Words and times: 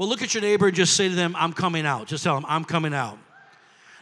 Well, 0.00 0.08
look 0.08 0.22
at 0.22 0.32
your 0.32 0.40
neighbor 0.40 0.68
and 0.68 0.74
just 0.74 0.96
say 0.96 1.10
to 1.10 1.14
them, 1.14 1.36
I'm 1.36 1.52
coming 1.52 1.84
out. 1.84 2.06
Just 2.06 2.24
tell 2.24 2.34
them, 2.34 2.46
I'm 2.48 2.64
coming 2.64 2.94
out. 2.94 3.18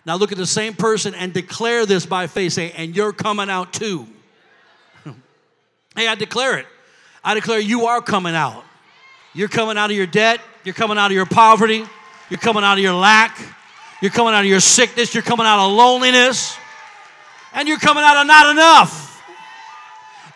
Now 0.07 0.15
look 0.15 0.31
at 0.31 0.39
the 0.39 0.47
same 0.47 0.75
person 0.75 1.13
and 1.13 1.33
declare 1.33 1.87
this 1.87 2.07
by 2.07 2.29
faith. 2.29 2.53
Say, 2.53 2.71
and 2.71 2.95
you're 2.95 3.13
coming 3.13 3.51
out 3.51 3.73
too. 3.73 4.07
hey, 5.97 6.07
I 6.07 6.15
declare 6.15 6.59
it. 6.59 6.67
I 7.25 7.35
declare 7.35 7.59
you 7.59 7.87
are 7.87 8.01
coming 8.01 8.37
out. 8.37 8.63
You're 9.35 9.49
coming 9.49 9.77
out 9.77 9.91
of 9.91 9.97
your 9.97 10.07
debt. 10.07 10.41
You're 10.63 10.73
coming 10.73 10.99
out 10.99 11.07
of 11.07 11.17
your 11.17 11.27
poverty. 11.27 11.85
You're 12.31 12.39
coming 12.39 12.63
out 12.63 12.75
of 12.75 12.79
your 12.85 12.95
lack. 12.95 13.37
You're 14.01 14.13
coming 14.13 14.35
out 14.35 14.43
of 14.43 14.47
your 14.47 14.61
sickness. 14.61 15.15
You're 15.15 15.25
coming 15.25 15.47
out 15.47 15.67
of 15.67 15.73
loneliness. 15.73 16.57
And 17.55 17.67
you're 17.67 17.81
coming 17.81 18.05
out 18.05 18.19
of 18.19 18.27
not 18.29 18.53
enough. 18.53 19.21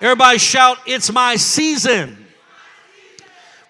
Everybody 0.01 0.39
shout, 0.39 0.79
It's 0.87 1.13
my 1.13 1.37
season. 1.37 2.21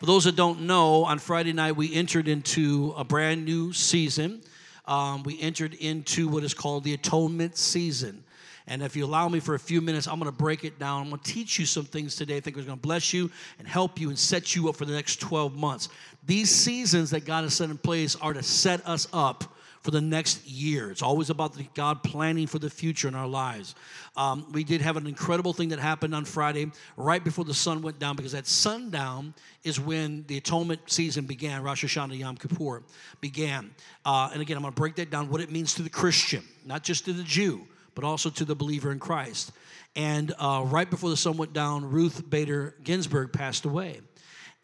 For 0.03 0.07
those 0.07 0.25
that 0.25 0.35
don't 0.35 0.63
know, 0.63 1.05
on 1.05 1.21
Friday 1.21 1.53
night 1.53 1.77
we 1.77 1.95
entered 1.95 2.27
into 2.27 2.93
a 2.97 3.05
brand 3.05 3.45
new 3.45 3.73
season. 3.73 4.43
Um, 4.85 5.23
we 5.23 5.41
entered 5.41 5.75
into 5.75 6.27
what 6.27 6.43
is 6.43 6.55
called 6.55 6.83
the 6.83 6.93
atonement 6.93 7.57
season. 7.57 8.25
And 8.67 8.83
if 8.83 8.97
you 8.97 9.05
allow 9.05 9.29
me 9.29 9.39
for 9.39 9.55
a 9.55 9.61
few 9.61 9.81
minutes, 9.81 10.09
I'm 10.09 10.19
going 10.19 10.29
to 10.29 10.37
break 10.37 10.65
it 10.65 10.81
down. 10.81 11.03
I'm 11.03 11.11
going 11.11 11.21
to 11.21 11.33
teach 11.33 11.57
you 11.57 11.67
some 11.67 11.85
things 11.85 12.17
today 12.17 12.39
I 12.39 12.41
think 12.41 12.57
is 12.57 12.65
going 12.65 12.79
to 12.79 12.83
bless 12.83 13.13
you 13.13 13.31
and 13.61 13.69
help 13.69 14.01
you 14.01 14.09
and 14.09 14.19
set 14.19 14.57
you 14.57 14.69
up 14.69 14.75
for 14.75 14.87
the 14.87 14.93
next 14.93 15.21
12 15.21 15.55
months. 15.55 15.89
These 16.27 16.51
seasons 16.51 17.11
that 17.11 17.25
God 17.25 17.45
has 17.45 17.55
set 17.55 17.71
in 17.71 17.79
place 17.79 18.17
are 18.17 18.33
to 18.33 18.43
set 18.43 18.85
us 18.85 19.07
up 19.13 19.55
for 19.83 19.91
the 19.91 20.01
next 20.01 20.47
year. 20.47 20.91
It's 20.91 21.03
always 21.03 21.29
about 21.29 21.57
God 21.75 22.03
planning 22.03 22.47
for 22.47 22.59
the 22.59 22.71
future 22.71 23.09
in 23.09 23.15
our 23.15 23.27
lives. 23.27 23.75
Um, 24.17 24.47
we 24.53 24.65
did 24.65 24.81
have 24.81 24.97
an 24.97 25.07
incredible 25.07 25.53
thing 25.53 25.71
that 25.71 25.79
happened 25.79 26.15
on 26.15 26.25
Friday, 26.25 26.71
right 26.97 27.23
before 27.23 27.45
the 27.45 27.55
sun 27.55 27.83
went 27.83 27.99
down, 27.99 28.17
because 28.17 28.35
at 28.35 28.47
sundown 28.47 29.35
is 29.65 29.81
when 29.81 30.25
the 30.29 30.37
atonement 30.37 30.81
season 30.87 31.25
began. 31.25 31.63
Rosh 31.63 31.85
Hashanah 31.85 32.19
Yom 32.19 32.37
Kippur 32.37 32.83
began. 33.21 33.71
Uh, 34.05 34.31
and 34.33 34.41
again, 34.41 34.57
I'm 34.57 34.63
going 34.63 34.73
to 34.73 34.81
break 34.81 34.97
that 34.97 35.11
down 35.11 35.29
what 35.29 35.41
it 35.41 35.51
means 35.51 35.75
to 35.75 35.83
the 35.83 35.91
Christian, 35.91 36.45
not 36.65 36.85
just 36.85 37.05
to 37.07 37.13
the 37.13 37.25
Jew, 37.25 37.67
but 37.95 38.05
also 38.05 38.31
to 38.31 38.45
the 38.45 38.55
believer 38.55 38.93
in 38.93 38.99
Christ. 38.99 39.53
And 39.95 40.33
uh, 40.39 40.63
right 40.67 40.89
before 40.89 41.11
the 41.11 41.17
sun 41.17 41.37
went 41.37 41.53
down, 41.53 41.91
Ruth 41.91 42.29
Bader 42.31 42.77
Ginsburg 42.83 43.33
passed 43.33 43.65
away. 43.65 44.01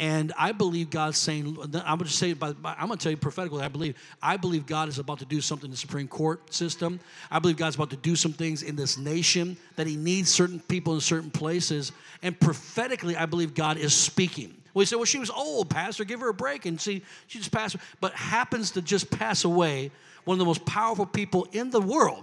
And 0.00 0.32
I 0.38 0.52
believe 0.52 0.90
God's 0.90 1.18
saying, 1.18 1.56
I'm 1.60 1.70
going 1.70 1.98
to 1.98 2.08
say, 2.08 2.30
I'm 2.30 2.62
going 2.62 2.90
to 2.90 2.96
tell 2.96 3.10
you 3.10 3.16
prophetically, 3.16 3.62
I 3.62 3.68
believe, 3.68 3.96
I 4.22 4.36
believe 4.36 4.64
God 4.64 4.88
is 4.88 5.00
about 5.00 5.18
to 5.18 5.24
do 5.24 5.40
something 5.40 5.66
in 5.66 5.70
the 5.72 5.76
Supreme 5.76 6.06
Court 6.06 6.54
system. 6.54 7.00
I 7.32 7.40
believe 7.40 7.56
God's 7.56 7.74
about 7.74 7.90
to 7.90 7.96
do 7.96 8.14
some 8.14 8.32
things 8.32 8.62
in 8.62 8.76
this 8.76 8.96
nation 8.96 9.56
that 9.74 9.88
He 9.88 9.96
needs 9.96 10.30
certain 10.30 10.60
people 10.60 10.94
in 10.94 11.00
certain 11.00 11.32
places. 11.32 11.90
And 12.22 12.38
prophetically, 12.38 13.16
I 13.16 13.26
believe 13.26 13.54
God 13.54 13.76
is 13.76 13.92
speaking. 13.92 14.54
We 14.72 14.84
say, 14.84 14.94
well, 14.94 15.04
she 15.04 15.18
was 15.18 15.30
old, 15.30 15.68
Pastor, 15.68 16.04
give 16.04 16.20
her 16.20 16.28
a 16.28 16.34
break. 16.34 16.64
And 16.64 16.80
see, 16.80 17.02
she 17.26 17.38
just 17.38 17.50
passed, 17.50 17.74
but 18.00 18.12
happens 18.12 18.70
to 18.72 18.82
just 18.82 19.10
pass 19.10 19.44
away 19.44 19.90
one 20.24 20.36
of 20.36 20.38
the 20.38 20.44
most 20.44 20.64
powerful 20.64 21.06
people 21.06 21.48
in 21.50 21.70
the 21.70 21.80
world, 21.80 22.22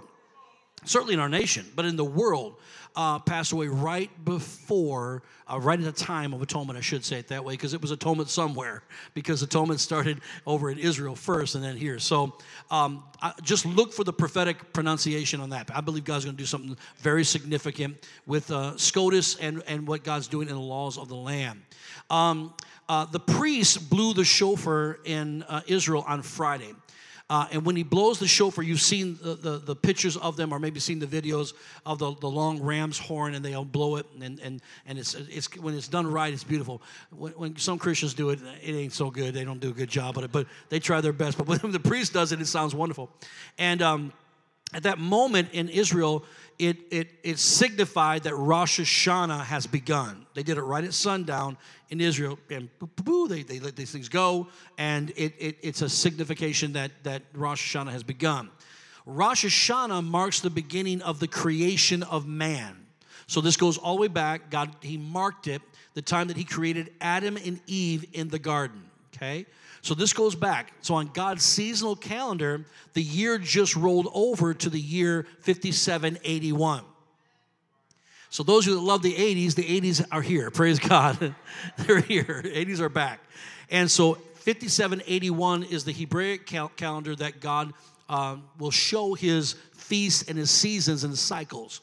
certainly 0.86 1.14
in 1.14 1.20
our 1.20 1.28
nation, 1.28 1.66
but 1.74 1.84
in 1.84 1.96
the 1.96 2.04
world 2.04 2.56
uh, 2.96 3.18
passed 3.18 3.52
away 3.52 3.68
right 3.68 4.10
before, 4.24 5.22
uh, 5.46 5.60
right 5.60 5.78
at 5.78 5.84
the 5.84 5.92
time 5.92 6.32
of 6.32 6.40
atonement, 6.40 6.78
I 6.78 6.80
should 6.80 7.04
say 7.04 7.18
it 7.18 7.28
that 7.28 7.44
way, 7.44 7.52
because 7.52 7.74
it 7.74 7.82
was 7.82 7.90
atonement 7.90 8.30
somewhere, 8.30 8.82
because 9.12 9.42
atonement 9.42 9.80
started 9.80 10.20
over 10.46 10.70
in 10.70 10.78
Israel 10.78 11.14
first 11.14 11.54
and 11.54 11.62
then 11.62 11.76
here. 11.76 11.98
So 11.98 12.38
um, 12.70 13.04
just 13.42 13.66
look 13.66 13.92
for 13.92 14.02
the 14.02 14.14
prophetic 14.14 14.72
pronunciation 14.72 15.40
on 15.40 15.50
that. 15.50 15.70
I 15.74 15.82
believe 15.82 16.04
God's 16.04 16.24
going 16.24 16.36
to 16.36 16.42
do 16.42 16.46
something 16.46 16.76
very 16.98 17.24
significant 17.24 17.98
with 18.26 18.50
uh, 18.50 18.76
SCOTUS 18.78 19.36
and, 19.36 19.62
and 19.66 19.86
what 19.86 20.02
God's 20.02 20.26
doing 20.26 20.48
in 20.48 20.54
the 20.54 20.60
laws 20.60 20.96
of 20.96 21.08
the 21.08 21.16
land. 21.16 21.60
Um, 22.08 22.54
uh, 22.88 23.04
the 23.04 23.20
priest 23.20 23.90
blew 23.90 24.14
the 24.14 24.24
shofar 24.24 25.00
in 25.04 25.42
uh, 25.42 25.60
Israel 25.66 26.04
on 26.06 26.22
Friday. 26.22 26.72
Uh, 27.28 27.46
and 27.50 27.66
when 27.66 27.74
he 27.74 27.82
blows 27.82 28.20
the 28.20 28.26
shofar, 28.28 28.62
you've 28.62 28.80
seen 28.80 29.18
the, 29.20 29.34
the, 29.34 29.58
the, 29.58 29.74
pictures 29.74 30.16
of 30.16 30.36
them, 30.36 30.52
or 30.52 30.60
maybe 30.60 30.78
seen 30.78 31.00
the 31.00 31.06
videos 31.06 31.54
of 31.84 31.98
the, 31.98 32.14
the 32.20 32.28
long 32.28 32.62
ram's 32.62 32.98
horn, 32.98 33.34
and 33.34 33.44
they'll 33.44 33.64
blow 33.64 33.96
it. 33.96 34.06
And, 34.20 34.38
and, 34.38 34.62
and 34.86 34.96
it's, 34.96 35.14
it's, 35.14 35.52
when 35.56 35.74
it's 35.74 35.88
done 35.88 36.06
right, 36.06 36.32
it's 36.32 36.44
beautiful. 36.44 36.80
When, 37.10 37.32
when 37.32 37.56
some 37.56 37.80
Christians 37.80 38.14
do 38.14 38.30
it, 38.30 38.38
it 38.62 38.72
ain't 38.72 38.92
so 38.92 39.10
good. 39.10 39.34
They 39.34 39.44
don't 39.44 39.58
do 39.58 39.70
a 39.70 39.72
good 39.72 39.90
job 39.90 40.16
of 40.18 40.22
it, 40.22 40.30
but 40.30 40.46
they 40.68 40.78
try 40.78 41.00
their 41.00 41.12
best. 41.12 41.36
But 41.36 41.48
when 41.62 41.72
the 41.72 41.80
priest 41.80 42.12
does 42.12 42.30
it, 42.30 42.40
it 42.40 42.46
sounds 42.46 42.76
wonderful. 42.76 43.10
And 43.58 43.82
um, 43.82 44.12
at 44.72 44.84
that 44.84 44.98
moment 44.98 45.48
in 45.52 45.68
Israel, 45.68 46.24
it, 46.60 46.76
it, 46.90 47.08
it 47.22 47.38
signified 47.40 48.22
that 48.22 48.34
Rosh 48.34 48.80
Hashanah 48.80 49.44
has 49.44 49.66
begun. 49.66 50.26
They 50.34 50.42
did 50.42 50.58
it 50.58 50.62
right 50.62 50.84
at 50.84 50.94
sundown 50.94 51.56
in 51.90 52.00
Israel, 52.00 52.38
and 52.50 52.68
boo, 52.78 53.28
they, 53.28 53.42
they 53.42 53.60
let 53.60 53.76
these 53.76 53.92
things 53.92 54.08
go, 54.08 54.48
and 54.76 55.10
it, 55.10 55.34
it, 55.38 55.58
it's 55.62 55.82
a 55.82 55.88
signification 55.88 56.72
that, 56.72 56.90
that 57.04 57.22
Rosh 57.32 57.76
Hashanah 57.76 57.92
has 57.92 58.02
begun. 58.02 58.50
Rosh 59.04 59.44
Hashanah 59.44 60.04
marks 60.04 60.40
the 60.40 60.50
beginning 60.50 61.00
of 61.02 61.20
the 61.20 61.28
creation 61.28 62.02
of 62.02 62.26
man. 62.26 62.86
So 63.28 63.40
this 63.40 63.56
goes 63.56 63.78
all 63.78 63.96
the 63.96 64.02
way 64.02 64.08
back. 64.08 64.50
God, 64.50 64.74
He 64.80 64.96
marked 64.96 65.46
it 65.46 65.62
the 65.94 66.02
time 66.02 66.28
that 66.28 66.36
He 66.36 66.44
created 66.44 66.92
Adam 67.00 67.36
and 67.36 67.60
Eve 67.66 68.04
in 68.12 68.28
the 68.28 68.38
garden. 68.38 68.82
Okay? 69.14 69.46
So 69.82 69.94
this 69.94 70.12
goes 70.12 70.34
back. 70.34 70.72
So 70.80 70.96
on 70.96 71.06
God's 71.08 71.44
seasonal 71.44 71.94
calendar, 71.94 72.64
the 72.94 73.02
year 73.02 73.38
just 73.38 73.76
rolled 73.76 74.08
over 74.12 74.52
to 74.54 74.68
the 74.68 74.80
year 74.80 75.26
5781. 75.40 76.82
So 78.30 78.42
those 78.42 78.66
of 78.66 78.72
you 78.72 78.74
that 78.76 78.82
love 78.82 79.02
the 79.02 79.14
80s, 79.14 79.54
the 79.54 79.80
80s 79.80 80.06
are 80.10 80.22
here. 80.22 80.50
Praise 80.50 80.78
God. 80.78 81.34
They're 81.78 82.00
here. 82.00 82.42
80s 82.44 82.80
are 82.80 82.88
back. 82.88 83.20
And 83.70 83.90
so 83.90 84.14
5781 84.14 85.64
is 85.64 85.84
the 85.84 85.92
Hebraic 85.92 86.46
cal- 86.46 86.68
calendar 86.68 87.16
that 87.16 87.40
God 87.40 87.72
uh, 88.08 88.36
will 88.58 88.70
show 88.70 89.14
his 89.14 89.54
feasts 89.74 90.28
and 90.28 90.38
his 90.38 90.50
seasons 90.50 91.04
and 91.04 91.16
cycles. 91.16 91.80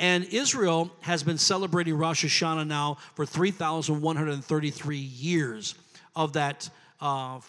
And 0.00 0.24
Israel 0.26 0.90
has 1.00 1.22
been 1.22 1.38
celebrating 1.38 1.94
Rosh 1.96 2.24
Hashanah 2.24 2.66
now 2.66 2.98
for 3.14 3.26
3,133 3.26 4.96
years 4.96 5.74
of 6.14 6.34
that 6.34 6.70
uh, 7.00 7.40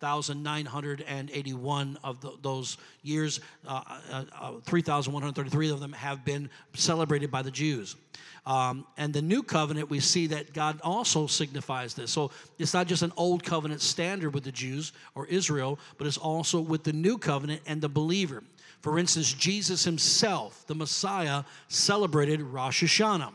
5,981 0.00 1.98
of 2.04 2.20
the, 2.20 2.32
those 2.42 2.76
years, 3.02 3.40
uh, 3.66 3.82
uh, 4.10 4.24
uh 4.38 4.52
3,133 4.64 5.70
of 5.70 5.80
them 5.80 5.92
have 5.92 6.24
been 6.24 6.50
celebrated 6.74 7.30
by 7.30 7.40
the 7.42 7.50
Jews. 7.50 7.96
Um, 8.44 8.86
and 8.96 9.12
the 9.12 9.22
new 9.22 9.42
covenant, 9.42 9.90
we 9.90 10.00
see 10.00 10.28
that 10.28 10.52
God 10.52 10.80
also 10.82 11.26
signifies 11.26 11.94
this. 11.94 12.12
So 12.12 12.30
it's 12.58 12.74
not 12.74 12.86
just 12.86 13.02
an 13.02 13.12
old 13.16 13.42
covenant 13.42 13.80
standard 13.80 14.34
with 14.34 14.44
the 14.44 14.52
Jews 14.52 14.92
or 15.14 15.26
Israel, 15.26 15.78
but 15.98 16.06
it's 16.06 16.18
also 16.18 16.60
with 16.60 16.84
the 16.84 16.92
new 16.92 17.18
covenant 17.18 17.62
and 17.66 17.80
the 17.80 17.88
believer. 17.88 18.44
For 18.82 18.98
instance, 18.98 19.32
Jesus 19.32 19.82
himself, 19.82 20.64
the 20.66 20.74
Messiah, 20.74 21.42
celebrated 21.68 22.40
Rosh 22.42 22.84
Hashanah. 22.84 23.32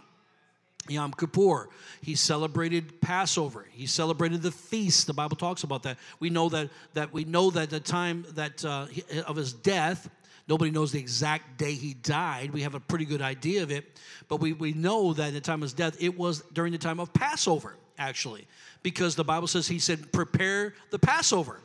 Yom 0.88 1.14
Kippur. 1.14 1.70
He 2.02 2.16
celebrated 2.16 3.02
Passover. 3.02 3.68
He 3.72 3.86
celebrated 3.86 4.42
the 4.42 4.52
feast. 4.52 5.08
The 5.08 5.14
Bible 5.14 5.38
talks 5.38 5.64
about 5.64 5.84
that. 5.84 5.98
We 6.20 6.30
know 6.30 6.50
that 6.50 6.70
that 6.94 7.14
we 7.14 7.24
know 7.24 7.52
that 7.52 7.70
the 7.70 7.80
time 7.80 8.26
that 8.32 8.64
uh, 8.66 8.88
of 9.28 9.36
his 9.36 9.54
death. 9.54 10.10
Nobody 10.48 10.72
knows 10.72 10.92
the 10.92 11.00
exact 11.00 11.58
day 11.58 11.74
he 11.74 11.94
died. 11.94 12.52
We 12.52 12.64
have 12.64 12.74
a 12.74 12.80
pretty 12.80 13.06
good 13.06 13.22
idea 13.22 13.64
of 13.64 13.72
it, 13.72 13.86
but 14.28 14.38
we, 14.38 14.52
we 14.52 14.74
know 14.74 15.14
that 15.14 15.28
at 15.28 15.34
the 15.34 15.40
time 15.40 15.60
of 15.60 15.62
his 15.62 15.74
death, 15.74 15.96
it 16.02 16.18
was 16.18 16.42
during 16.52 16.74
the 16.74 16.78
time 16.80 17.00
of 17.00 17.14
Passover, 17.14 17.78
actually, 17.98 18.48
because 18.84 19.16
the 19.16 19.24
Bible 19.24 19.48
says 19.48 19.68
he 19.68 19.80
said, 19.80 20.12
Prepare 20.12 20.74
the 20.90 21.00
Passover 21.00 21.62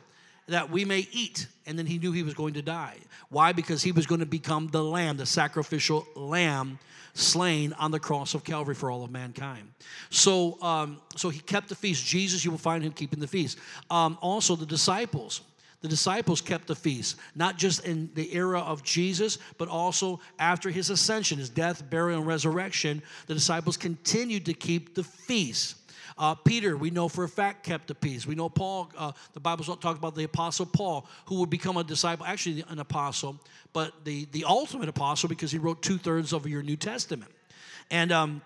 that 0.47 0.69
we 0.69 0.85
may 0.85 1.07
eat. 1.11 1.47
And 1.65 1.77
then 1.77 1.85
he 1.85 1.97
knew 1.97 2.11
he 2.11 2.23
was 2.23 2.33
going 2.33 2.53
to 2.53 2.61
die. 2.61 2.97
Why? 3.29 3.51
Because 3.51 3.83
he 3.83 3.91
was 3.91 4.05
going 4.05 4.19
to 4.19 4.25
become 4.25 4.67
the 4.67 4.83
lamb, 4.83 5.17
the 5.17 5.25
sacrificial 5.25 6.07
lamb 6.15 6.79
slain 7.17 7.73
on 7.73 7.91
the 7.91 7.99
cross 7.99 8.33
of 8.33 8.43
Calvary 8.43 8.75
for 8.75 8.91
all 8.91 9.03
of 9.03 9.11
mankind. 9.11 9.67
So, 10.09 10.61
um, 10.61 11.01
so 11.15 11.29
he 11.29 11.39
kept 11.39 11.69
the 11.69 11.75
feast. 11.75 12.05
Jesus, 12.05 12.45
you 12.45 12.51
will 12.51 12.57
find 12.57 12.83
him 12.83 12.91
keeping 12.91 13.19
the 13.19 13.27
feast. 13.27 13.57
Um, 13.89 14.17
also, 14.21 14.55
the 14.55 14.65
disciples. 14.65 15.41
The 15.81 15.87
disciples 15.87 16.41
kept 16.41 16.67
the 16.67 16.75
feast, 16.75 17.17
not 17.35 17.57
just 17.57 17.85
in 17.85 18.09
the 18.15 18.33
era 18.35 18.59
of 18.59 18.83
Jesus, 18.83 19.37
but 19.57 19.67
also 19.67 20.19
after 20.39 20.69
his 20.69 20.89
ascension, 20.89 21.37
his 21.37 21.49
death, 21.49 21.87
burial, 21.89 22.19
and 22.19 22.27
resurrection. 22.27 23.01
The 23.27 23.35
disciples 23.35 23.77
continued 23.77 24.45
to 24.47 24.53
keep 24.53 24.95
the 24.95 25.03
feast. 25.03 25.76
Uh, 26.17 26.33
Peter, 26.35 26.75
we 26.75 26.89
know 26.89 27.07
for 27.07 27.23
a 27.23 27.29
fact, 27.29 27.63
kept 27.63 27.87
the 27.87 27.95
peace. 27.95 28.25
We 28.25 28.35
know 28.35 28.49
Paul, 28.49 28.91
uh, 28.97 29.11
the 29.33 29.39
Bible 29.39 29.63
talks 29.63 29.99
about 29.99 30.15
the 30.15 30.23
apostle 30.23 30.65
Paul, 30.65 31.07
who 31.25 31.39
would 31.39 31.49
become 31.49 31.77
a 31.77 31.83
disciple, 31.83 32.25
actually 32.25 32.63
an 32.69 32.79
apostle, 32.79 33.39
but 33.73 33.93
the, 34.03 34.27
the 34.31 34.45
ultimate 34.45 34.89
apostle 34.89 35.29
because 35.29 35.51
he 35.51 35.59
wrote 35.59 35.81
two 35.81 35.97
thirds 35.97 36.33
of 36.33 36.47
your 36.47 36.63
New 36.63 36.75
Testament. 36.75 37.31
And 37.91 38.11
um, 38.11 38.41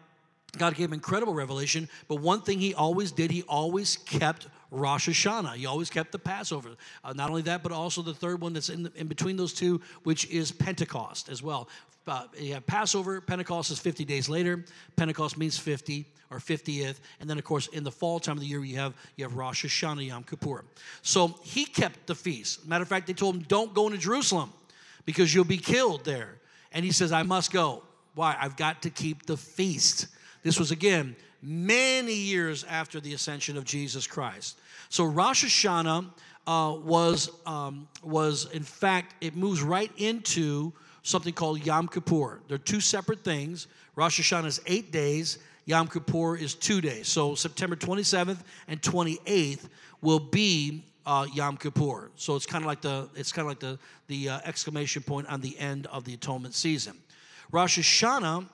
God 0.58 0.76
gave 0.76 0.90
him 0.90 0.94
incredible 0.94 1.34
revelation, 1.34 1.88
but 2.08 2.16
one 2.16 2.42
thing 2.42 2.60
he 2.60 2.74
always 2.74 3.12
did, 3.12 3.32
he 3.32 3.44
always 3.44 3.98
kept 3.98 4.48
Rosh 4.72 5.10
Hashanah. 5.10 5.56
He 5.56 5.66
always 5.66 5.90
kept 5.90 6.12
the 6.12 6.20
Passover. 6.20 6.70
Uh, 7.04 7.14
not 7.14 7.30
only 7.30 7.42
that, 7.44 7.62
but 7.62 7.72
also 7.72 8.02
the 8.02 8.14
third 8.14 8.42
one 8.42 8.54
that's 8.54 8.70
in, 8.70 8.84
the, 8.84 8.92
in 8.96 9.08
between 9.08 9.36
those 9.36 9.54
two, 9.54 9.82
which 10.04 10.30
is 10.30 10.52
Pentecost 10.52 11.30
as 11.30 11.44
well. 11.44 11.70
Uh, 12.08 12.24
you 12.38 12.54
have 12.54 12.66
Passover, 12.66 13.22
Pentecost 13.22 13.70
is 13.70 13.80
50 13.80 14.06
days 14.06 14.28
later. 14.28 14.66
Pentecost 14.96 15.38
means 15.38 15.58
50 15.58 16.08
or 16.32 16.40
50th. 16.40 17.00
And 17.20 17.30
then, 17.30 17.38
of 17.38 17.44
course, 17.44 17.68
in 17.68 17.84
the 17.84 17.92
fall 17.92 18.20
time 18.20 18.38
of 18.38 18.42
the 18.42 18.48
year, 18.48 18.64
you 18.64 18.78
have, 18.78 18.94
you 19.18 19.26
have 19.26 19.36
Rosh 19.36 19.66
Hashanah, 19.66 20.08
Yom 20.08 20.24
Kippur. 20.24 20.66
So 21.04 21.36
he 21.44 21.66
kept 21.66 22.08
the 22.08 22.16
feast. 22.16 22.66
Matter 22.66 22.82
of 22.82 22.88
fact, 22.88 23.08
they 23.08 23.14
told 23.14 23.36
him, 23.36 23.42
don't 23.44 23.74
go 23.74 23.86
into 23.86 24.00
Jerusalem 24.00 24.52
because 25.06 25.34
you'll 25.34 25.46
be 25.46 25.58
killed 25.58 26.06
there. 26.06 26.40
And 26.72 26.84
he 26.84 26.92
says, 26.92 27.12
I 27.12 27.24
must 27.24 27.52
go. 27.52 27.84
Why? 28.16 28.36
I've 28.40 28.58
got 28.58 28.82
to 28.84 28.90
keep 28.90 29.26
the 29.26 29.38
feast. 29.38 30.08
This 30.44 30.58
was, 30.58 30.72
again, 30.72 31.16
many 31.42 32.14
years 32.14 32.64
after 32.66 33.00
the 33.00 33.14
ascension 33.14 33.58
of 33.58 33.66
Jesus 33.66 34.08
Christ. 34.08 34.60
So 34.90 35.06
Rosh 35.06 35.46
Hashanah 35.46 36.06
uh, 36.48 36.76
was, 36.84 37.30
um, 37.46 37.88
was, 38.04 38.50
in 38.52 38.64
fact, 38.64 39.16
it 39.22 39.36
moves 39.36 39.62
right 39.62 39.92
into 39.98 40.74
something 41.04 41.34
called 41.34 41.66
Yom 41.66 41.88
Kippur. 41.88 42.42
They're 42.48 42.58
two 42.58 42.82
separate 42.82 43.24
things. 43.24 43.68
Rosh 43.96 44.20
Hashanah 44.20 44.46
is 44.46 44.62
eight 44.68 44.92
days, 44.92 45.40
Yom 45.66 45.88
Kippur 45.88 46.36
is 46.36 46.56
two 46.56 46.82
days. 46.82 47.08
So 47.08 47.36
September 47.36 47.76
27th 47.76 48.40
and 48.68 48.82
28th 48.82 49.70
will 50.02 50.20
be 50.20 50.84
uh, 51.06 51.28
Yom 51.34 51.58
Kippur. 51.58 52.12
So 52.16 52.36
it's 52.36 52.46
kind 52.46 52.64
of 52.64 52.68
like 52.68 52.82
the 52.82 53.10
it's 53.16 53.32
kind 53.32 53.46
of 53.46 53.50
like 53.50 53.60
the 53.60 53.80
the 54.08 54.30
uh, 54.30 54.40
exclamation 54.44 55.04
point 55.04 55.28
on 55.28 55.42
the 55.42 55.58
end 55.58 55.88
of 55.88 56.04
the 56.04 56.14
atonement 56.14 56.54
season. 56.54 56.98
Rosh 57.52 57.80
Hashanah, 57.80 58.48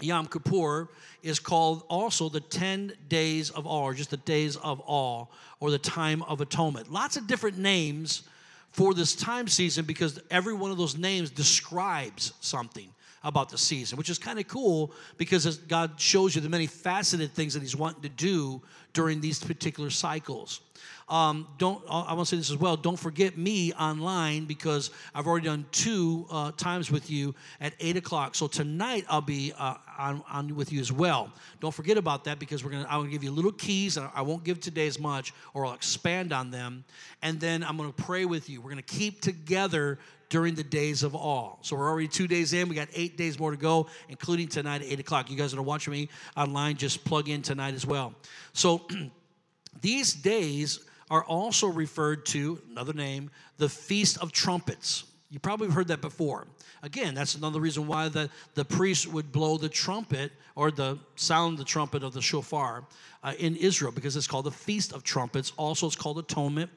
Yom 0.00 0.26
Kippur, 0.26 0.88
is 1.22 1.38
called 1.38 1.84
also 1.88 2.28
the 2.28 2.40
10 2.40 2.92
days 3.08 3.50
of 3.50 3.66
awe, 3.66 3.92
just 3.92 4.10
the 4.10 4.16
days 4.18 4.56
of 4.56 4.82
awe, 4.86 5.26
or 5.60 5.70
the 5.70 5.78
time 5.78 6.22
of 6.22 6.40
atonement. 6.40 6.92
Lots 6.92 7.16
of 7.16 7.26
different 7.26 7.58
names 7.58 8.22
for 8.70 8.92
this 8.92 9.14
time 9.14 9.48
season 9.48 9.84
because 9.84 10.20
every 10.30 10.52
one 10.52 10.70
of 10.70 10.78
those 10.78 10.96
names 10.96 11.30
describes 11.30 12.32
something 12.40 12.93
about 13.24 13.48
the 13.48 13.58
season, 13.58 13.98
which 13.98 14.10
is 14.10 14.18
kind 14.18 14.38
of 14.38 14.46
cool 14.46 14.92
because 15.16 15.56
God 15.56 15.98
shows 15.98 16.34
you 16.34 16.40
the 16.40 16.48
many 16.48 16.66
faceted 16.66 17.32
things 17.32 17.54
that 17.54 17.60
He's 17.60 17.76
wanting 17.76 18.02
to 18.02 18.08
do 18.08 18.62
during 18.92 19.20
these 19.20 19.42
particular 19.42 19.90
cycles. 19.90 20.60
Um, 21.08 21.46
don't 21.58 21.82
I 21.88 22.14
want 22.14 22.20
to 22.20 22.34
say 22.34 22.36
this 22.38 22.50
as 22.50 22.56
well. 22.56 22.76
Don't 22.76 22.98
forget 22.98 23.36
me 23.36 23.74
online 23.74 24.46
because 24.46 24.90
I've 25.14 25.26
already 25.26 25.46
done 25.46 25.66
two 25.70 26.26
uh, 26.30 26.52
times 26.56 26.90
with 26.90 27.10
you 27.10 27.34
at 27.60 27.74
eight 27.80 27.96
o'clock. 27.98 28.34
So 28.34 28.46
tonight 28.46 29.04
I'll 29.08 29.20
be 29.20 29.52
uh, 29.58 29.74
on, 29.98 30.22
on, 30.30 30.54
with 30.56 30.72
you 30.72 30.80
as 30.80 30.90
well. 30.90 31.30
Don't 31.60 31.74
forget 31.74 31.98
about 31.98 32.24
that 32.24 32.38
because 32.38 32.64
we're 32.64 32.70
gonna 32.70 32.86
I'm 32.88 33.00
gonna 33.00 33.10
give 33.10 33.22
you 33.22 33.32
little 33.32 33.52
keys. 33.52 33.98
I 33.98 34.22
won't 34.22 34.44
give 34.44 34.60
today 34.60 34.86
as 34.86 34.98
much, 34.98 35.34
or 35.52 35.66
I'll 35.66 35.74
expand 35.74 36.32
on 36.32 36.50
them, 36.50 36.84
and 37.20 37.38
then 37.38 37.62
I'm 37.62 37.76
gonna 37.76 37.92
pray 37.92 38.24
with 38.24 38.48
you. 38.48 38.62
We're 38.62 38.70
gonna 38.70 38.82
keep 38.82 39.20
together 39.20 39.98
during 40.28 40.54
the 40.54 40.64
days 40.64 41.02
of 41.02 41.14
awe. 41.14 41.56
So 41.62 41.76
we're 41.76 41.88
already 41.88 42.08
two 42.08 42.26
days 42.26 42.52
in. 42.52 42.68
We 42.68 42.74
got 42.74 42.88
eight 42.94 43.16
days 43.16 43.38
more 43.38 43.50
to 43.50 43.56
go, 43.56 43.88
including 44.08 44.48
tonight 44.48 44.82
at 44.82 44.88
eight 44.88 45.00
o'clock. 45.00 45.30
You 45.30 45.36
guys 45.36 45.52
that 45.52 45.58
are 45.58 45.62
watching 45.62 45.92
me 45.92 46.08
online, 46.36 46.76
just 46.76 47.04
plug 47.04 47.28
in 47.28 47.42
tonight 47.42 47.74
as 47.74 47.86
well. 47.86 48.14
So 48.52 48.82
these 49.80 50.12
days 50.12 50.80
are 51.10 51.24
also 51.24 51.66
referred 51.66 52.26
to, 52.26 52.60
another 52.70 52.92
name, 52.92 53.30
the 53.58 53.68
Feast 53.68 54.18
of 54.18 54.32
Trumpets. 54.32 55.04
You 55.30 55.40
probably 55.40 55.68
heard 55.68 55.88
that 55.88 56.00
before. 56.00 56.46
Again, 56.82 57.14
that's 57.14 57.34
another 57.34 57.60
reason 57.60 57.86
why 57.86 58.08
the, 58.08 58.30
the 58.54 58.64
priest 58.64 59.06
would 59.06 59.32
blow 59.32 59.56
the 59.56 59.68
trumpet 59.68 60.32
or 60.54 60.70
the 60.70 60.98
sound 61.16 61.58
the 61.58 61.64
trumpet 61.64 62.02
of 62.02 62.12
the 62.12 62.22
shofar 62.22 62.84
uh, 63.22 63.32
in 63.38 63.56
Israel 63.56 63.90
because 63.90 64.16
it's 64.16 64.26
called 64.26 64.44
the 64.44 64.50
Feast 64.50 64.92
of 64.92 65.02
Trumpets. 65.02 65.52
Also, 65.56 65.86
it's 65.86 65.96
called 65.96 66.18
Atonement, 66.18 66.70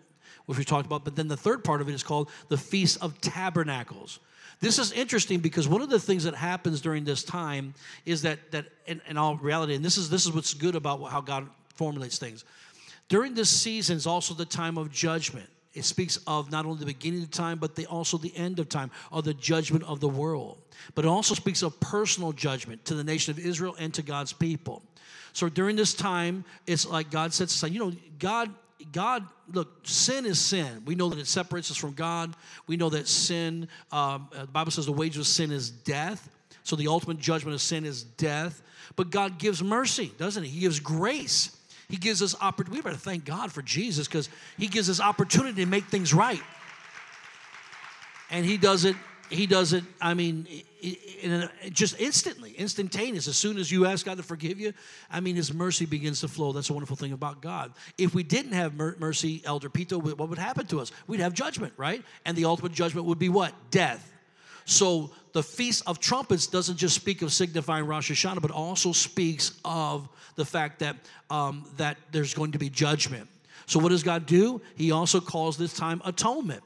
which 0.47 0.57
we 0.57 0.65
talked 0.65 0.87
about. 0.87 1.05
But 1.05 1.15
then 1.15 1.27
the 1.27 1.37
third 1.37 1.63
part 1.63 1.81
of 1.81 1.87
it 1.87 1.93
is 1.93 2.03
called 2.03 2.29
the 2.47 2.57
Feast 2.57 2.97
of 3.01 3.21
Tabernacles. 3.21 4.19
This 4.59 4.79
is 4.79 4.91
interesting 4.91 5.39
because 5.39 5.67
one 5.67 5.81
of 5.81 5.89
the 5.89 5.99
things 5.99 6.23
that 6.23 6.33
happens 6.33 6.81
during 6.81 7.03
this 7.03 7.23
time 7.23 7.75
is 8.05 8.23
that 8.23 8.51
that 8.51 8.65
in, 8.87 8.99
in 9.07 9.17
all 9.17 9.35
reality, 9.35 9.75
and 9.75 9.85
this 9.85 9.97
is 9.97 10.09
this 10.09 10.25
is 10.25 10.31
what's 10.31 10.55
good 10.55 10.75
about 10.75 11.03
how 11.03 11.21
God 11.21 11.47
formulates 11.75 12.17
things. 12.17 12.43
During 13.07 13.35
this 13.35 13.49
season 13.49 13.95
is 13.97 14.07
also 14.07 14.33
the 14.33 14.45
time 14.45 14.77
of 14.77 14.91
judgment. 14.91 15.47
It 15.73 15.85
speaks 15.85 16.17
of 16.25 16.51
not 16.51 16.65
only 16.65 16.79
the 16.79 16.87
beginning 16.87 17.21
of 17.21 17.29
time, 17.29 17.59
but 17.59 17.75
the, 17.75 17.85
also 17.85 18.17
the 18.17 18.35
end 18.35 18.57
of 18.57 18.67
time, 18.67 18.89
or 19.11 19.21
the 19.21 19.35
judgment 19.35 19.83
of 19.83 19.99
the 19.99 20.07
world. 20.07 20.57
But 20.95 21.05
it 21.05 21.07
also 21.07 21.35
speaks 21.35 21.61
of 21.61 21.79
personal 21.79 22.31
judgment 22.31 22.83
to 22.85 22.95
the 22.95 23.03
nation 23.03 23.31
of 23.31 23.37
Israel 23.37 23.75
and 23.77 23.93
to 23.93 24.01
God's 24.01 24.33
people. 24.33 24.81
So 25.33 25.49
during 25.49 25.75
this 25.75 25.93
time, 25.93 26.45
it's 26.65 26.87
like 26.87 27.11
God 27.11 27.31
says, 27.31 27.63
you 27.69 27.77
know, 27.77 27.93
God, 28.17 28.49
God, 28.91 29.25
look, 29.51 29.69
sin 29.83 30.25
is 30.25 30.39
sin. 30.39 30.83
We 30.85 30.95
know 30.95 31.09
that 31.09 31.19
it 31.19 31.27
separates 31.27 31.71
us 31.71 31.77
from 31.77 31.93
God. 31.93 32.35
We 32.67 32.77
know 32.77 32.89
that 32.89 33.07
sin, 33.07 33.67
um, 33.91 34.29
uh, 34.35 34.41
the 34.41 34.47
Bible 34.47 34.71
says 34.71 34.85
the 34.85 34.91
wages 34.91 35.17
of 35.17 35.27
sin 35.27 35.51
is 35.51 35.69
death. 35.69 36.29
So 36.63 36.75
the 36.75 36.87
ultimate 36.87 37.17
judgment 37.17 37.55
of 37.55 37.61
sin 37.61 37.85
is 37.85 38.03
death. 38.03 38.61
But 38.95 39.09
God 39.09 39.39
gives 39.39 39.63
mercy, 39.63 40.11
doesn't 40.17 40.43
He? 40.43 40.49
He 40.49 40.59
gives 40.59 40.79
grace. 40.79 41.55
He 41.89 41.97
gives 41.97 42.21
us 42.21 42.35
opportunity. 42.39 42.77
We 42.77 42.81
better 42.83 42.97
thank 42.97 43.25
God 43.25 43.51
for 43.51 43.61
Jesus 43.61 44.07
because 44.07 44.29
He 44.57 44.67
gives 44.67 44.89
us 44.89 44.99
opportunity 44.99 45.63
to 45.63 45.69
make 45.69 45.85
things 45.85 46.13
right. 46.13 46.41
And 48.29 48.45
He 48.45 48.57
does 48.57 48.85
it. 48.85 48.95
He 49.29 49.45
does 49.45 49.73
it. 49.73 49.83
I 49.99 50.13
mean, 50.13 50.47
just 51.71 51.99
instantly, 51.99 52.53
instantaneous. 52.53 53.27
As 53.27 53.35
soon 53.35 53.57
as 53.57 53.71
you 53.71 53.85
ask 53.85 54.05
God 54.05 54.17
to 54.17 54.23
forgive 54.23 54.59
you, 54.59 54.73
I 55.11 55.19
mean, 55.19 55.35
His 55.35 55.53
mercy 55.53 55.85
begins 55.85 56.21
to 56.21 56.27
flow. 56.27 56.53
That's 56.53 56.69
a 56.69 56.73
wonderful 56.73 56.95
thing 56.95 57.11
about 57.11 57.41
God. 57.41 57.73
If 57.97 58.13
we 58.15 58.23
didn't 58.23 58.53
have 58.53 58.73
mercy, 58.75 59.41
Elder 59.45 59.69
Pito, 59.69 60.01
what 60.01 60.29
would 60.29 60.37
happen 60.37 60.65
to 60.67 60.79
us? 60.79 60.91
We'd 61.07 61.19
have 61.19 61.33
judgment, 61.33 61.73
right? 61.77 62.03
And 62.25 62.37
the 62.37 62.45
ultimate 62.45 62.71
judgment 62.71 63.05
would 63.07 63.19
be 63.19 63.29
what? 63.29 63.53
Death. 63.69 64.13
So 64.65 65.11
the 65.31 65.43
Feast 65.43 65.83
of 65.87 65.99
Trumpets 65.99 66.47
doesn't 66.47 66.77
just 66.77 66.95
speak 66.95 67.21
of 67.21 67.31
signifying 67.31 67.85
Rosh 67.85 68.11
Hashanah, 68.11 68.41
but 68.41 68.51
also 68.51 68.91
speaks 68.91 69.59
of 69.63 70.09
the 70.35 70.45
fact 70.45 70.79
that, 70.79 70.97
um, 71.29 71.65
that 71.77 71.97
there's 72.11 72.33
going 72.33 72.51
to 72.51 72.59
be 72.59 72.69
judgment. 72.69 73.29
So 73.65 73.79
what 73.79 73.89
does 73.89 74.03
God 74.03 74.25
do? 74.25 74.61
He 74.75 74.91
also 74.91 75.19
calls 75.19 75.57
this 75.57 75.73
time 75.73 76.01
atonement. 76.05 76.63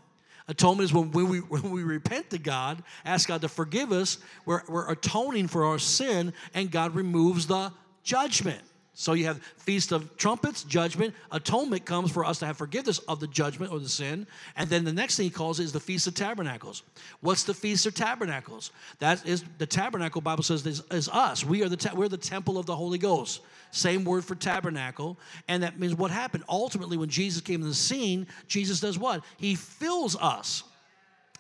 Atonement 0.52 0.84
is 0.84 0.94
when 0.94 1.12
we, 1.12 1.40
when 1.40 1.72
we 1.72 1.84
repent 1.84 2.30
to 2.32 2.38
God, 2.38 2.84
ask 3.06 3.28
God 3.28 3.42
to 3.42 3.50
forgive 3.50 3.92
us, 3.92 4.20
we're, 4.46 4.62
we're 4.68 4.92
atoning 4.92 5.48
for 5.48 5.66
our 5.66 5.80
sin, 5.80 6.34
and 6.54 6.70
God 6.70 6.94
removes 6.94 7.48
the 7.48 7.72
judgment. 8.04 8.62
So 8.94 9.14
you 9.14 9.26
have 9.26 9.42
Feast 9.58 9.94
of 9.94 10.18
Trumpets, 10.18 10.64
judgment. 10.64 11.16
Atonement 11.32 11.86
comes 11.86 12.12
for 12.12 12.26
us 12.26 12.40
to 12.40 12.46
have 12.46 12.58
forgiveness 12.58 13.00
of 13.00 13.22
the 13.22 13.28
judgment 13.28 13.72
or 13.72 13.80
the 13.80 13.88
sin. 13.88 14.28
And 14.58 14.70
then 14.70 14.84
the 14.84 14.92
next 14.92 15.16
thing 15.16 15.24
he 15.24 15.30
calls 15.30 15.60
is 15.60 15.72
the 15.72 15.80
Feast 15.80 16.08
of 16.08 16.14
Tabernacles. 16.14 16.84
What's 17.22 17.44
the 17.44 17.54
Feast 17.54 17.86
of 17.86 17.96
Tabernacles? 17.96 18.72
That 19.00 19.26
is 19.26 19.46
the 19.60 19.66
tabernacle, 19.66 20.20
Bible 20.20 20.44
says, 20.44 20.66
is, 20.68 20.84
is 20.92 21.08
us. 21.08 21.46
We 21.46 21.64
are 21.64 21.70
the, 21.70 21.78
ta- 21.78 21.96
we're 21.96 22.10
the 22.10 22.18
temple 22.18 22.58
of 22.58 22.66
the 22.66 22.76
Holy 22.76 22.98
Ghost. 22.98 23.42
Same 23.72 24.04
word 24.04 24.26
for 24.26 24.36
tabernacle. 24.36 25.18
And 25.48 25.64
that 25.64 25.80
means 25.80 25.96
what 25.96 26.12
happened? 26.12 26.44
Ultimately, 26.50 26.98
when 26.98 27.10
Jesus 27.10 27.42
came 27.42 27.62
to 27.62 27.68
the 27.68 27.74
scene, 27.74 28.28
Jesus 28.48 28.82
does 28.82 29.00
what? 29.00 29.24
He 29.38 29.56
fills 29.56 30.18
us 30.18 30.64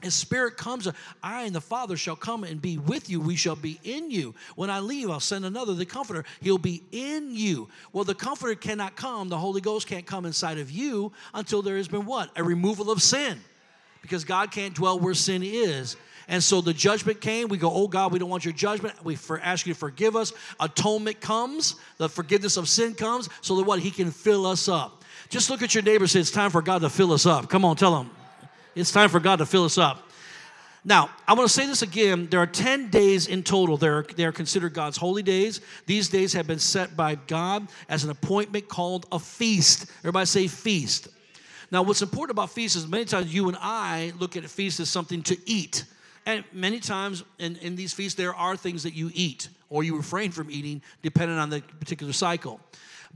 his 0.01 0.13
spirit 0.13 0.57
comes, 0.57 0.87
I 1.23 1.43
and 1.43 1.55
the 1.55 1.61
Father 1.61 1.95
shall 1.97 2.15
come 2.15 2.43
and 2.43 2.61
be 2.61 2.77
with 2.77 3.09
you. 3.09 3.21
We 3.21 3.35
shall 3.35 3.55
be 3.55 3.79
in 3.83 4.11
you. 4.11 4.35
When 4.55 4.69
I 4.69 4.79
leave, 4.79 5.09
I'll 5.09 5.19
send 5.19 5.45
another, 5.45 5.73
the 5.73 5.85
Comforter. 5.85 6.25
He'll 6.41 6.57
be 6.57 6.83
in 6.91 7.35
you. 7.35 7.69
Well, 7.93 8.03
the 8.03 8.15
Comforter 8.15 8.55
cannot 8.55 8.95
come, 8.95 9.29
the 9.29 9.37
Holy 9.37 9.61
Ghost 9.61 9.87
can't 9.87 10.05
come 10.05 10.25
inside 10.25 10.57
of 10.57 10.71
you 10.71 11.11
until 11.33 11.61
there 11.61 11.77
has 11.77 11.87
been 11.87 12.05
what? 12.05 12.31
A 12.35 12.43
removal 12.43 12.91
of 12.91 13.01
sin. 13.01 13.39
Because 14.01 14.25
God 14.25 14.51
can't 14.51 14.73
dwell 14.73 14.99
where 14.99 15.13
sin 15.13 15.43
is. 15.43 15.95
And 16.27 16.41
so 16.41 16.61
the 16.61 16.73
judgment 16.73 17.19
came. 17.19 17.49
We 17.49 17.57
go, 17.57 17.71
oh 17.71 17.87
God, 17.87 18.11
we 18.13 18.19
don't 18.19 18.29
want 18.29 18.45
your 18.45 18.53
judgment. 18.53 19.03
We 19.03 19.15
for, 19.15 19.39
ask 19.39 19.67
you 19.67 19.73
to 19.73 19.79
forgive 19.79 20.15
us. 20.15 20.33
Atonement 20.59 21.19
comes. 21.19 21.75
The 21.97 22.07
forgiveness 22.07 22.57
of 22.57 22.69
sin 22.69 22.93
comes 22.93 23.29
so 23.41 23.57
that 23.57 23.63
what? 23.63 23.79
He 23.79 23.91
can 23.91 24.11
fill 24.11 24.45
us 24.45 24.67
up. 24.67 25.03
Just 25.29 25.49
look 25.49 25.61
at 25.61 25.73
your 25.75 25.83
neighbor 25.83 26.07
say, 26.07 26.19
it's 26.19 26.31
time 26.31 26.49
for 26.49 26.61
God 26.61 26.81
to 26.81 26.89
fill 26.89 27.11
us 27.11 27.25
up. 27.25 27.49
Come 27.49 27.65
on, 27.65 27.75
tell 27.75 27.99
him. 27.99 28.09
It's 28.75 28.91
time 28.91 29.09
for 29.09 29.19
God 29.19 29.37
to 29.37 29.45
fill 29.45 29.65
us 29.65 29.77
up. 29.77 30.07
Now, 30.83 31.11
I 31.27 31.33
want 31.33 31.47
to 31.47 31.53
say 31.53 31.67
this 31.67 31.83
again. 31.83 32.27
There 32.27 32.39
are 32.39 32.47
10 32.47 32.89
days 32.89 33.27
in 33.27 33.43
total. 33.43 33.77
They're, 33.77 34.03
they're 34.15 34.31
considered 34.31 34.73
God's 34.73 34.97
holy 34.97 35.21
days. 35.21 35.61
These 35.85 36.09
days 36.09 36.33
have 36.33 36.47
been 36.47 36.59
set 36.59 36.97
by 36.97 37.15
God 37.15 37.67
as 37.87 38.03
an 38.03 38.09
appointment 38.09 38.67
called 38.67 39.05
a 39.11 39.19
feast. 39.19 39.91
Everybody 39.99 40.25
say 40.25 40.47
feast. 40.47 41.09
Now, 41.69 41.83
what's 41.83 42.01
important 42.01 42.31
about 42.31 42.49
feasts 42.49 42.75
is 42.75 42.87
many 42.87 43.05
times 43.05 43.33
you 43.33 43.47
and 43.47 43.57
I 43.61 44.11
look 44.19 44.35
at 44.35 44.43
a 44.43 44.47
feast 44.47 44.79
as 44.79 44.89
something 44.89 45.21
to 45.23 45.37
eat. 45.45 45.85
And 46.25 46.43
many 46.51 46.79
times 46.79 47.23
in, 47.37 47.57
in 47.57 47.75
these 47.75 47.93
feasts, 47.93 48.17
there 48.17 48.33
are 48.33 48.55
things 48.57 48.83
that 48.83 48.93
you 48.93 49.11
eat 49.13 49.49
or 49.69 49.83
you 49.83 49.95
refrain 49.95 50.31
from 50.31 50.49
eating, 50.49 50.81
depending 51.03 51.37
on 51.37 51.49
the 51.49 51.61
particular 51.79 52.11
cycle. 52.13 52.59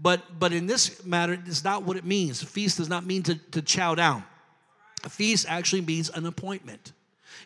But, 0.01 0.39
but 0.39 0.53
in 0.53 0.67
this 0.67 1.03
matter, 1.03 1.33
it's 1.45 1.63
not 1.63 1.83
what 1.83 1.97
it 1.97 2.05
means. 2.05 2.43
Feast 2.43 2.77
does 2.77 2.89
not 2.89 3.05
mean 3.05 3.23
to, 3.23 3.35
to 3.51 3.61
chow 3.61 3.95
down. 3.95 4.23
Feast 5.09 5.45
actually 5.49 5.81
means 5.81 6.09
an 6.09 6.25
appointment. 6.25 6.93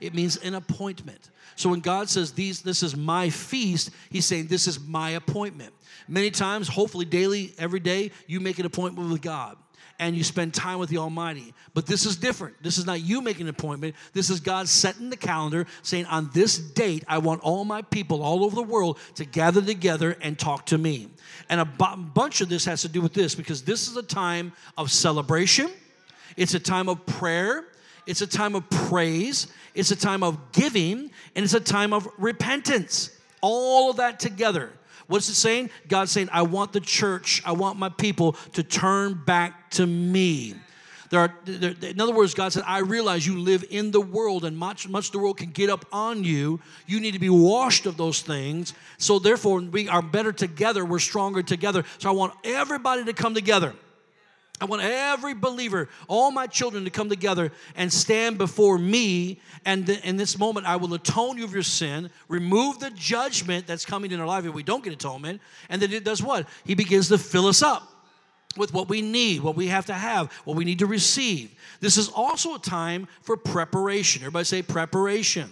It 0.02 0.14
means 0.14 0.38
an 0.38 0.56
appointment. 0.56 1.30
So 1.56 1.70
when 1.70 1.82
God 1.82 2.10
says 2.10 2.32
these 2.32 2.62
this 2.62 2.84
is 2.84 2.96
my 2.96 3.30
feast, 3.30 3.90
he's 4.10 4.26
saying 4.26 4.48
this 4.48 4.68
is 4.68 4.80
my 4.80 5.12
appointment. 5.12 5.74
Many 6.08 6.32
times, 6.32 6.68
hopefully 6.68 7.06
daily, 7.06 7.54
every 7.58 7.80
day, 7.80 8.12
you 8.28 8.40
make 8.40 8.60
an 8.60 8.66
appointment 8.66 9.10
with 9.12 9.22
God. 9.22 9.58
and 10.00 10.16
you 10.16 10.24
spend 10.24 10.54
time 10.54 10.80
with 10.80 10.90
the 10.90 10.98
Almighty. 10.98 11.54
But 11.74 11.86
this 11.86 12.06
is 12.06 12.16
different. 12.16 12.64
This 12.64 12.78
is 12.78 12.86
not 12.86 13.02
you 13.02 13.22
making 13.22 13.44
an 13.44 13.50
appointment. 13.50 13.96
This 14.14 14.30
is 14.30 14.40
God 14.40 14.70
setting 14.70 15.10
the 15.10 15.18
calendar, 15.18 15.68
saying, 15.82 16.06
On 16.06 16.30
this 16.34 16.58
date, 16.58 17.04
I 17.08 17.18
want 17.18 17.42
all 17.42 17.66
my 17.66 17.82
people 17.82 18.24
all 18.24 18.46
over 18.46 18.56
the 18.56 18.64
world 18.64 18.98
to 19.16 19.26
gather 19.26 19.62
together 19.62 20.16
and 20.22 20.40
talk 20.40 20.68
to 20.68 20.78
me. 20.78 21.10
And 21.50 21.60
a 21.60 21.66
b- 21.66 22.02
bunch 22.14 22.40
of 22.40 22.48
this 22.48 22.64
has 22.66 22.82
to 22.84 22.88
do 22.88 23.02
with 23.02 23.14
this 23.14 23.36
because 23.36 23.64
this 23.64 23.90
is 23.90 23.98
a 23.98 24.04
time 24.04 24.54
of 24.78 24.90
celebration, 24.90 25.70
it's 26.40 26.54
a 26.54 26.60
time 26.60 26.88
of 26.88 27.06
prayer, 27.06 27.66
it's 28.08 28.22
a 28.22 28.28
time 28.28 28.56
of 28.56 28.68
praise, 28.70 29.48
it's 29.76 29.92
a 29.92 29.96
time 29.96 30.24
of 30.24 30.54
giving, 30.54 31.12
and 31.36 31.44
it's 31.44 31.54
a 31.54 31.60
time 31.60 31.92
of 31.92 32.08
repentance. 32.18 33.12
All 33.42 33.92
of 33.92 33.98
that 33.98 34.22
together. 34.22 34.72
What's 35.08 35.28
it 35.28 35.34
saying? 35.34 35.70
God's 35.90 36.12
saying, 36.12 36.30
I 36.32 36.44
want 36.44 36.72
the 36.72 36.80
church, 36.80 37.42
I 37.46 37.52
want 37.52 37.78
my 37.78 37.90
people 37.90 38.38
to 38.54 38.64
turn 38.64 39.22
back 39.26 39.70
to 39.72 39.86
me. 39.86 40.56
There 41.10 41.20
are, 41.20 41.36
there, 41.44 41.76
in 41.82 42.00
other 42.00 42.14
words, 42.14 42.34
God 42.34 42.54
said, 42.54 42.64
I 42.66 42.80
realize 42.80 43.28
you 43.28 43.38
live 43.38 43.66
in 43.70 43.92
the 43.92 44.00
world 44.00 44.46
and 44.46 44.56
much, 44.58 44.88
much 44.88 45.12
the 45.12 45.20
world 45.20 45.38
can 45.38 45.50
get 45.50 45.70
up 45.70 45.86
on 45.92 46.24
you. 46.24 46.62
You 46.88 47.02
need 47.02 47.16
to 47.16 47.20
be 47.20 47.30
washed 47.30 47.86
of 47.86 47.98
those 47.98 48.22
things. 48.22 48.74
So, 48.98 49.20
therefore, 49.20 49.60
we 49.60 49.90
are 49.90 50.04
better 50.04 50.32
together. 50.32 50.86
We're 50.86 51.00
stronger 51.00 51.44
together. 51.44 51.84
So, 51.98 52.10
I 52.10 52.14
want 52.14 52.34
everybody 52.46 53.04
to 53.06 53.14
come 53.14 53.34
together. 53.34 53.74
I 54.62 54.66
want 54.66 54.82
every 54.82 55.34
believer, 55.34 55.88
all 56.08 56.32
my 56.32 56.46
children 56.46 56.84
to 56.84 56.90
come 56.90 57.08
together 57.08 57.52
and 57.76 57.92
stand 57.92 58.38
before 58.38 58.78
me. 58.78 59.40
And 59.66 59.88
in 59.88 60.18
this 60.18 60.38
moment, 60.38 60.66
I 60.66 60.76
will 60.76 60.94
atone 60.94 61.38
you 61.38 61.46
of 61.46 61.54
your 61.54 61.64
sin, 61.64 62.10
remove 62.28 62.80
the 62.80 62.90
judgment 62.92 63.68
that's 63.68 63.86
coming 63.86 64.12
in 64.12 64.20
our 64.20 64.28
life 64.28 64.46
if 64.46 64.54
we 64.54 64.64
don't 64.64 64.84
get 64.84 64.92
atonement. 64.92 65.42
And 65.70 65.82
then 65.82 65.92
it 65.94 66.04
does 66.04 66.22
what? 66.22 66.48
He 66.66 66.76
begins 66.76 67.08
to 67.10 67.18
fill 67.18 67.48
us 67.48 67.62
up 67.62 67.88
with 68.58 68.74
what 68.74 68.90
we 68.90 69.02
need, 69.02 69.42
what 69.42 69.56
we 69.56 69.68
have 69.68 69.86
to 69.86 69.94
have, 69.94 70.32
what 70.44 70.58
we 70.58 70.66
need 70.66 70.80
to 70.80 70.88
receive. 70.88 71.52
This 71.80 71.98
is 71.98 72.10
also 72.10 72.56
a 72.56 72.60
time 72.60 73.08
for 73.22 73.38
preparation. 73.38 74.24
Everybody 74.24 74.46
say 74.46 74.62
preparation. 74.62 75.50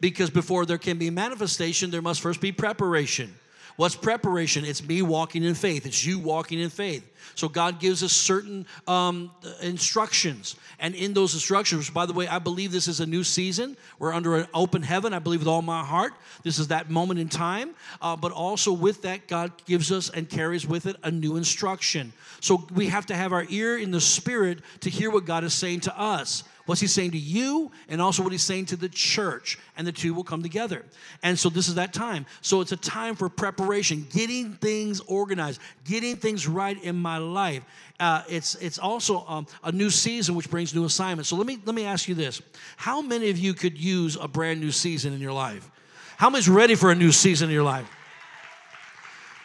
Because 0.00 0.30
before 0.30 0.66
there 0.66 0.78
can 0.78 0.98
be 0.98 1.10
manifestation, 1.10 1.92
there 1.92 2.02
must 2.02 2.20
first 2.20 2.40
be 2.40 2.50
preparation. 2.50 3.32
What's 3.76 3.96
preparation? 3.96 4.64
It's 4.64 4.86
me 4.86 5.02
walking 5.02 5.42
in 5.44 5.54
faith. 5.54 5.86
It's 5.86 6.04
you 6.04 6.18
walking 6.18 6.60
in 6.60 6.70
faith. 6.70 7.08
So 7.34 7.48
God 7.48 7.80
gives 7.80 8.02
us 8.02 8.12
certain 8.12 8.66
um, 8.86 9.30
instructions. 9.62 10.56
And 10.78 10.94
in 10.94 11.14
those 11.14 11.34
instructions, 11.34 11.88
by 11.88 12.06
the 12.06 12.12
way, 12.12 12.28
I 12.28 12.38
believe 12.38 12.72
this 12.72 12.88
is 12.88 13.00
a 13.00 13.06
new 13.06 13.24
season. 13.24 13.76
We're 13.98 14.12
under 14.12 14.36
an 14.36 14.46
open 14.52 14.82
heaven. 14.82 15.14
I 15.14 15.18
believe 15.18 15.40
with 15.40 15.48
all 15.48 15.62
my 15.62 15.84
heart. 15.84 16.12
This 16.42 16.58
is 16.58 16.68
that 16.68 16.90
moment 16.90 17.20
in 17.20 17.28
time. 17.28 17.74
Uh, 18.00 18.16
but 18.16 18.32
also 18.32 18.72
with 18.72 19.02
that, 19.02 19.28
God 19.28 19.52
gives 19.64 19.90
us 19.90 20.10
and 20.10 20.28
carries 20.28 20.66
with 20.66 20.86
it 20.86 20.96
a 21.02 21.10
new 21.10 21.36
instruction. 21.36 22.12
So 22.40 22.66
we 22.74 22.88
have 22.88 23.06
to 23.06 23.14
have 23.14 23.32
our 23.32 23.46
ear 23.48 23.78
in 23.78 23.90
the 23.90 24.00
spirit 24.00 24.58
to 24.80 24.90
hear 24.90 25.10
what 25.10 25.24
God 25.24 25.44
is 25.44 25.54
saying 25.54 25.80
to 25.80 25.98
us. 25.98 26.44
What's 26.64 26.80
he 26.80 26.86
saying 26.86 27.10
to 27.12 27.18
you 27.18 27.72
and 27.88 28.00
also 28.00 28.22
what 28.22 28.30
he's 28.30 28.42
saying 28.42 28.66
to 28.66 28.76
the 28.76 28.88
church 28.88 29.58
and 29.76 29.84
the 29.86 29.92
two 29.92 30.14
will 30.14 30.22
come 30.22 30.42
together. 30.42 30.84
And 31.22 31.36
so 31.36 31.48
this 31.48 31.68
is 31.68 31.74
that 31.74 31.92
time. 31.92 32.24
So 32.40 32.60
it's 32.60 32.70
a 32.70 32.76
time 32.76 33.16
for 33.16 33.28
preparation 33.28 34.06
getting 34.10 34.52
things 34.54 35.00
organized 35.00 35.60
getting 35.84 36.16
things 36.16 36.46
right 36.46 36.80
in 36.82 36.96
my 36.96 37.18
life. 37.18 37.64
Uh, 37.98 38.22
it's 38.28 38.54
it's 38.56 38.78
also 38.78 39.24
um, 39.26 39.46
a 39.64 39.72
new 39.72 39.90
season 39.90 40.34
which 40.34 40.50
brings 40.50 40.74
new 40.74 40.84
assignments. 40.84 41.28
So 41.28 41.36
let 41.36 41.46
me 41.46 41.58
let 41.64 41.74
me 41.74 41.84
ask 41.84 42.08
you 42.08 42.14
this. 42.14 42.40
How 42.76 43.02
many 43.02 43.30
of 43.30 43.38
you 43.38 43.54
could 43.54 43.76
use 43.76 44.16
a 44.16 44.28
brand 44.28 44.60
new 44.60 44.70
season 44.70 45.12
in 45.12 45.20
your 45.20 45.32
life? 45.32 45.68
How 46.16 46.30
many's 46.30 46.48
ready 46.48 46.76
for 46.76 46.92
a 46.92 46.94
new 46.94 47.10
season 47.10 47.48
in 47.48 47.54
your 47.54 47.64
life? 47.64 47.90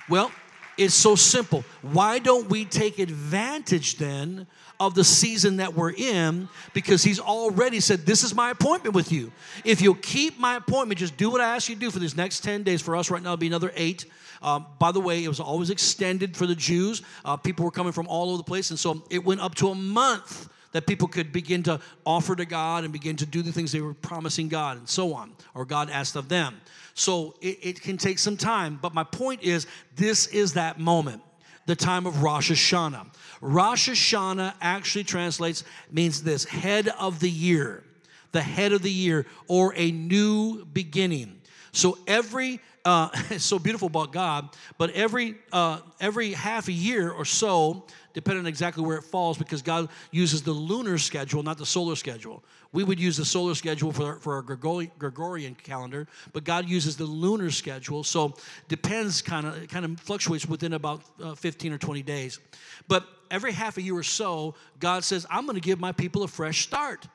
Well 0.08 0.32
it's 0.78 0.94
so 0.94 1.16
simple. 1.16 1.66
Why 1.82 2.20
don't 2.20 2.50
we 2.50 2.64
take 2.64 3.00
advantage 3.00 3.96
then 3.98 4.46
of 4.80 4.94
the 4.94 5.04
season 5.04 5.58
that 5.58 5.74
we're 5.74 5.92
in 5.92 6.48
because 6.74 7.04
he's 7.04 7.20
already 7.20 7.80
said, 7.80 8.06
This 8.06 8.24
is 8.24 8.36
my 8.36 8.52
appointment 8.52 8.96
with 8.96 9.12
you. 9.12 9.32
If 9.64 9.82
you'll 9.82 9.96
keep 9.96 10.40
my 10.40 10.56
appointment, 10.56 11.00
just 11.00 11.18
do 11.18 11.30
what 11.30 11.42
I 11.42 11.56
ask 11.56 11.70
you 11.70 11.76
to 11.76 11.82
do 11.82 11.92
for 11.92 12.00
these 12.00 12.16
next 12.16 12.42
10 12.42 12.64
days. 12.64 12.82
For 12.82 12.96
us 12.96 13.10
right 13.10 13.22
now, 13.22 13.30
it'll 13.30 13.38
be 13.38 13.48
another 13.48 13.72
eight. 13.76 14.06
Um, 14.42 14.68
by 14.78 14.92
the 14.92 15.00
way, 15.00 15.24
it 15.24 15.28
was 15.28 15.40
always 15.40 15.70
extended 15.70 16.38
for 16.38 16.46
the 16.46 16.56
Jews. 16.56 17.02
Uh, 17.26 17.38
people 17.38 17.66
were 17.66 17.72
coming 17.72 17.92
from 17.92 18.08
all 18.08 18.30
over 18.30 18.38
the 18.38 18.44
place, 18.44 18.70
and 18.70 18.78
so 18.80 19.04
it 19.10 19.24
went 19.24 19.42
up 19.42 19.56
to 19.56 19.70
a 19.70 19.76
month 19.76 20.50
that 20.74 20.86
people 20.86 21.08
could 21.08 21.32
begin 21.32 21.64
to 21.64 21.80
offer 22.06 22.36
to 22.36 22.46
God 22.46 22.84
and 22.84 22.94
begin 22.94 23.16
to 23.16 23.26
do 23.26 23.42
the 23.42 23.52
things 23.52 23.72
they 23.72 23.82
were 23.82 23.96
promising 23.96 24.48
God 24.48 24.78
and 24.78 24.88
so 24.88 25.14
on, 25.14 25.34
or 25.56 25.66
God 25.66 25.90
asked 25.90 26.16
of 26.16 26.30
them. 26.30 26.62
So 26.94 27.36
it, 27.42 27.58
it 27.62 27.82
can 27.82 27.98
take 27.98 28.20
some 28.20 28.38
time, 28.38 28.78
but 28.82 28.94
my 28.94 29.04
point 29.04 29.44
is 29.44 29.66
this 29.96 30.28
is 30.28 30.54
that 30.54 30.80
moment 30.80 31.22
the 31.68 31.76
time 31.76 32.08
of 32.08 32.24
Rosh 32.24 32.52
Hashanah. 32.52 33.06
Rosh 33.40 33.90
Hashanah 33.90 34.56
actually 34.60 35.04
translates, 35.04 35.64
means 35.92 36.24
this 36.24 36.46
head 36.46 36.88
of 36.88 37.20
the 37.20 37.30
year, 37.30 37.84
the 38.32 38.42
head 38.42 38.74
of 38.74 38.82
the 38.82 38.92
year, 38.92 39.28
or 39.48 39.74
a 39.76 39.92
new 39.92 40.66
beginning. 40.66 41.40
So 41.74 42.00
every 42.08 42.60
uh, 42.84 43.10
it's 43.30 43.44
so 43.44 43.60
beautiful 43.60 43.88
about 43.88 44.14
God, 44.14 44.50
but 44.78 44.92
every 44.92 45.36
uh, 45.52 45.80
every 46.00 46.32
half 46.32 46.70
a 46.70 46.72
year 46.72 47.12
or 47.12 47.26
so, 47.26 47.86
depending 48.14 48.46
on 48.46 48.48
exactly 48.48 48.84
where 48.84 48.98
it 48.98 49.04
falls, 49.04 49.38
because 49.38 49.62
God 49.62 49.90
uses 50.10 50.42
the 50.42 50.54
lunar 50.54 50.98
schedule, 50.98 51.44
not 51.44 51.58
the 51.58 51.66
solar 51.66 51.98
schedule. 51.98 52.44
We 52.78 52.84
would 52.84 53.00
use 53.00 53.18
the 53.18 53.26
solar 53.26 53.56
schedule 53.56 53.92
for, 53.92 54.18
for 54.18 54.36
our 54.36 54.44
Gregorian 54.44 55.56
calendar, 55.56 56.08
but 56.32 56.44
God 56.44 56.70
uses 56.70 56.96
the 56.96 57.06
lunar 57.06 57.50
schedule. 57.50 58.04
So 58.04 58.36
depends 58.68 59.20
kind 59.24 59.48
of 59.48 59.68
kind 59.68 59.84
of 59.84 60.00
fluctuates 60.00 60.46
within 60.46 60.74
about 60.74 61.02
uh, 61.20 61.34
15 61.34 61.74
or 61.74 61.80
20 61.80 62.04
days. 62.04 62.40
But 62.88 63.04
every 63.32 63.52
half 63.52 63.78
a 63.78 63.82
year 63.82 63.96
or 63.96 64.04
so, 64.04 64.54
God 64.80 65.04
says, 65.04 65.26
"I'm 65.28 65.48
going 65.48 65.56
to 65.56 65.60
give 65.60 65.80
my 65.80 65.92
people 65.92 66.22
a 66.22 66.28
fresh 66.28 66.62
start." 66.62 67.08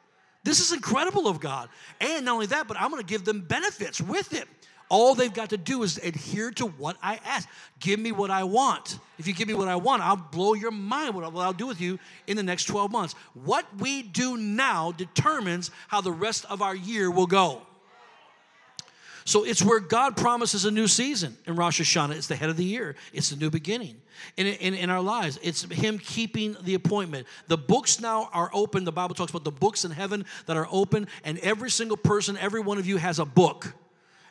This 0.42 0.59
is 0.59 0.73
incredible 0.73 1.28
of 1.28 1.38
God. 1.38 1.69
And 2.00 2.25
not 2.25 2.33
only 2.33 2.47
that, 2.47 2.66
but 2.66 2.76
I'm 2.76 2.90
going 2.90 3.00
to 3.00 3.09
give 3.09 3.25
them 3.25 3.42
benefits 3.42 4.00
with 4.00 4.33
it. 4.33 4.49
All 4.92 5.14
they've 5.14 5.32
got 5.32 5.49
to 5.50 5.56
do 5.56 5.84
is 5.84 5.96
adhere 5.96 6.50
to 6.50 6.66
what 6.66 6.99
I 7.02 7.18
ask. 7.25 7.49
Give 7.80 7.99
me 7.99 8.12
what 8.12 8.30
I 8.30 8.44
want. 8.44 8.99
If 9.18 9.26
you 9.26 9.32
give 9.32 9.49
me 9.49 9.54
what 9.54 9.66
I 9.66 9.76
want, 9.76 10.02
I'll 10.02 10.16
blow 10.16 10.52
your 10.52 10.70
mind 10.70 11.14
what 11.14 11.25
I'll 11.25 11.54
do 11.54 11.66
with 11.66 11.80
you 11.80 11.99
in 12.26 12.37
the 12.37 12.42
next 12.42 12.64
12 12.64 12.92
months. 12.92 13.14
What 13.32 13.64
we 13.78 14.02
do 14.02 14.37
now 14.37 14.92
determines 14.92 15.70
how 15.88 16.02
the 16.02 16.12
rest 16.12 16.44
of 16.50 16.61
our 16.61 16.76
year 16.76 17.11
will 17.11 17.26
go. 17.26 17.62
So 19.25 19.44
it's 19.44 19.62
where 19.62 19.80
God 19.80 20.14
promises 20.14 20.66
a 20.66 20.70
new 20.70 20.87
season 20.87 21.38
in 21.46 21.56
Rosh 21.56 21.80
Hashanah. 21.80 22.14
It's 22.16 22.26
the 22.26 22.37
head 22.37 22.50
of 22.50 22.58
the 22.58 22.64
year, 22.64 22.94
it's 23.14 23.30
the 23.30 23.37
new 23.37 23.49
beginning. 23.49 23.96
In, 24.37 24.46
in, 24.46 24.75
in, 24.75 24.90
our 24.90 25.00
lives, 25.00 25.38
it's 25.42 25.62
Him 25.62 25.99
keeping 25.99 26.54
the 26.64 26.75
appointment. 26.75 27.26
The 27.49 27.56
books 27.56 27.99
now 27.99 28.28
are 28.34 28.50
open. 28.52 28.84
The 28.84 28.92
Bible 28.92 29.14
talks 29.14 29.30
about 29.30 29.44
the 29.44 29.50
books 29.50 29.87
in 29.87 29.90
heaven 29.90 30.26
that 30.44 30.58
are 30.58 30.68
open, 30.70 31.08
and 31.25 31.38
every 31.38 31.70
single 31.70 31.96
person, 31.96 32.37
every 32.37 32.61
one 32.61 32.76
of 32.76 32.87
you 32.87 32.99
has 32.99 33.18
a 33.18 33.25
book 33.25 33.72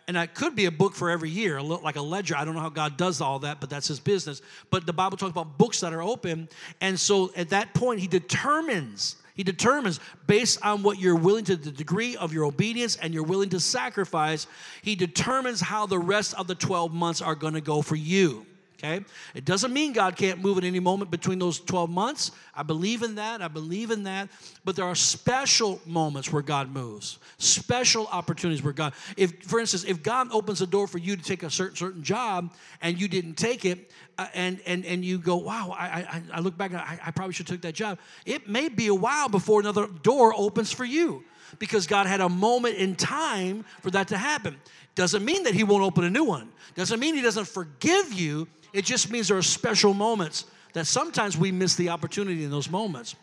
and 0.07 0.17
that 0.17 0.35
could 0.35 0.55
be 0.55 0.65
a 0.65 0.71
book 0.71 0.93
for 0.93 1.09
every 1.09 1.29
year, 1.29 1.57
a 1.57 1.63
like 1.63 1.95
a 1.95 2.01
ledger. 2.01 2.35
I 2.35 2.45
don't 2.45 2.55
know 2.55 2.61
how 2.61 2.69
God 2.69 2.97
does 2.97 3.21
all 3.21 3.39
that, 3.39 3.59
but 3.59 3.69
that's 3.69 3.87
his 3.87 3.99
business. 3.99 4.41
But 4.69 4.85
the 4.85 4.93
Bible 4.93 5.17
talks 5.17 5.31
about 5.31 5.57
books 5.57 5.79
that 5.81 5.93
are 5.93 6.01
open. 6.01 6.49
And 6.81 6.99
so 6.99 7.31
at 7.35 7.49
that 7.49 7.73
point, 7.73 7.99
he 7.99 8.07
determines, 8.07 9.15
he 9.35 9.43
determines 9.43 9.99
based 10.27 10.63
on 10.65 10.83
what 10.83 10.99
you're 10.99 11.15
willing 11.15 11.45
to, 11.45 11.55
the 11.55 11.71
degree 11.71 12.17
of 12.17 12.33
your 12.33 12.45
obedience 12.45 12.95
and 12.97 13.13
you're 13.13 13.23
willing 13.23 13.49
to 13.49 13.59
sacrifice, 13.59 14.47
he 14.81 14.95
determines 14.95 15.61
how 15.61 15.85
the 15.85 15.99
rest 15.99 16.33
of 16.35 16.47
the 16.47 16.55
12 16.55 16.93
months 16.93 17.21
are 17.21 17.35
going 17.35 17.53
to 17.53 17.61
go 17.61 17.81
for 17.81 17.95
you 17.95 18.45
okay? 18.81 19.05
It 19.35 19.45
doesn't 19.45 19.71
mean 19.71 19.93
God 19.93 20.15
can't 20.15 20.41
move 20.41 20.57
at 20.57 20.63
any 20.63 20.79
moment 20.79 21.11
between 21.11 21.39
those 21.39 21.59
12 21.59 21.89
months. 21.89 22.31
I 22.55 22.63
believe 22.63 23.03
in 23.03 23.15
that. 23.15 23.41
I 23.41 23.47
believe 23.47 23.91
in 23.91 24.03
that. 24.03 24.29
But 24.65 24.75
there 24.75 24.85
are 24.85 24.95
special 24.95 25.79
moments 25.85 26.31
where 26.31 26.41
God 26.41 26.71
moves, 26.71 27.19
special 27.37 28.07
opportunities 28.07 28.63
where 28.63 28.73
God, 28.73 28.93
if, 29.17 29.43
for 29.43 29.59
instance, 29.59 29.83
if 29.83 30.01
God 30.01 30.29
opens 30.31 30.61
a 30.61 30.67
door 30.67 30.87
for 30.87 30.97
you 30.97 31.15
to 31.15 31.23
take 31.23 31.43
a 31.43 31.49
certain, 31.49 31.75
certain 31.75 32.03
job 32.03 32.53
and 32.81 32.99
you 32.99 33.07
didn't 33.07 33.35
take 33.35 33.65
it, 33.65 33.91
uh, 34.17 34.27
and, 34.33 34.59
and, 34.65 34.85
and 34.85 35.05
you 35.05 35.17
go, 35.17 35.37
wow, 35.37 35.73
I, 35.77 35.85
I, 35.85 36.23
I 36.33 36.39
look 36.41 36.57
back 36.57 36.73
I, 36.73 36.99
I 37.05 37.11
probably 37.11 37.33
should 37.33 37.47
have 37.47 37.57
took 37.57 37.61
that 37.63 37.75
job. 37.75 37.97
It 38.25 38.47
may 38.47 38.69
be 38.69 38.87
a 38.87 38.95
while 38.95 39.29
before 39.29 39.59
another 39.59 39.87
door 39.87 40.33
opens 40.35 40.71
for 40.71 40.85
you 40.85 41.23
because 41.59 41.87
God 41.87 42.07
had 42.07 42.21
a 42.21 42.29
moment 42.29 42.75
in 42.75 42.95
time 42.95 43.65
for 43.81 43.91
that 43.91 44.07
to 44.09 44.17
happen. 44.17 44.57
Doesn't 44.95 45.23
mean 45.23 45.43
that 45.43 45.53
He 45.53 45.63
won't 45.63 45.83
open 45.83 46.03
a 46.03 46.09
new 46.09 46.23
one. 46.23 46.49
Doesn't 46.75 46.99
mean 46.99 47.15
He 47.15 47.21
doesn't 47.21 47.47
forgive 47.47 48.13
you. 48.13 48.47
It 48.73 48.85
just 48.85 49.11
means 49.11 49.27
there 49.27 49.37
are 49.37 49.41
special 49.41 49.93
moments 49.93 50.45
that 50.73 50.87
sometimes 50.87 51.37
we 51.37 51.51
miss 51.51 51.75
the 51.75 51.89
opportunity 51.89 52.43
in 52.43 52.51
those 52.51 52.69
moments. 52.69 53.15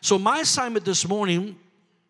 So, 0.00 0.18
my 0.18 0.40
assignment 0.40 0.84
this 0.84 1.08
morning 1.08 1.56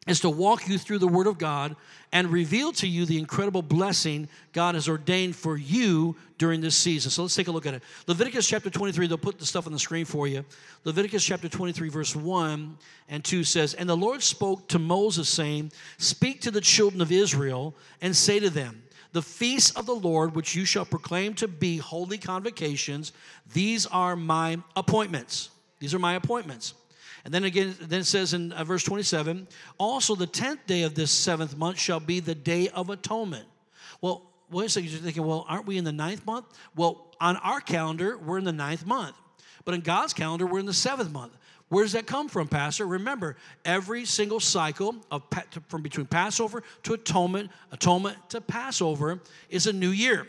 is 0.06 0.20
to 0.20 0.30
walk 0.30 0.68
you 0.68 0.78
through 0.78 0.99
the 0.99 1.08
Word 1.08 1.26
of 1.26 1.38
God 1.38 1.76
and 2.12 2.28
reveal 2.30 2.73
to 2.73 2.87
you 2.87 3.06
the 3.06 3.18
incredible 3.18 3.62
blessing 3.62 4.28
God 4.52 4.75
has 4.75 4.88
ordained 4.88 5.34
for 5.34 5.56
you 5.56 6.16
during 6.38 6.61
this 6.61 6.76
season. 6.76 7.11
So 7.11 7.23
let's 7.23 7.34
take 7.34 7.49
a 7.49 7.52
look 7.52 7.66
at 7.66 7.75
it. 7.75 7.82
Leviticus 8.06 8.46
chapter 8.46 8.70
23, 8.70 9.06
they'll 9.06 9.18
put 9.18 9.38
the 9.38 9.46
stuff 9.46 9.66
on 9.66 9.73
the 9.73 9.78
screen 9.78 10.04
for 10.04 10.26
you. 10.26 10.44
Leviticus 10.84 11.25
chapter 11.25 11.49
23, 11.49 11.88
verse 11.88 12.14
1 12.14 12.78
and 13.08 13.25
2 13.25 13.44
says, 13.44 13.75
And 13.75 13.88
the 13.88 13.96
Lord 13.96 14.23
spoke 14.23 14.68
to 14.68 14.78
Moses, 14.78 15.28
saying, 15.28 15.73
Speak 15.99 16.40
to 16.42 16.50
the 16.50 16.61
children 16.61 17.00
of 17.00 17.11
Israel 17.11 17.75
and 18.02 18.14
say 18.14 18.38
to 18.40 18.50
them, 18.50 18.82
the 19.14 19.23
feasts 19.23 19.70
of 19.76 19.87
the 19.87 19.94
Lord, 19.94 20.34
which 20.34 20.56
you 20.56 20.64
shall 20.64 20.84
proclaim 20.84 21.34
to 21.34 21.46
be 21.46 21.78
holy 21.78 22.18
convocations, 22.18 23.12
these 23.52 23.87
are 23.87 24.16
my 24.16 24.58
appointments. 24.75 25.50
These 25.78 25.94
are 25.94 26.00
my 26.00 26.14
appointments. 26.14 26.75
And 27.25 27.33
then 27.33 27.45
again, 27.45 27.75
then 27.81 28.00
it 28.00 28.04
says 28.04 28.35
in 28.35 28.52
uh, 28.52 28.64
verse 28.64 28.83
27 28.83 29.49
also 29.78 30.14
the 30.14 30.26
10th 30.26 30.66
day 30.66 30.83
of 30.83 30.95
this 30.95 31.11
seventh 31.11 31.57
month 31.57 31.78
shall 31.78 32.00
be 32.00 32.21
the 32.21 32.35
day 32.35 32.69
of 32.69 32.90
atonement. 32.90 33.47
Well, 34.00 34.23
wait 34.50 34.66
a 34.66 34.69
second, 34.69 34.90
you're 34.90 35.00
thinking, 35.00 35.25
well, 35.25 35.47
aren't 35.49 35.66
we 35.66 35.78
in 35.78 35.85
the 35.85 35.93
ninth 35.93 36.26
month? 36.26 36.47
Well, 36.76 37.07
on 37.21 37.37
our 37.38 37.61
calendar, 37.61 38.19
we're 38.19 38.38
in 38.38 38.45
the 38.45 38.52
ninth 38.52 38.87
month. 38.87 39.16
But 39.64 39.75
in 39.75 39.81
God's 39.81 40.12
calendar, 40.12 40.47
we're 40.47 40.59
in 40.59 40.66
the 40.66 40.75
seventh 40.75 41.11
month. 41.11 41.33
Where 41.71 41.83
does 41.83 41.93
that 41.93 42.07
come 42.07 42.28
from, 42.28 42.47
Pastor? 42.47 42.87
Remember, 42.87 43.37
every 43.64 44.04
single 44.04 44.38
cycle 44.38 44.97
of 45.11 45.23
from 45.69 45.81
between 45.83 46.07
Passover 46.07 46.62
to 46.83 46.93
atonement, 46.93 47.50
atonement 47.73 48.19
to 48.31 48.43
Passover 48.43 49.21
is 49.49 49.66
a 49.66 49.73
new 49.73 49.88
year. 49.88 50.28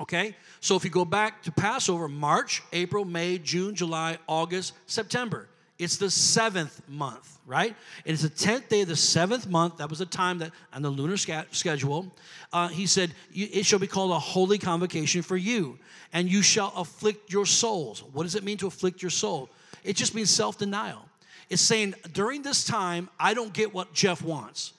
Okay? 0.00 0.36
So 0.60 0.76
if 0.76 0.84
you 0.84 0.90
go 0.90 1.04
back 1.04 1.42
to 1.44 1.52
Passover, 1.52 2.06
March, 2.06 2.62
April, 2.72 3.04
May, 3.04 3.38
June, 3.38 3.74
July, 3.74 4.18
August, 4.28 4.74
September. 4.86 5.48
It's 5.82 5.96
the 5.96 6.10
seventh 6.10 6.80
month, 6.88 7.38
right? 7.46 7.74
It 8.04 8.12
is 8.12 8.22
the 8.22 8.28
tenth 8.28 8.68
day 8.68 8.82
of 8.82 8.88
the 8.88 8.96
seventh 8.96 9.48
month. 9.48 9.78
That 9.78 9.90
was 9.90 9.98
the 9.98 10.06
time 10.06 10.38
that 10.38 10.52
on 10.72 10.82
the 10.82 10.90
lunar 10.90 11.16
schedule. 11.16 12.14
Uh, 12.52 12.68
he 12.68 12.86
said, 12.86 13.14
"It 13.34 13.66
shall 13.66 13.80
be 13.80 13.88
called 13.88 14.12
a 14.12 14.18
holy 14.18 14.58
convocation 14.58 15.22
for 15.22 15.36
you, 15.36 15.78
and 16.12 16.30
you 16.30 16.40
shall 16.42 16.72
afflict 16.76 17.32
your 17.32 17.46
souls." 17.46 18.04
What 18.12 18.22
does 18.22 18.36
it 18.36 18.44
mean 18.44 18.58
to 18.58 18.66
afflict 18.68 19.02
your 19.02 19.10
soul? 19.10 19.50
It 19.82 19.96
just 19.96 20.14
means 20.14 20.30
self-denial. 20.30 21.08
It's 21.50 21.62
saying 21.62 21.94
during 22.12 22.42
this 22.42 22.64
time, 22.64 23.10
I 23.18 23.34
don't 23.34 23.52
get 23.52 23.74
what 23.74 23.92
Jeff 23.92 24.22
wants. 24.22 24.74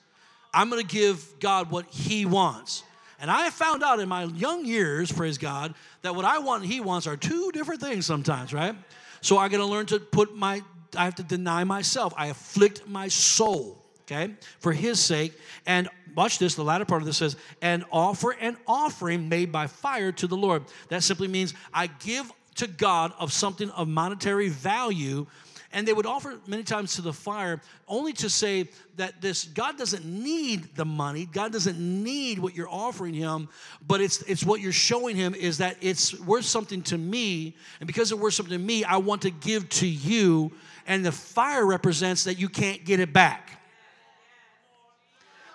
I'm 0.54 0.70
going 0.70 0.80
to 0.80 0.94
give 0.94 1.38
God 1.38 1.70
what 1.70 1.86
He 1.86 2.24
wants. 2.24 2.82
And 3.20 3.30
I 3.30 3.50
found 3.50 3.82
out 3.82 4.00
in 4.00 4.08
my 4.08 4.24
young 4.24 4.64
years, 4.64 5.12
praise 5.12 5.36
God, 5.36 5.74
that 6.02 6.14
what 6.14 6.24
I 6.24 6.38
want 6.38 6.62
and 6.62 6.72
He 6.72 6.80
wants 6.80 7.06
are 7.06 7.16
two 7.16 7.52
different 7.52 7.80
things 7.80 8.06
sometimes, 8.06 8.54
right? 8.54 8.74
So 9.20 9.38
I 9.38 9.48
got 9.48 9.58
to 9.58 9.64
learn 9.64 9.86
to 9.86 9.98
put 9.98 10.36
my, 10.36 10.62
I 10.96 11.04
have 11.04 11.14
to 11.16 11.22
deny 11.22 11.64
myself. 11.64 12.12
I 12.16 12.26
afflict 12.26 12.86
my 12.88 13.08
soul, 13.08 13.82
okay, 14.02 14.34
for 14.60 14.72
His 14.72 15.00
sake. 15.00 15.32
And 15.66 15.88
watch 16.14 16.38
this, 16.38 16.54
the 16.54 16.64
latter 16.64 16.84
part 16.84 17.02
of 17.02 17.06
this 17.06 17.18
says, 17.18 17.36
and 17.62 17.84
offer 17.90 18.32
an 18.32 18.56
offering 18.66 19.28
made 19.28 19.52
by 19.52 19.66
fire 19.66 20.12
to 20.12 20.26
the 20.26 20.36
Lord. 20.36 20.64
That 20.88 21.02
simply 21.02 21.28
means 21.28 21.54
I 21.72 21.86
give 21.86 22.30
to 22.56 22.66
God 22.66 23.12
of 23.18 23.32
something 23.32 23.70
of 23.70 23.88
monetary 23.88 24.48
value 24.48 25.26
and 25.74 25.88
they 25.88 25.92
would 25.92 26.06
offer 26.06 26.38
many 26.46 26.62
times 26.62 26.94
to 26.94 27.02
the 27.02 27.12
fire 27.12 27.60
only 27.88 28.12
to 28.12 28.30
say 28.30 28.70
that 28.96 29.20
this 29.20 29.44
God 29.44 29.76
doesn't 29.76 30.04
need 30.04 30.74
the 30.76 30.84
money, 30.84 31.26
God 31.26 31.52
doesn't 31.52 31.78
need 31.78 32.38
what 32.38 32.54
you're 32.54 32.70
offering 32.70 33.12
him, 33.12 33.48
but 33.86 34.00
it's 34.00 34.22
it's 34.22 34.44
what 34.44 34.60
you're 34.60 34.72
showing 34.72 35.16
him 35.16 35.34
is 35.34 35.58
that 35.58 35.76
it's 35.80 36.18
worth 36.20 36.44
something 36.44 36.80
to 36.82 36.96
me, 36.96 37.56
and 37.80 37.86
because 37.88 38.12
it's 38.12 38.20
worth 38.20 38.34
something 38.34 38.56
to 38.56 38.64
me, 38.64 38.84
I 38.84 38.96
want 38.98 39.22
to 39.22 39.30
give 39.30 39.68
to 39.70 39.86
you, 39.86 40.52
and 40.86 41.04
the 41.04 41.12
fire 41.12 41.64
represents 41.64 42.24
that 42.24 42.38
you 42.38 42.48
can't 42.48 42.84
get 42.84 43.00
it 43.00 43.12
back. 43.12 43.50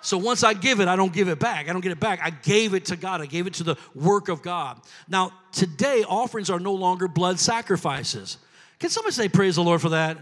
So 0.02 0.18
once 0.18 0.44
I 0.44 0.54
give 0.54 0.80
it, 0.80 0.88
I 0.88 0.96
don't 0.96 1.12
give 1.12 1.28
it 1.28 1.40
back. 1.40 1.68
I 1.68 1.74
don't 1.74 1.82
get 1.82 1.92
it 1.92 2.00
back. 2.00 2.22
I 2.24 2.30
gave 2.30 2.74
it 2.74 2.86
to 2.86 2.96
God. 2.96 3.22
I 3.22 3.26
gave 3.26 3.48
it 3.48 3.56
to 3.56 3.64
the 3.64 3.76
work 3.94 4.30
of 4.30 4.42
God. 4.42 4.80
Now, 5.10 5.34
today, 5.52 6.06
offerings 6.08 6.50
are 6.50 6.60
no 6.60 6.74
longer 6.74 7.08
blood 7.08 7.38
sacrifices. 7.40 8.38
Can 8.80 8.90
somebody 8.90 9.14
say 9.14 9.28
praise 9.28 9.56
the 9.56 9.64
Lord 9.64 9.82
for 9.82 9.90
that? 9.90 10.18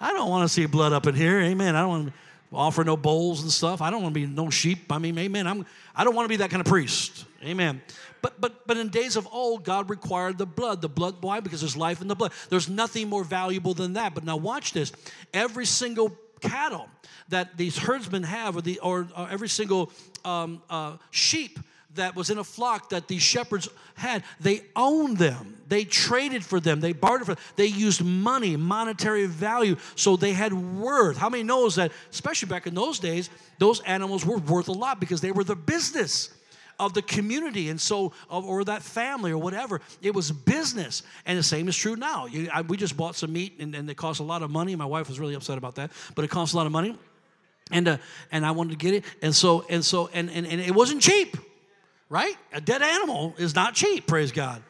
I 0.00 0.12
don't 0.12 0.30
want 0.30 0.48
to 0.48 0.52
see 0.52 0.64
blood 0.66 0.92
up 0.92 1.06
in 1.06 1.14
here. 1.14 1.40
Amen. 1.40 1.76
I 1.76 1.80
don't 1.80 1.88
want 1.88 2.06
to 2.08 2.12
offer 2.52 2.82
no 2.82 2.96
bowls 2.96 3.42
and 3.42 3.50
stuff. 3.50 3.82
I 3.82 3.90
don't 3.90 4.02
want 4.02 4.14
to 4.14 4.20
be 4.20 4.26
no 4.26 4.48
sheep. 4.48 4.90
I 4.90 4.98
mean, 4.98 5.18
amen. 5.18 5.46
I'm, 5.46 5.66
I 5.94 6.04
don't 6.04 6.14
want 6.14 6.24
to 6.24 6.28
be 6.28 6.36
that 6.36 6.50
kind 6.50 6.60
of 6.60 6.66
priest. 6.66 7.26
Amen. 7.44 7.82
But 8.22 8.40
but 8.40 8.66
but 8.66 8.76
in 8.76 8.88
days 8.88 9.16
of 9.16 9.28
old, 9.30 9.64
God 9.64 9.90
required 9.90 10.38
the 10.38 10.46
blood. 10.46 10.80
The 10.80 10.88
blood, 10.88 11.16
why? 11.20 11.40
Because 11.40 11.60
there's 11.60 11.76
life 11.76 12.00
in 12.00 12.08
the 12.08 12.14
blood. 12.14 12.32
There's 12.48 12.68
nothing 12.68 13.08
more 13.08 13.24
valuable 13.24 13.74
than 13.74 13.94
that. 13.94 14.14
But 14.14 14.24
now 14.24 14.36
watch 14.36 14.72
this. 14.72 14.92
Every 15.32 15.66
single 15.66 16.16
cattle 16.40 16.88
that 17.28 17.56
these 17.56 17.76
herdsmen 17.76 18.22
have, 18.22 18.56
or 18.56 18.62
the 18.62 18.78
or, 18.80 19.08
or 19.16 19.28
every 19.30 19.48
single 19.48 19.90
um, 20.24 20.62
uh, 20.70 20.96
sheep 21.10 21.58
that 21.94 22.16
was 22.16 22.30
in 22.30 22.38
a 22.38 22.44
flock 22.44 22.90
that 22.90 23.08
these 23.08 23.22
shepherds 23.22 23.68
had, 23.94 24.24
they 24.40 24.62
owned 24.74 25.18
them. 25.18 25.56
They 25.68 25.84
traded 25.84 26.44
for 26.44 26.60
them. 26.60 26.80
They 26.80 26.92
bartered 26.92 27.26
for 27.26 27.34
them. 27.34 27.44
They 27.56 27.66
used 27.66 28.04
money, 28.04 28.56
monetary 28.56 29.26
value, 29.26 29.76
so 29.94 30.16
they 30.16 30.32
had 30.32 30.52
worth. 30.52 31.16
How 31.16 31.28
many 31.28 31.44
knows 31.44 31.76
that, 31.76 31.92
especially 32.10 32.48
back 32.48 32.66
in 32.66 32.74
those 32.74 32.98
days, 32.98 33.30
those 33.58 33.80
animals 33.82 34.26
were 34.26 34.38
worth 34.38 34.68
a 34.68 34.72
lot 34.72 34.98
because 34.98 35.20
they 35.20 35.30
were 35.30 35.44
the 35.44 35.56
business 35.56 36.30
of 36.78 36.94
the 36.94 37.02
community 37.02 37.68
and 37.68 37.80
so 37.80 38.12
or 38.28 38.64
that 38.64 38.82
family 38.82 39.30
or 39.30 39.38
whatever 39.38 39.80
it 40.02 40.14
was 40.14 40.32
business 40.32 41.02
and 41.26 41.38
the 41.38 41.42
same 41.42 41.68
is 41.68 41.76
true 41.76 41.96
now 41.96 42.26
you, 42.26 42.48
I, 42.52 42.62
we 42.62 42.76
just 42.76 42.96
bought 42.96 43.16
some 43.16 43.32
meat 43.32 43.54
and, 43.58 43.74
and 43.74 43.88
it 43.88 43.96
cost 43.96 44.20
a 44.20 44.24
lot 44.24 44.42
of 44.42 44.50
money 44.50 44.74
my 44.76 44.84
wife 44.84 45.08
was 45.08 45.20
really 45.20 45.34
upset 45.34 45.58
about 45.58 45.76
that 45.76 45.90
but 46.14 46.24
it 46.24 46.28
cost 46.28 46.54
a 46.54 46.56
lot 46.56 46.66
of 46.66 46.72
money 46.72 46.98
and 47.70 47.88
uh, 47.88 47.96
and 48.32 48.44
i 48.44 48.50
wanted 48.50 48.70
to 48.70 48.76
get 48.76 48.94
it 48.94 49.04
and 49.22 49.34
so 49.34 49.64
and 49.70 49.84
so 49.84 50.10
and, 50.12 50.30
and, 50.30 50.46
and 50.46 50.60
it 50.60 50.74
wasn't 50.74 51.00
cheap 51.00 51.36
right? 52.08 52.36
A 52.52 52.60
dead 52.60 52.82
animal 52.82 53.34
is 53.38 53.54
not 53.54 53.74
cheap, 53.74 54.06
praise 54.06 54.32
God. 54.32 54.62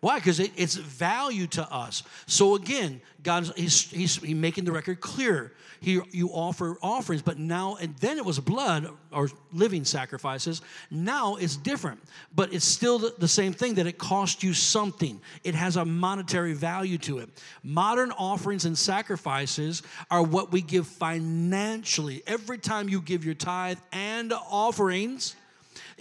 Why? 0.00 0.18
Because 0.18 0.40
it, 0.40 0.52
it's 0.56 0.76
value 0.76 1.46
to 1.48 1.62
us. 1.72 2.02
So 2.26 2.54
again, 2.54 3.00
God 3.22 3.50
he's, 3.56 3.90
he's, 3.90 4.16
he's 4.16 4.34
making 4.34 4.64
the 4.64 4.72
record 4.72 5.00
clear. 5.00 5.52
He, 5.82 6.00
you 6.12 6.28
offer 6.28 6.78
offerings, 6.80 7.22
but 7.22 7.40
now 7.40 7.76
and 7.80 7.96
then 7.96 8.16
it 8.16 8.24
was 8.24 8.38
blood 8.38 8.88
or 9.10 9.28
living 9.52 9.84
sacrifices. 9.84 10.62
Now 10.92 11.34
it's 11.34 11.56
different, 11.56 12.00
but 12.32 12.54
it's 12.54 12.64
still 12.64 13.00
the, 13.00 13.12
the 13.18 13.26
same 13.26 13.52
thing 13.52 13.74
that 13.74 13.88
it 13.88 13.98
cost 13.98 14.44
you 14.44 14.54
something. 14.54 15.20
It 15.42 15.56
has 15.56 15.74
a 15.74 15.84
monetary 15.84 16.52
value 16.52 16.98
to 16.98 17.18
it. 17.18 17.30
Modern 17.64 18.12
offerings 18.12 18.64
and 18.64 18.78
sacrifices 18.78 19.82
are 20.08 20.22
what 20.22 20.52
we 20.52 20.62
give 20.62 20.86
financially. 20.86 22.22
Every 22.28 22.58
time 22.58 22.88
you 22.88 23.00
give 23.00 23.24
your 23.24 23.34
tithe 23.34 23.78
and 23.90 24.32
offerings, 24.32 25.34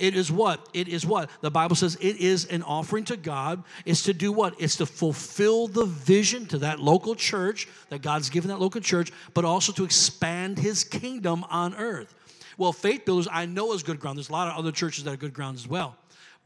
it 0.02 0.16
is 0.16 0.32
what? 0.32 0.68
It 0.74 0.88
is 0.88 1.06
what? 1.06 1.30
The 1.42 1.52
Bible 1.52 1.76
says 1.76 1.96
it 2.02 2.18
is 2.18 2.46
an 2.46 2.64
offering 2.64 3.04
to 3.06 3.16
God. 3.16 3.64
It's 3.86 4.02
to 4.04 4.14
do 4.14 4.32
what? 4.32 4.56
It's 4.60 4.78
to 4.78 4.88
fulfill 4.88 5.68
the 5.68 5.86
vision 5.86 6.48
to 6.48 6.58
that 6.58 6.80
local 6.80 7.14
church 7.14 7.68
that 7.90 8.02
God's 8.02 8.30
given 8.32 8.50
that 8.50 8.60
local 8.60 8.82
church, 8.82 9.12
but 9.36 9.46
also 9.46 9.72
to 9.74 9.84
expand 9.84 10.58
his 10.58 10.84
kingdom 10.84 11.46
on 11.52 11.76
earth. 11.76 12.16
Well, 12.58 12.74
faith 12.74 13.06
builders, 13.06 13.28
I 13.32 13.46
know 13.46 13.74
is 13.74 13.84
good 13.84 14.00
ground. 14.00 14.18
There's 14.18 14.30
a 14.30 14.34
lot 14.34 14.48
of 14.48 14.58
other 14.58 14.72
churches 14.72 15.04
that 15.04 15.14
are 15.14 15.18
good 15.18 15.34
ground 15.34 15.56
as 15.58 15.68
well. 15.68 15.96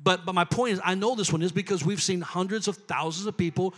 But, 0.03 0.25
but 0.25 0.35
my 0.35 0.43
point 0.43 0.73
is, 0.73 0.81
I 0.83 0.95
know 0.95 1.15
this 1.15 1.31
one 1.31 1.41
is 1.41 1.53
because 1.53 1.85
we've 1.85 2.01
seen 2.01 2.19
hundreds 2.19 2.67
of 2.67 2.75
thousands 2.75 3.27
of 3.27 3.37
people 3.37 3.73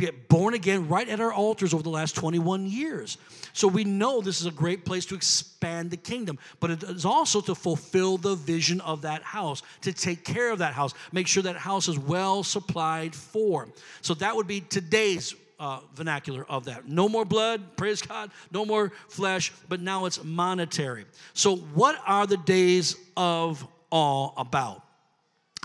get 0.00 0.28
born 0.28 0.54
again 0.54 0.88
right 0.88 1.08
at 1.08 1.20
our 1.20 1.32
altars 1.32 1.72
over 1.74 1.82
the 1.82 1.90
last 1.90 2.16
21 2.16 2.66
years. 2.66 3.18
So 3.52 3.68
we 3.68 3.84
know 3.84 4.20
this 4.20 4.40
is 4.40 4.46
a 4.46 4.52
great 4.52 4.84
place 4.84 5.06
to 5.06 5.14
expand 5.14 5.90
the 5.90 5.96
kingdom, 5.96 6.38
but 6.60 6.70
it 6.70 6.82
is 6.82 7.04
also 7.04 7.40
to 7.42 7.54
fulfill 7.54 8.16
the 8.16 8.34
vision 8.34 8.80
of 8.80 9.02
that 9.02 9.22
house, 9.22 9.62
to 9.82 9.92
take 9.92 10.24
care 10.24 10.50
of 10.50 10.58
that 10.58 10.74
house, 10.74 10.94
make 11.12 11.26
sure 11.26 11.42
that 11.42 11.56
house 11.56 11.88
is 11.88 11.98
well 11.98 12.42
supplied 12.42 13.14
for. 13.14 13.68
So 14.02 14.14
that 14.14 14.34
would 14.34 14.46
be 14.46 14.60
today's 14.60 15.34
uh, 15.60 15.80
vernacular 15.94 16.46
of 16.48 16.64
that. 16.64 16.88
No 16.88 17.08
more 17.08 17.24
blood, 17.24 17.76
praise 17.76 18.00
God, 18.00 18.30
no 18.50 18.64
more 18.64 18.92
flesh, 19.08 19.52
but 19.68 19.80
now 19.80 20.06
it's 20.06 20.24
monetary. 20.24 21.04
So, 21.34 21.56
what 21.56 22.00
are 22.06 22.26
the 22.26 22.38
days 22.38 22.96
of 23.16 23.66
awe 23.90 24.30
about? 24.38 24.82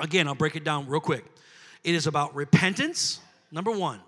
Again, 0.02 0.28
I'll 0.28 0.36
break 0.36 0.58
it 0.58 0.66
down 0.66 0.88
real 0.88 1.00
quick. 1.00 1.24
It 1.86 1.96
is 1.96 2.08
about 2.08 2.36
repentance, 2.36 3.22
number 3.52 3.72
one. 3.72 4.02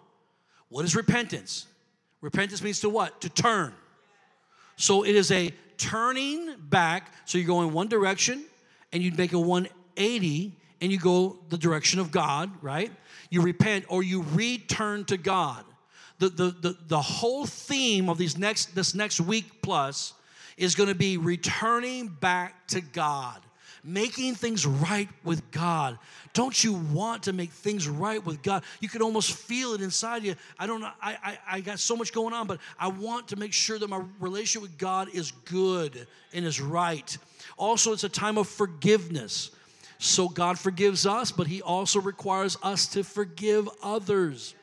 What 0.69 0.85
is 0.85 0.95
repentance? 0.95 1.65
Repentance 2.21 2.61
means 2.61 2.79
to 2.81 2.89
what? 2.89 3.21
To 3.21 3.29
turn. 3.29 3.73
So 4.75 5.03
it 5.03 5.15
is 5.15 5.31
a 5.31 5.51
turning 5.77 6.55
back. 6.59 7.13
So 7.25 7.37
you 7.37 7.45
go 7.45 7.61
in 7.61 7.73
one 7.73 7.87
direction 7.87 8.45
and 8.91 9.01
you 9.01 9.11
make 9.11 9.33
a 9.33 9.39
180 9.39 10.53
and 10.81 10.91
you 10.91 10.99
go 10.99 11.37
the 11.49 11.57
direction 11.57 11.99
of 11.99 12.11
God, 12.11 12.51
right? 12.61 12.91
You 13.29 13.41
repent 13.41 13.85
or 13.89 14.03
you 14.03 14.23
return 14.33 15.05
to 15.05 15.17
God. 15.17 15.63
The, 16.19 16.29
the, 16.29 16.55
the, 16.61 16.77
the 16.87 17.01
whole 17.01 17.45
theme 17.45 18.09
of 18.09 18.17
these 18.17 18.37
next, 18.37 18.73
this 18.75 18.95
next 18.95 19.21
week 19.21 19.61
plus 19.61 20.13
is 20.57 20.73
going 20.73 20.89
to 20.89 20.95
be 20.95 21.17
returning 21.17 22.07
back 22.07 22.67
to 22.69 22.81
God 22.81 23.41
making 23.87 24.35
things 24.35 24.65
right 24.65 25.07
with 25.23 25.49
God. 25.49 25.97
Don't 26.33 26.61
you 26.61 26.73
want 26.73 27.23
to 27.23 27.33
make 27.33 27.51
things 27.51 27.87
right 27.87 28.23
with 28.23 28.43
God? 28.43 28.63
You 28.81 28.89
could 28.89 29.01
almost 29.01 29.31
feel 29.31 29.73
it 29.73 29.81
inside 29.81 30.23
you. 30.23 30.35
I 30.59 30.67
don't 30.67 30.81
know, 30.81 30.91
I, 31.01 31.17
I, 31.23 31.37
I 31.49 31.61
got 31.61 31.79
so 31.79 31.95
much 31.95 32.11
going 32.11 32.33
on, 32.33 32.47
but 32.47 32.59
I 32.77 32.89
want 32.89 33.29
to 33.29 33.37
make 33.37 33.53
sure 33.53 33.79
that 33.79 33.89
my 33.89 34.03
relationship 34.19 34.61
with 34.61 34.77
God 34.77 35.07
is 35.13 35.31
good 35.45 36.05
and 36.33 36.45
is 36.45 36.59
right. 36.59 37.17
Also, 37.55 37.93
it's 37.93 38.03
a 38.03 38.09
time 38.09 38.37
of 38.37 38.49
forgiveness. 38.49 39.51
So 39.99 40.27
God 40.27 40.59
forgives 40.59 41.05
us, 41.05 41.31
but 41.31 41.47
He 41.47 41.61
also 41.61 42.01
requires 42.01 42.57
us 42.61 42.87
to 42.87 43.05
forgive 43.05 43.69
others. 43.81 44.53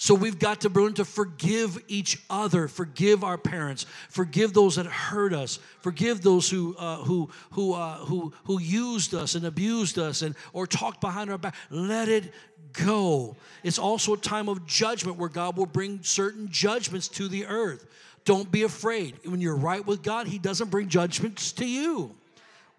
So 0.00 0.14
we've 0.14 0.38
got 0.38 0.60
to 0.60 0.68
learn 0.68 0.94
to 0.94 1.04
forgive 1.04 1.76
each 1.88 2.22
other, 2.30 2.68
forgive 2.68 3.24
our 3.24 3.36
parents, 3.36 3.84
forgive 4.08 4.54
those 4.54 4.76
that 4.76 4.86
hurt 4.86 5.32
us, 5.32 5.58
forgive 5.80 6.22
those 6.22 6.48
who 6.48 6.76
uh, 6.76 6.98
who 6.98 7.28
who 7.50 7.74
uh, 7.74 7.96
who 7.96 8.32
who 8.44 8.60
used 8.60 9.12
us 9.12 9.34
and 9.34 9.44
abused 9.44 9.98
us 9.98 10.22
and 10.22 10.36
or 10.52 10.68
talked 10.68 11.00
behind 11.00 11.30
our 11.30 11.36
back. 11.36 11.56
Let 11.68 12.08
it 12.08 12.32
go. 12.72 13.34
It's 13.64 13.80
also 13.80 14.14
a 14.14 14.16
time 14.16 14.48
of 14.48 14.64
judgment 14.66 15.18
where 15.18 15.28
God 15.28 15.56
will 15.56 15.66
bring 15.66 15.98
certain 16.04 16.48
judgments 16.48 17.08
to 17.08 17.26
the 17.26 17.46
earth. 17.46 17.84
Don't 18.24 18.52
be 18.52 18.62
afraid. 18.62 19.16
When 19.24 19.40
you're 19.40 19.56
right 19.56 19.84
with 19.84 20.04
God, 20.04 20.28
He 20.28 20.38
doesn't 20.38 20.70
bring 20.70 20.88
judgments 20.88 21.50
to 21.52 21.66
you. 21.66 22.14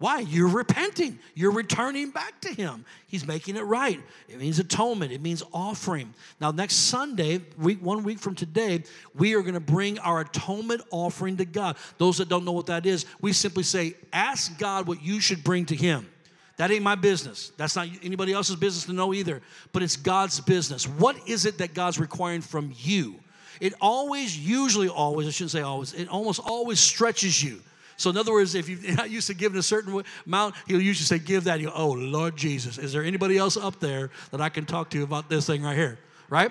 Why? 0.00 0.20
You're 0.20 0.48
repenting. 0.48 1.18
You're 1.34 1.52
returning 1.52 2.08
back 2.08 2.40
to 2.40 2.48
Him. 2.48 2.86
He's 3.06 3.26
making 3.26 3.56
it 3.56 3.64
right. 3.64 4.00
It 4.30 4.38
means 4.40 4.58
atonement. 4.58 5.12
It 5.12 5.20
means 5.20 5.42
offering. 5.52 6.14
Now, 6.40 6.52
next 6.52 6.76
Sunday, 6.76 7.42
week 7.58 7.82
one 7.82 8.02
week 8.02 8.18
from 8.18 8.34
today, 8.34 8.84
we 9.14 9.34
are 9.34 9.42
going 9.42 9.52
to 9.52 9.60
bring 9.60 9.98
our 9.98 10.20
atonement 10.20 10.80
offering 10.90 11.36
to 11.36 11.44
God. 11.44 11.76
Those 11.98 12.16
that 12.16 12.30
don't 12.30 12.46
know 12.46 12.52
what 12.52 12.64
that 12.66 12.86
is, 12.86 13.04
we 13.20 13.34
simply 13.34 13.62
say, 13.62 13.94
ask 14.10 14.58
God 14.58 14.88
what 14.88 15.02
you 15.02 15.20
should 15.20 15.44
bring 15.44 15.66
to 15.66 15.76
Him. 15.76 16.08
That 16.56 16.70
ain't 16.70 16.82
my 16.82 16.94
business. 16.94 17.52
That's 17.58 17.76
not 17.76 17.86
anybody 18.02 18.32
else's 18.32 18.56
business 18.56 18.86
to 18.86 18.94
know 18.94 19.12
either. 19.12 19.42
But 19.72 19.82
it's 19.82 19.96
God's 19.96 20.40
business. 20.40 20.88
What 20.88 21.28
is 21.28 21.44
it 21.44 21.58
that 21.58 21.74
God's 21.74 22.00
requiring 22.00 22.40
from 22.40 22.72
you? 22.78 23.16
It 23.60 23.74
always, 23.82 24.38
usually 24.38 24.88
always, 24.88 25.26
I 25.26 25.30
shouldn't 25.30 25.50
say 25.50 25.60
always, 25.60 25.92
it 25.92 26.08
almost 26.08 26.40
always 26.40 26.80
stretches 26.80 27.42
you. 27.44 27.60
So, 28.00 28.08
in 28.08 28.16
other 28.16 28.32
words, 28.32 28.54
if 28.54 28.66
you're 28.82 28.94
not 28.94 29.10
used 29.10 29.26
to 29.26 29.34
giving 29.34 29.58
a 29.58 29.62
certain 29.62 30.02
amount, 30.24 30.54
he'll 30.66 30.80
usually 30.80 31.04
say, 31.04 31.18
Give 31.18 31.44
that. 31.44 31.60
You 31.60 31.66
go, 31.66 31.72
Oh, 31.76 31.90
Lord 31.90 32.34
Jesus, 32.34 32.78
is 32.78 32.94
there 32.94 33.04
anybody 33.04 33.36
else 33.36 33.58
up 33.58 33.78
there 33.78 34.10
that 34.30 34.40
I 34.40 34.48
can 34.48 34.64
talk 34.64 34.88
to 34.90 35.02
about 35.02 35.28
this 35.28 35.46
thing 35.46 35.62
right 35.62 35.76
here? 35.76 35.98
Right? 36.30 36.50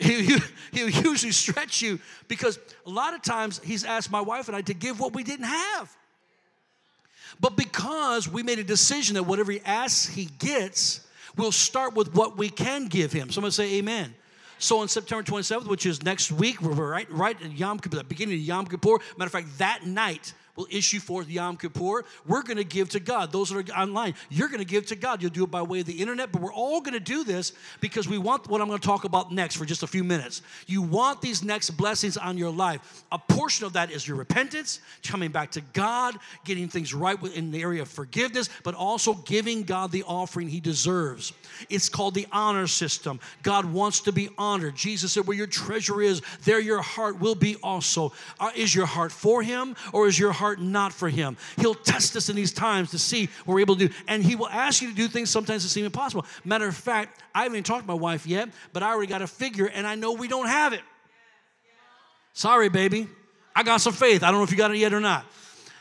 He'll, 0.00 0.40
he'll 0.72 0.90
usually 0.90 1.30
stretch 1.30 1.80
you 1.80 2.00
because 2.26 2.58
a 2.84 2.90
lot 2.90 3.14
of 3.14 3.22
times 3.22 3.60
he's 3.62 3.84
asked 3.84 4.10
my 4.10 4.20
wife 4.20 4.48
and 4.48 4.56
I 4.56 4.62
to 4.62 4.74
give 4.74 4.98
what 4.98 5.12
we 5.12 5.22
didn't 5.22 5.46
have. 5.46 5.96
But 7.38 7.56
because 7.56 8.28
we 8.28 8.42
made 8.42 8.58
a 8.58 8.64
decision 8.64 9.14
that 9.14 9.22
whatever 9.22 9.52
he 9.52 9.60
asks, 9.64 10.08
he 10.08 10.24
gets, 10.40 11.06
we'll 11.36 11.52
start 11.52 11.94
with 11.94 12.12
what 12.16 12.36
we 12.36 12.48
can 12.48 12.88
give 12.88 13.12
him. 13.12 13.30
Someone 13.30 13.52
say 13.52 13.74
amen. 13.76 14.12
So 14.58 14.80
on 14.80 14.88
September 14.88 15.22
27th, 15.22 15.68
which 15.68 15.86
is 15.86 16.02
next 16.02 16.32
week, 16.32 16.60
we're 16.60 16.72
right, 16.72 17.10
right 17.12 17.40
at 17.40 17.52
Yom 17.52 17.78
Kippur, 17.78 17.98
the 17.98 18.04
beginning 18.04 18.34
of 18.34 18.40
Yom 18.40 18.66
Kippur. 18.66 18.98
Matter 19.16 19.26
of 19.26 19.32
fact, 19.32 19.58
that 19.58 19.86
night, 19.86 20.32
will 20.56 20.66
issue 20.70 21.00
forth 21.00 21.28
Yom 21.28 21.56
Kippur. 21.56 22.04
We're 22.26 22.42
going 22.42 22.56
to 22.58 22.64
give 22.64 22.90
to 22.90 23.00
God. 23.00 23.32
Those 23.32 23.50
that 23.50 23.70
are 23.70 23.80
online, 23.80 24.14
you're 24.30 24.48
going 24.48 24.60
to 24.60 24.64
give 24.64 24.86
to 24.86 24.96
God. 24.96 25.20
You'll 25.20 25.30
do 25.30 25.44
it 25.44 25.50
by 25.50 25.62
way 25.62 25.80
of 25.80 25.86
the 25.86 26.00
internet, 26.00 26.30
but 26.30 26.40
we're 26.40 26.52
all 26.52 26.80
going 26.80 26.94
to 26.94 27.00
do 27.00 27.24
this 27.24 27.52
because 27.80 28.08
we 28.08 28.18
want 28.18 28.48
what 28.48 28.60
I'm 28.60 28.68
going 28.68 28.78
to 28.78 28.86
talk 28.86 29.04
about 29.04 29.32
next 29.32 29.56
for 29.56 29.64
just 29.64 29.82
a 29.82 29.86
few 29.86 30.04
minutes. 30.04 30.42
You 30.66 30.82
want 30.82 31.20
these 31.20 31.42
next 31.42 31.70
blessings 31.70 32.16
on 32.16 32.38
your 32.38 32.50
life. 32.50 33.04
A 33.10 33.18
portion 33.18 33.66
of 33.66 33.72
that 33.72 33.90
is 33.90 34.06
your 34.06 34.16
repentance, 34.16 34.80
coming 35.02 35.30
back 35.30 35.50
to 35.52 35.60
God, 35.72 36.16
getting 36.44 36.68
things 36.68 36.94
right 36.94 37.20
in 37.34 37.50
the 37.50 37.62
area 37.62 37.82
of 37.82 37.88
forgiveness, 37.88 38.48
but 38.62 38.74
also 38.74 39.14
giving 39.14 39.64
God 39.64 39.90
the 39.90 40.04
offering 40.04 40.48
he 40.48 40.60
deserves. 40.60 41.32
It's 41.68 41.88
called 41.88 42.14
the 42.14 42.26
honor 42.30 42.66
system. 42.66 43.20
God 43.42 43.64
wants 43.64 44.00
to 44.00 44.12
be 44.12 44.28
honored. 44.38 44.76
Jesus 44.76 45.12
said, 45.12 45.26
Where 45.26 45.36
your 45.36 45.46
treasure 45.46 46.00
is, 46.00 46.22
there 46.44 46.60
your 46.60 46.82
heart 46.82 47.18
will 47.18 47.34
be 47.34 47.56
also. 47.56 48.12
Uh, 48.38 48.50
is 48.54 48.74
your 48.74 48.86
heart 48.86 49.12
for 49.12 49.42
him 49.42 49.74
or 49.92 50.06
is 50.06 50.18
your 50.18 50.32
heart? 50.32 50.43
Heart 50.44 50.60
not 50.60 50.92
for 50.92 51.08
Him. 51.08 51.38
He'll 51.56 51.74
test 51.74 52.14
us 52.16 52.28
in 52.28 52.36
these 52.36 52.52
times 52.52 52.90
to 52.90 52.98
see 52.98 53.30
what 53.46 53.54
we're 53.54 53.60
able 53.60 53.76
to 53.76 53.88
do. 53.88 53.94
And 54.06 54.22
He 54.22 54.36
will 54.36 54.48
ask 54.48 54.82
you 54.82 54.90
to 54.90 54.94
do 54.94 55.08
things 55.08 55.30
sometimes 55.30 55.62
that 55.62 55.70
seem 55.70 55.86
impossible. 55.86 56.26
Matter 56.44 56.68
of 56.68 56.76
fact, 56.76 57.22
I 57.34 57.44
haven't 57.44 57.56
even 57.56 57.64
talked 57.64 57.84
to 57.84 57.88
my 57.88 57.94
wife 57.94 58.26
yet, 58.26 58.50
but 58.74 58.82
I 58.82 58.90
already 58.90 59.08
got 59.08 59.22
a 59.22 59.26
figure 59.26 59.66
and 59.66 59.86
I 59.86 59.94
know 59.94 60.12
we 60.12 60.28
don't 60.28 60.46
have 60.46 60.74
it. 60.74 60.82
Sorry, 62.34 62.68
baby. 62.68 63.08
I 63.56 63.62
got 63.62 63.80
some 63.80 63.94
faith. 63.94 64.22
I 64.22 64.30
don't 64.30 64.40
know 64.40 64.44
if 64.44 64.50
you 64.50 64.58
got 64.58 64.70
it 64.70 64.76
yet 64.76 64.92
or 64.92 65.00
not. 65.00 65.24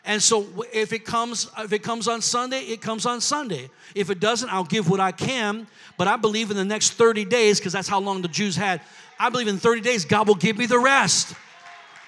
And 0.06 0.22
so 0.22 0.46
if 0.72 0.94
it 0.94 1.04
comes 1.04 1.50
if 1.60 1.74
it 1.74 1.80
comes 1.80 2.08
on 2.08 2.22
Sunday, 2.22 2.60
it 2.60 2.82
comes 2.82 3.06
on 3.06 3.20
Sunday. 3.20 3.70
If 3.96 4.10
it 4.10 4.22
doesn't, 4.22 4.50
I'll 4.50 4.64
give 4.64 4.90
what 4.90 5.00
I 5.02 5.12
can, 5.12 5.68
but 5.98 6.08
I 6.08 6.16
believe 6.16 6.52
in 6.52 6.58
the 6.58 6.66
next 6.66 6.92
30 6.92 7.26
days 7.26 7.60
because 7.60 7.74
that's 7.74 7.88
how 7.88 8.00
long 8.00 8.22
the 8.22 8.28
Jews 8.28 8.56
had. 8.56 8.82
I 9.20 9.30
believe 9.30 9.48
in 9.48 9.58
30 9.58 9.82
days 9.82 10.06
God 10.06 10.28
will 10.28 10.36
give 10.36 10.58
me 10.58 10.68
the 10.68 10.80
rest. 10.80 11.34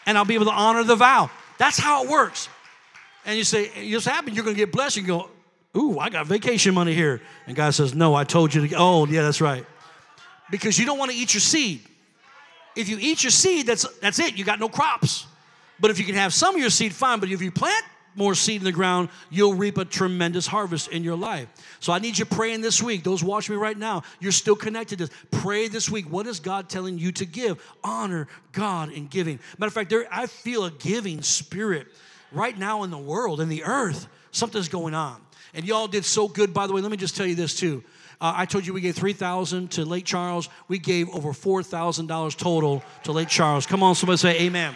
And 0.05 0.17
I'll 0.17 0.25
be 0.25 0.35
able 0.35 0.45
to 0.45 0.51
honor 0.51 0.83
the 0.83 0.95
vow. 0.95 1.31
That's 1.57 1.77
how 1.77 2.03
it 2.03 2.09
works. 2.09 2.49
And 3.25 3.37
you 3.37 3.43
say, 3.43 3.71
you 3.81 3.95
just 3.95 4.07
happen, 4.07 4.33
you're 4.33 4.43
going 4.43 4.55
to 4.55 4.59
get 4.59 4.71
blessed. 4.71 4.97
You 4.97 5.03
go, 5.03 5.29
ooh, 5.75 5.99
I 5.99 6.09
got 6.09 6.27
vacation 6.27 6.73
money 6.73 6.93
here. 6.93 7.21
And 7.47 7.55
God 7.55 7.73
says, 7.73 7.95
no, 7.95 8.13
I 8.13 8.23
told 8.23 8.53
you 8.53 8.67
to, 8.67 8.75
oh, 8.77 9.05
yeah, 9.07 9.23
that's 9.23 9.41
right. 9.41 9.65
Because 10.51 10.77
you 10.77 10.85
don't 10.85 10.99
want 10.99 11.11
to 11.11 11.17
eat 11.17 11.33
your 11.33 11.41
seed. 11.41 11.81
If 12.75 12.89
you 12.89 12.97
eat 12.99 13.23
your 13.23 13.31
seed, 13.31 13.65
that's, 13.65 13.87
that's 13.99 14.19
it. 14.19 14.37
You 14.37 14.43
got 14.43 14.59
no 14.59 14.69
crops. 14.69 15.25
But 15.79 15.91
if 15.91 15.99
you 15.99 16.05
can 16.05 16.15
have 16.15 16.33
some 16.33 16.55
of 16.55 16.61
your 16.61 16.69
seed, 16.69 16.93
fine. 16.93 17.19
But 17.19 17.29
if 17.29 17.41
you 17.41 17.51
plant 17.51 17.83
more 18.15 18.35
seed 18.35 18.61
in 18.61 18.65
the 18.65 18.71
ground, 18.71 19.09
you'll 19.29 19.53
reap 19.53 19.77
a 19.77 19.85
tremendous 19.85 20.47
harvest 20.47 20.89
in 20.89 21.03
your 21.03 21.15
life. 21.15 21.47
So 21.79 21.93
I 21.93 21.99
need 21.99 22.17
you 22.17 22.25
praying 22.25 22.61
this 22.61 22.81
week. 22.81 23.03
Those 23.03 23.23
watching 23.23 23.55
me 23.55 23.61
right 23.61 23.77
now, 23.77 24.03
you're 24.19 24.31
still 24.31 24.55
connected 24.55 24.99
to 24.99 25.07
this. 25.07 25.15
pray 25.31 25.67
this 25.67 25.89
week. 25.89 26.09
What 26.09 26.27
is 26.27 26.39
God 26.39 26.69
telling 26.69 26.97
you 26.97 27.11
to 27.13 27.25
give? 27.25 27.61
Honor 27.83 28.27
God 28.51 28.91
in 28.91 29.07
giving. 29.07 29.39
Matter 29.57 29.67
of 29.67 29.73
fact, 29.73 29.89
there 29.89 30.07
I 30.11 30.27
feel 30.27 30.65
a 30.65 30.71
giving 30.71 31.21
spirit 31.21 31.87
right 32.31 32.57
now 32.57 32.83
in 32.83 32.91
the 32.91 32.97
world, 32.97 33.41
in 33.41 33.49
the 33.49 33.63
earth. 33.63 34.07
Something's 34.31 34.69
going 34.69 34.93
on. 34.93 35.21
And 35.53 35.65
y'all 35.65 35.87
did 35.87 36.03
so 36.03 36.27
good, 36.27 36.53
by 36.53 36.67
the 36.67 36.73
way. 36.73 36.81
Let 36.81 36.91
me 36.91 36.97
just 36.97 37.15
tell 37.15 37.25
you 37.25 37.35
this 37.35 37.55
too. 37.55 37.83
Uh, 38.19 38.33
I 38.35 38.45
told 38.45 38.65
you 38.65 38.73
we 38.73 38.81
gave 38.81 38.95
3000 38.95 39.71
to 39.71 39.85
Lake 39.85 40.05
Charles. 40.05 40.49
We 40.67 40.79
gave 40.79 41.09
over 41.09 41.29
$4,000 41.29 42.37
total 42.37 42.83
to 43.03 43.11
Lake 43.11 43.27
Charles. 43.27 43.65
Come 43.65 43.83
on, 43.83 43.95
somebody 43.95 44.17
say 44.17 44.41
amen. 44.41 44.75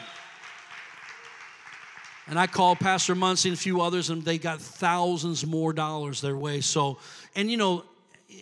And 2.29 2.37
I 2.37 2.45
called 2.45 2.79
Pastor 2.79 3.15
Muncie 3.15 3.49
and 3.49 3.57
a 3.57 3.59
few 3.59 3.81
others, 3.81 4.11
and 4.11 4.23
they 4.23 4.37
got 4.37 4.61
thousands 4.61 5.45
more 5.45 5.73
dollars 5.73 6.21
their 6.21 6.37
way. 6.37 6.61
So, 6.61 6.99
and 7.35 7.49
you 7.49 7.57
know, 7.57 7.83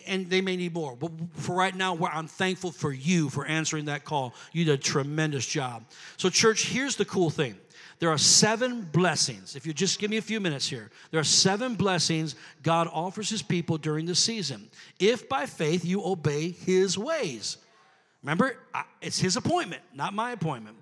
and 0.06 0.28
they 0.28 0.42
may 0.42 0.56
need 0.56 0.74
more. 0.74 0.94
But 0.94 1.10
for 1.32 1.56
right 1.56 1.74
now, 1.74 1.96
I'm 1.96 2.28
thankful 2.28 2.70
for 2.70 2.92
you 2.92 3.30
for 3.30 3.46
answering 3.46 3.86
that 3.86 4.04
call. 4.04 4.34
You 4.52 4.66
did 4.66 4.74
a 4.74 4.82
tremendous 4.82 5.46
job. 5.46 5.84
So, 6.18 6.28
church, 6.28 6.66
here's 6.66 6.96
the 6.96 7.06
cool 7.06 7.30
thing. 7.30 7.56
There 7.98 8.10
are 8.10 8.18
seven 8.18 8.82
blessings. 8.82 9.56
If 9.56 9.66
you 9.66 9.72
just 9.72 9.98
give 9.98 10.10
me 10.10 10.18
a 10.18 10.22
few 10.22 10.38
minutes 10.38 10.68
here, 10.68 10.90
there 11.10 11.20
are 11.20 11.24
seven 11.24 11.74
blessings 11.74 12.36
God 12.62 12.88
offers 12.92 13.30
his 13.30 13.42
people 13.42 13.78
during 13.78 14.04
the 14.04 14.14
season. 14.14 14.68
If 15.00 15.30
by 15.30 15.46
faith 15.46 15.84
you 15.84 16.04
obey 16.04 16.50
his 16.50 16.98
ways. 16.98 17.56
Remember, 18.22 18.56
it's 19.00 19.18
his 19.18 19.36
appointment, 19.36 19.82
not 19.94 20.12
my 20.12 20.32
appointment. 20.32 20.76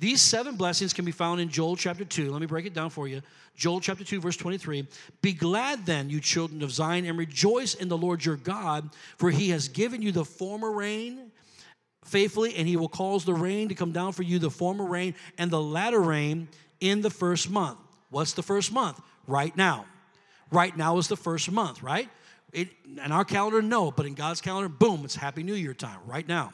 These 0.00 0.22
seven 0.22 0.54
blessings 0.54 0.92
can 0.92 1.04
be 1.04 1.10
found 1.10 1.40
in 1.40 1.48
Joel 1.48 1.74
chapter 1.74 2.04
2. 2.04 2.30
Let 2.30 2.40
me 2.40 2.46
break 2.46 2.66
it 2.66 2.74
down 2.74 2.90
for 2.90 3.08
you. 3.08 3.20
Joel 3.56 3.80
chapter 3.80 4.04
2, 4.04 4.20
verse 4.20 4.36
23. 4.36 4.86
Be 5.20 5.32
glad 5.32 5.84
then, 5.84 6.08
you 6.08 6.20
children 6.20 6.62
of 6.62 6.70
Zion, 6.70 7.04
and 7.04 7.18
rejoice 7.18 7.74
in 7.74 7.88
the 7.88 7.96
Lord 7.96 8.24
your 8.24 8.36
God, 8.36 8.90
for 9.16 9.30
he 9.30 9.50
has 9.50 9.66
given 9.66 10.00
you 10.00 10.12
the 10.12 10.24
former 10.24 10.70
rain 10.70 11.32
faithfully, 12.04 12.54
and 12.54 12.68
he 12.68 12.76
will 12.76 12.88
cause 12.88 13.24
the 13.24 13.34
rain 13.34 13.68
to 13.68 13.74
come 13.74 13.90
down 13.90 14.12
for 14.12 14.22
you, 14.22 14.38
the 14.38 14.50
former 14.50 14.84
rain 14.84 15.14
and 15.36 15.50
the 15.50 15.60
latter 15.60 16.00
rain 16.00 16.48
in 16.80 17.00
the 17.00 17.10
first 17.10 17.50
month. 17.50 17.78
What's 18.10 18.32
the 18.32 18.42
first 18.42 18.72
month? 18.72 19.00
Right 19.26 19.56
now. 19.56 19.84
Right 20.52 20.74
now 20.76 20.96
is 20.98 21.08
the 21.08 21.16
first 21.16 21.50
month, 21.50 21.82
right? 21.82 22.08
It, 22.52 22.68
in 22.86 23.12
our 23.12 23.24
calendar, 23.24 23.60
no, 23.60 23.90
but 23.90 24.06
in 24.06 24.14
God's 24.14 24.40
calendar, 24.40 24.70
boom, 24.70 25.02
it's 25.04 25.14
Happy 25.14 25.42
New 25.42 25.54
Year 25.54 25.74
time 25.74 25.98
right 26.06 26.26
now. 26.26 26.52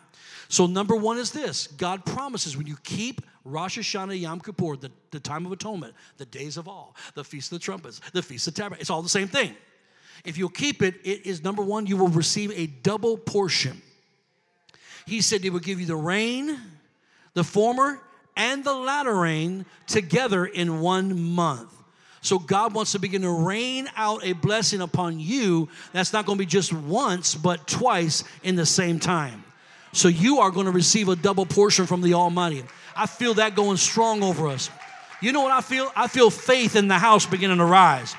So, 0.48 0.66
number 0.66 0.96
one 0.96 1.18
is 1.18 1.30
this 1.30 1.68
God 1.68 2.04
promises 2.04 2.56
when 2.56 2.66
you 2.66 2.76
keep 2.82 3.20
Rosh 3.44 3.78
Hashanah, 3.78 4.18
Yom 4.18 4.40
Kippur, 4.40 4.76
the, 4.76 4.90
the 5.10 5.20
time 5.20 5.44
of 5.44 5.52
atonement, 5.52 5.94
the 6.16 6.24
days 6.24 6.56
of 6.56 6.66
awe, 6.66 6.92
the 7.14 7.24
Feast 7.24 7.52
of 7.52 7.58
the 7.58 7.64
Trumpets, 7.64 8.00
the 8.12 8.22
Feast 8.22 8.48
of 8.48 8.54
Tabernacles, 8.54 8.80
it's 8.80 8.90
all 8.90 9.02
the 9.02 9.08
same 9.08 9.28
thing. 9.28 9.54
If 10.24 10.38
you'll 10.38 10.48
keep 10.48 10.82
it, 10.82 10.94
it 11.04 11.26
is 11.26 11.44
number 11.44 11.62
one, 11.62 11.86
you 11.86 11.96
will 11.96 12.08
receive 12.08 12.50
a 12.52 12.66
double 12.66 13.18
portion. 13.18 13.82
He 15.06 15.20
said 15.20 15.42
he 15.42 15.50
would 15.50 15.62
give 15.62 15.80
you 15.80 15.86
the 15.86 15.96
rain, 15.96 16.58
the 17.34 17.44
former, 17.44 18.00
and 18.36 18.64
the 18.64 18.72
latter 18.72 19.14
rain 19.14 19.66
together 19.86 20.46
in 20.46 20.80
one 20.80 21.20
month. 21.20 21.70
So 22.22 22.38
God 22.38 22.72
wants 22.72 22.92
to 22.92 22.98
begin 22.98 23.20
to 23.22 23.30
rain 23.30 23.86
out 23.96 24.24
a 24.24 24.32
blessing 24.32 24.80
upon 24.80 25.20
you. 25.20 25.68
That's 25.92 26.14
not 26.14 26.24
going 26.24 26.38
to 26.38 26.42
be 26.42 26.46
just 26.46 26.72
once, 26.72 27.34
but 27.34 27.68
twice 27.68 28.24
in 28.42 28.56
the 28.56 28.64
same 28.64 28.98
time. 28.98 29.43
So 29.94 30.08
you 30.08 30.40
are 30.40 30.50
going 30.50 30.66
to 30.66 30.72
receive 30.72 31.08
a 31.08 31.16
double 31.16 31.46
portion 31.46 31.86
from 31.86 32.02
the 32.02 32.14
Almighty. 32.14 32.64
I 32.96 33.06
feel 33.06 33.34
that 33.34 33.54
going 33.54 33.76
strong 33.76 34.22
over 34.22 34.48
us. 34.48 34.68
You 35.20 35.32
know 35.32 35.40
what 35.40 35.52
I 35.52 35.60
feel? 35.60 35.90
I 35.94 36.08
feel 36.08 36.30
faith 36.30 36.76
in 36.76 36.88
the 36.88 36.98
house 36.98 37.26
beginning 37.26 37.58
to 37.58 37.64
rise. 37.64 38.14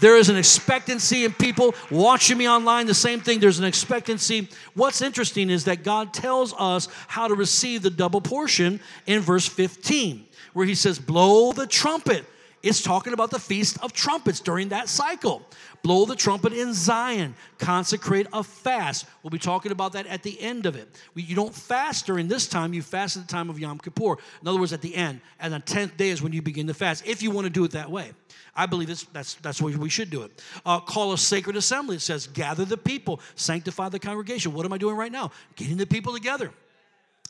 There 0.00 0.16
is 0.16 0.30
an 0.30 0.36
expectancy 0.36 1.26
in 1.26 1.34
people 1.34 1.74
watching 1.90 2.38
me 2.38 2.48
online, 2.48 2.86
the 2.86 2.94
same 2.94 3.20
thing. 3.20 3.38
There's 3.38 3.58
an 3.58 3.66
expectancy. 3.66 4.48
What's 4.72 5.02
interesting 5.02 5.50
is 5.50 5.64
that 5.64 5.84
God 5.84 6.14
tells 6.14 6.54
us 6.54 6.88
how 7.06 7.28
to 7.28 7.34
receive 7.34 7.82
the 7.82 7.90
double 7.90 8.22
portion 8.22 8.80
in 9.06 9.20
verse 9.20 9.46
15, 9.46 10.24
where 10.54 10.64
He 10.64 10.74
says, 10.74 10.98
Blow 10.98 11.52
the 11.52 11.66
trumpet 11.66 12.24
It's 12.62 12.82
talking 12.82 13.14
about 13.14 13.30
the 13.30 13.38
Feast 13.38 13.78
of 13.82 13.92
Trumpets 13.94 14.40
during 14.40 14.68
that 14.68 14.88
cycle. 14.88 15.42
Blow 15.82 16.04
the 16.04 16.14
trumpet 16.14 16.52
in 16.52 16.74
Zion, 16.74 17.34
consecrate 17.58 18.26
a 18.34 18.42
fast. 18.42 19.06
We'll 19.22 19.30
be 19.30 19.38
talking 19.38 19.72
about 19.72 19.92
that 19.92 20.06
at 20.06 20.22
the 20.22 20.38
end 20.38 20.66
of 20.66 20.76
it. 20.76 20.88
You 21.14 21.34
don't 21.34 21.54
fast 21.54 22.04
during 22.04 22.28
this 22.28 22.46
time, 22.46 22.74
you 22.74 22.82
fast 22.82 23.16
at 23.16 23.26
the 23.26 23.32
time 23.32 23.48
of 23.48 23.58
Yom 23.58 23.78
Kippur. 23.78 24.18
In 24.42 24.48
other 24.48 24.60
words, 24.60 24.74
at 24.74 24.82
the 24.82 24.94
end. 24.94 25.22
And 25.38 25.54
the 25.54 25.60
10th 25.60 25.96
day 25.96 26.10
is 26.10 26.20
when 26.20 26.34
you 26.34 26.42
begin 26.42 26.66
to 26.66 26.74
fast, 26.74 27.06
if 27.06 27.22
you 27.22 27.30
want 27.30 27.46
to 27.46 27.50
do 27.50 27.64
it 27.64 27.70
that 27.70 27.90
way. 27.90 28.12
I 28.54 28.66
believe 28.66 28.88
that's, 28.88 29.04
that's, 29.04 29.34
that's 29.34 29.58
the 29.58 29.64
we 29.78 29.88
should 29.88 30.10
do 30.10 30.22
it. 30.22 30.42
Uh, 30.66 30.80
call 30.80 31.12
a 31.14 31.18
sacred 31.18 31.56
assembly. 31.56 31.96
It 31.96 32.02
says, 32.02 32.26
gather 32.26 32.66
the 32.66 32.76
people, 32.76 33.20
sanctify 33.36 33.88
the 33.88 33.98
congregation. 33.98 34.52
What 34.52 34.66
am 34.66 34.72
I 34.72 34.78
doing 34.78 34.96
right 34.96 35.12
now? 35.12 35.30
Getting 35.56 35.78
the 35.78 35.86
people 35.86 36.12
together. 36.12 36.52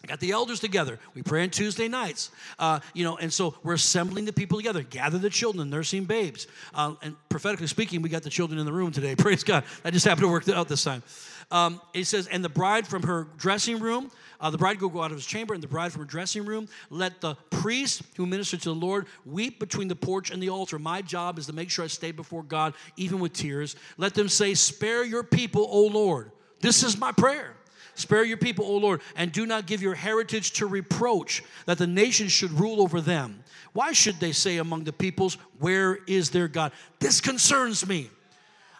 Got 0.06 0.20
the 0.20 0.30
elders 0.30 0.60
together. 0.60 0.98
We 1.14 1.22
pray 1.22 1.42
on 1.42 1.50
Tuesday 1.50 1.86
nights. 1.86 2.30
Uh, 2.58 2.80
you 2.94 3.04
know, 3.04 3.18
and 3.18 3.32
so 3.32 3.54
we're 3.62 3.74
assembling 3.74 4.24
the 4.24 4.32
people 4.32 4.58
together. 4.58 4.82
Gather 4.82 5.18
the 5.18 5.28
children, 5.28 5.68
nursing 5.68 6.04
babes. 6.04 6.46
Uh, 6.74 6.94
and 7.02 7.16
prophetically 7.28 7.66
speaking, 7.66 8.00
we 8.00 8.08
got 8.08 8.22
the 8.22 8.30
children 8.30 8.58
in 8.58 8.64
the 8.64 8.72
room 8.72 8.92
today. 8.92 9.14
Praise 9.18 9.44
God. 9.44 9.64
That 9.82 9.92
just 9.92 10.06
happened 10.06 10.22
to 10.22 10.28
work 10.28 10.48
out 10.48 10.68
this 10.68 10.84
time. 10.84 11.02
Um, 11.50 11.80
it 11.92 12.04
says, 12.04 12.28
and 12.28 12.44
the 12.44 12.48
bride 12.48 12.86
from 12.86 13.02
her 13.02 13.26
dressing 13.36 13.78
room, 13.80 14.10
uh, 14.40 14.50
the 14.50 14.58
bride 14.58 14.80
will 14.80 14.88
go 14.88 15.02
out 15.02 15.10
of 15.10 15.16
his 15.16 15.26
chamber, 15.26 15.52
and 15.52 15.62
the 15.62 15.68
bride 15.68 15.92
from 15.92 16.02
her 16.02 16.06
dressing 16.06 16.46
room. 16.46 16.68
Let 16.88 17.20
the 17.20 17.34
priest 17.50 18.02
who 18.16 18.24
ministered 18.24 18.62
to 18.62 18.70
the 18.70 18.74
Lord 18.74 19.06
weep 19.26 19.58
between 19.58 19.88
the 19.88 19.96
porch 19.96 20.30
and 20.30 20.42
the 20.42 20.48
altar. 20.48 20.78
My 20.78 21.02
job 21.02 21.38
is 21.38 21.46
to 21.46 21.52
make 21.52 21.68
sure 21.68 21.84
I 21.84 21.88
stay 21.88 22.12
before 22.12 22.42
God, 22.42 22.74
even 22.96 23.20
with 23.20 23.32
tears. 23.32 23.76
Let 23.98 24.14
them 24.14 24.28
say, 24.28 24.54
Spare 24.54 25.04
your 25.04 25.24
people, 25.24 25.66
O 25.68 25.82
Lord. 25.86 26.30
This 26.60 26.82
is 26.82 26.96
my 26.96 27.12
prayer. 27.12 27.56
Spare 27.94 28.24
your 28.24 28.37
people, 28.37 28.64
O 28.64 28.76
Lord, 28.76 29.00
and 29.16 29.33
do 29.33 29.46
not 29.46 29.66
give 29.66 29.83
your 29.83 29.94
heritage 29.94 30.53
to 30.53 30.66
reproach, 30.66 31.42
that 31.66 31.79
the 31.79 31.87
nations 31.87 32.33
should 32.33 32.53
rule 32.53 32.81
over 32.81 33.00
them. 33.00 33.42
Why 33.72 33.92
should 33.92 34.18
they 34.20 34.33
say 34.33 34.59
among 34.59 34.85
the 34.85 34.92
peoples, 34.92 35.37
Where 35.59 35.98
is 36.07 36.31
their 36.31 36.48
God? 36.48 36.72
This 36.98 37.20
concerns 37.20 37.87
me. 37.87 38.11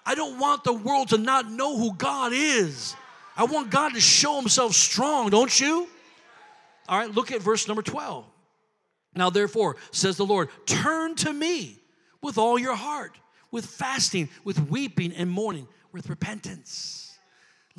I 0.05 0.15
don't 0.15 0.39
want 0.39 0.65
the 0.65 0.73
world 0.73 1.09
to 1.09 1.19
not 1.19 1.51
know 1.51 1.77
who 1.77 1.95
God 1.95 2.33
is. 2.35 2.97
I 3.37 3.45
want 3.45 3.71
God 3.71 3.95
to 3.95 4.01
show 4.01 4.37
himself 4.41 4.75
strong, 4.75 5.31
don't 5.31 5.61
you? 5.61 5.89
All 6.89 6.99
right, 6.99 7.11
look 7.11 7.31
at 7.31 7.41
verse 7.41 7.69
number 7.69 7.83
12. 7.83 8.25
Now, 9.15 9.31
therefore, 9.31 9.77
says 9.91 10.17
the 10.17 10.27
Lord, 10.27 10.49
turn 10.67 11.15
to 11.17 11.33
me 11.33 11.79
with 12.23 12.39
all 12.39 12.59
your 12.59 12.75
heart, 12.75 13.19
with 13.51 13.67
fasting, 13.67 14.29
with 14.45 14.69
weeping 14.69 15.13
and 15.13 15.31
mourning, 15.31 15.67
with 15.93 16.09
repentance. 16.09 17.10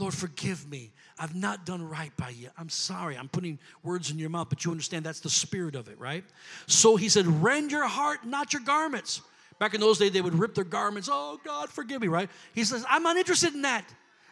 Lord, 0.02 0.16
forgive 0.16 0.68
me. 0.68 0.92
I've 1.20 1.36
not 1.36 1.64
done 1.64 1.88
right 1.88 2.12
by 2.18 2.30
you. 2.30 2.50
I'm 2.58 2.70
sorry. 2.70 3.16
I'm 3.16 3.30
putting 3.30 3.60
words 3.84 4.10
in 4.10 4.18
your 4.18 4.32
mouth, 4.32 4.48
but 4.50 4.66
you 4.66 4.72
understand 4.72 5.06
that's 5.06 5.20
the 5.20 5.30
spirit 5.30 5.76
of 5.76 5.88
it, 5.88 6.00
right? 6.00 6.24
So 6.66 6.96
he 6.96 7.08
said, 7.08 7.28
Rend 7.28 7.72
your 7.72 7.88
heart, 7.88 8.26
not 8.26 8.52
your 8.52 8.64
garments. 8.64 9.22
Back 9.60 9.76
in 9.76 9.80
those 9.80 10.00
days, 10.00 10.12
they 10.12 10.22
would 10.22 10.34
rip 10.34 10.56
their 10.56 10.64
garments. 10.64 11.08
Oh, 11.12 11.40
God, 11.46 11.70
forgive 11.70 12.02
me, 12.02 12.08
right? 12.08 12.32
He 12.56 12.64
says, 12.64 12.84
I'm 12.90 13.04
not 13.04 13.16
interested 13.16 13.54
in 13.54 13.62
that. 13.62 13.86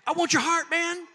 I 0.08 0.14
want 0.14 0.34
your 0.34 0.42
heart, 0.42 0.72
man. 0.72 1.06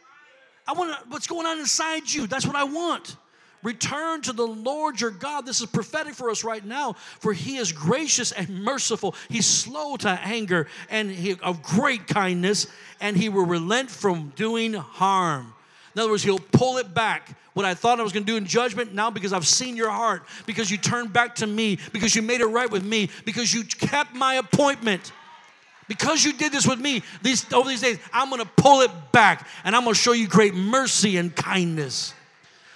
I 0.68 0.72
want 0.72 0.96
what's 1.08 1.26
going 1.26 1.46
on 1.46 1.58
inside 1.58 2.08
you. 2.08 2.28
That's 2.28 2.46
what 2.46 2.54
I 2.54 2.62
want. 2.62 3.16
Return 3.64 4.20
to 4.20 4.34
the 4.34 4.46
Lord 4.46 5.00
your 5.00 5.10
God. 5.10 5.46
This 5.46 5.60
is 5.60 5.66
prophetic 5.66 6.14
for 6.14 6.30
us 6.30 6.44
right 6.44 6.64
now, 6.64 6.92
for 7.18 7.32
he 7.32 7.56
is 7.56 7.72
gracious 7.72 8.30
and 8.30 8.62
merciful. 8.62 9.16
He's 9.30 9.46
slow 9.46 9.96
to 9.96 10.10
anger 10.10 10.68
and 10.90 11.10
he, 11.10 11.34
of 11.40 11.62
great 11.62 12.06
kindness, 12.06 12.66
and 13.00 13.16
he 13.16 13.30
will 13.30 13.46
relent 13.46 13.90
from 13.90 14.32
doing 14.36 14.74
harm. 14.74 15.54
In 15.96 16.02
other 16.02 16.10
words, 16.10 16.22
he'll 16.22 16.38
pull 16.38 16.76
it 16.76 16.92
back. 16.92 17.36
What 17.54 17.64
I 17.64 17.72
thought 17.72 18.00
I 18.00 18.02
was 18.02 18.12
going 18.12 18.24
to 18.26 18.32
do 18.32 18.36
in 18.36 18.44
judgment, 18.44 18.92
now 18.92 19.10
because 19.10 19.32
I've 19.32 19.46
seen 19.46 19.76
your 19.76 19.90
heart, 19.90 20.24
because 20.44 20.70
you 20.70 20.76
turned 20.76 21.12
back 21.12 21.36
to 21.36 21.46
me, 21.46 21.78
because 21.92 22.14
you 22.14 22.20
made 22.20 22.42
it 22.42 22.46
right 22.46 22.70
with 22.70 22.84
me, 22.84 23.08
because 23.24 23.54
you 23.54 23.64
kept 23.64 24.14
my 24.14 24.34
appointment. 24.34 25.12
Because 25.88 26.24
you 26.24 26.32
did 26.32 26.50
this 26.50 26.66
with 26.66 26.80
me 26.80 27.02
these, 27.22 27.50
over 27.52 27.68
these 27.68 27.82
days, 27.82 27.98
I'm 28.12 28.30
going 28.30 28.42
to 28.42 28.50
pull 28.56 28.80
it 28.80 28.90
back 29.12 29.46
and 29.64 29.76
I'm 29.76 29.84
going 29.84 29.94
to 29.94 30.00
show 30.00 30.12
you 30.12 30.26
great 30.26 30.54
mercy 30.54 31.16
and 31.18 31.34
kindness. 31.34 32.14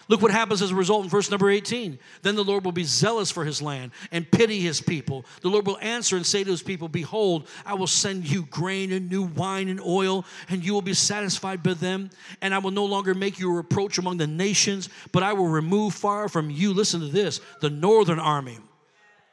Look 0.09 0.23
what 0.23 0.31
happens 0.31 0.63
as 0.63 0.71
a 0.71 0.75
result 0.75 1.05
in 1.05 1.11
verse 1.11 1.31
number 1.31 1.51
18. 1.51 1.99
Then 2.23 2.35
the 2.35 2.45
Lord 2.45 2.65
will 2.65 2.73
be 2.73 2.85
zealous 2.85 3.31
for 3.31 3.45
his 3.45 3.61
land 3.61 3.93
and 4.11 4.31
pity 4.31 4.59
his 4.59 4.81
people. 4.81 5.27
The 5.43 5.51
Lord 5.51 5.67
will 5.67 5.79
answer 5.83 6.17
and 6.17 6.25
say 6.25 6.43
to 6.43 6.51
his 6.51 6.63
people, 6.63 6.89
Behold, 6.89 7.47
I 7.67 7.75
will 7.75 7.87
send 7.87 8.27
you 8.27 8.45
grain 8.47 8.91
and 8.93 9.11
new 9.11 9.25
wine 9.25 9.69
and 9.69 9.81
oil, 9.81 10.25
and 10.49 10.65
you 10.65 10.73
will 10.73 10.83
be 10.83 10.95
satisfied 10.95 11.63
by 11.63 11.75
them. 11.75 12.09
And 12.41 12.55
I 12.55 12.59
will 12.59 12.71
no 12.71 12.87
longer 12.87 13.15
make 13.15 13.39
you 13.39 13.51
a 13.51 13.55
reproach 13.55 13.99
among 13.99 14.17
the 14.17 14.27
nations, 14.27 14.89
but 15.13 15.23
I 15.23 15.35
will 15.35 15.49
remove 15.49 15.93
far 15.93 16.29
from 16.29 16.51
you, 16.51 16.73
listen 16.73 17.01
to 17.01 17.09
this, 17.09 17.43
the 17.61 17.71
northern 17.71 18.19
army 18.19 18.59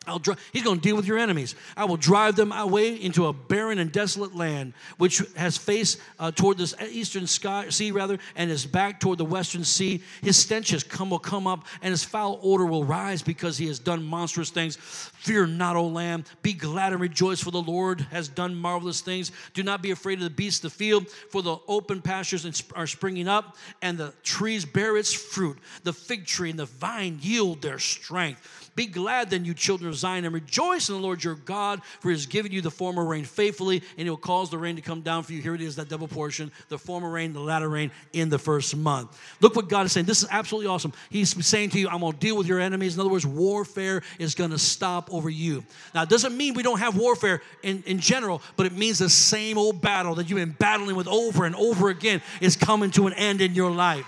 I'll 0.07 0.19
dri- 0.19 0.35
he's 0.53 0.63
going 0.63 0.77
to 0.77 0.81
deal 0.81 0.95
with 0.95 1.07
your 1.07 1.17
enemies. 1.17 1.55
I 1.75 1.85
will 1.85 1.97
drive 1.97 2.35
them 2.35 2.51
away 2.51 2.95
into 2.95 3.27
a 3.27 3.33
barren 3.33 3.79
and 3.79 3.91
desolate 3.91 4.35
land, 4.35 4.73
which 4.97 5.21
has 5.35 5.57
face 5.57 5.97
uh, 6.19 6.31
toward 6.31 6.57
this 6.57 6.73
eastern 6.89 7.27
sky, 7.27 7.69
sea, 7.69 7.91
rather, 7.91 8.19
and 8.35 8.49
his 8.49 8.65
back 8.65 8.99
toward 8.99 9.17
the 9.17 9.25
western 9.25 9.63
sea. 9.63 10.01
His 10.21 10.37
stench 10.37 10.69
has 10.69 10.83
come 10.83 11.09
will 11.09 11.19
come 11.19 11.47
up, 11.47 11.65
and 11.81 11.91
his 11.91 12.03
foul 12.03 12.39
odor 12.43 12.65
will 12.65 12.83
rise 12.83 13.21
because 13.21 13.57
he 13.57 13.67
has 13.67 13.79
done 13.79 14.03
monstrous 14.03 14.49
things. 14.49 14.75
Fear 14.75 15.47
not, 15.47 15.75
O 15.75 15.87
lamb. 15.87 16.23
Be 16.41 16.53
glad 16.53 16.91
and 16.93 17.01
rejoice, 17.01 17.41
for 17.41 17.51
the 17.51 17.61
Lord 17.61 18.01
has 18.11 18.27
done 18.27 18.55
marvelous 18.55 19.01
things. 19.01 19.31
Do 19.53 19.63
not 19.63 19.81
be 19.81 19.91
afraid 19.91 20.19
of 20.19 20.23
the 20.23 20.29
beasts 20.29 20.63
of 20.63 20.71
the 20.71 20.77
field, 20.77 21.09
for 21.09 21.41
the 21.41 21.57
open 21.67 22.01
pastures 22.01 22.63
are 22.75 22.87
springing 22.87 23.27
up, 23.27 23.57
and 23.81 23.97
the 23.97 24.13
trees 24.23 24.65
bear 24.65 24.97
its 24.97 25.13
fruit. 25.13 25.57
The 25.83 25.93
fig 25.93 26.25
tree 26.25 26.49
and 26.49 26.59
the 26.59 26.65
vine 26.65 27.19
yield 27.21 27.61
their 27.61 27.79
strength. 27.79 28.64
Be 28.75 28.87
glad 28.87 29.29
then, 29.29 29.45
you 29.45 29.53
children 29.53 29.89
of 29.89 29.95
Zion, 29.95 30.25
and 30.25 30.33
rejoice 30.33 30.89
in 30.89 30.95
the 30.95 31.01
Lord 31.01 31.23
your 31.23 31.35
God, 31.35 31.81
for 32.01 32.09
he 32.09 32.13
has 32.13 32.25
given 32.25 32.51
you 32.51 32.59
the 32.61 32.69
former 32.69 33.05
rain 33.05 33.23
faithfully, 33.23 33.81
and 33.97 34.05
he 34.05 34.09
will 34.09 34.17
cause 34.17 34.49
the 34.49 34.57
rain 34.57 34.75
to 34.75 34.81
come 34.81 34.99
down 34.99 35.23
for 35.23 35.31
you. 35.31 35.41
Here 35.41 35.55
it 35.55 35.61
is, 35.61 35.77
that 35.77 35.87
double 35.87 36.09
portion 36.09 36.51
the 36.67 36.77
former 36.77 37.09
rain, 37.09 37.31
the 37.31 37.39
latter 37.39 37.69
rain 37.69 37.89
in 38.11 38.27
the 38.27 38.37
first 38.37 38.75
month. 38.75 39.17
Look 39.39 39.55
what 39.55 39.69
God 39.69 39.85
is 39.85 39.93
saying. 39.93 40.07
This 40.07 40.23
is 40.23 40.29
absolutely 40.29 40.67
awesome. 40.67 40.91
He's 41.09 41.45
saying 41.45 41.69
to 41.69 41.79
you, 41.79 41.87
I'm 41.87 42.01
going 42.01 42.11
to 42.11 42.19
deal 42.19 42.35
with 42.35 42.47
your 42.47 42.59
enemies. 42.59 42.95
In 42.95 42.99
other 42.99 43.09
words, 43.09 43.25
warfare 43.25 44.01
is 44.19 44.35
going 44.35 44.51
to 44.51 44.59
stop 44.59 45.13
over 45.13 45.29
you. 45.29 45.63
Now, 45.93 46.03
it 46.03 46.09
doesn't 46.09 46.35
mean 46.35 46.53
we 46.53 46.63
don't 46.63 46.79
have 46.79 46.97
warfare 46.97 47.41
in, 47.63 47.81
in 47.85 47.99
general, 47.99 48.41
but 48.57 48.65
it 48.65 48.73
means 48.73 48.99
the 48.99 49.09
same 49.09 49.57
old 49.57 49.79
battle 49.79 50.15
that 50.15 50.29
you've 50.29 50.39
been 50.39 50.51
battling 50.59 50.97
with 50.97 51.07
over 51.07 51.45
and 51.45 51.55
over 51.55 51.87
again 51.87 52.21
is 52.41 52.57
coming 52.57 52.91
to 52.91 53.07
an 53.07 53.13
end 53.13 53.39
in 53.39 53.55
your 53.55 53.71
life. 53.71 54.05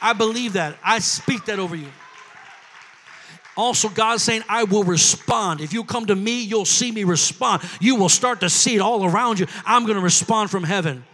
I 0.00 0.12
believe 0.12 0.52
that. 0.52 0.76
I 0.84 1.00
speak 1.00 1.46
that 1.46 1.58
over 1.58 1.74
you. 1.74 1.88
Also, 3.56 3.88
God's 3.88 4.22
saying, 4.22 4.42
I 4.48 4.64
will 4.64 4.84
respond. 4.84 5.60
If 5.60 5.72
you 5.72 5.84
come 5.84 6.06
to 6.06 6.16
me, 6.16 6.42
you'll 6.42 6.64
see 6.64 6.90
me 6.90 7.04
respond. 7.04 7.62
You 7.80 7.96
will 7.96 8.08
start 8.08 8.40
to 8.40 8.50
see 8.50 8.76
it 8.76 8.80
all 8.80 9.04
around 9.04 9.38
you. 9.38 9.46
I'm 9.64 9.84
going 9.84 9.96
to 9.96 10.02
respond 10.02 10.50
from 10.50 10.64
heaven. 10.64 11.04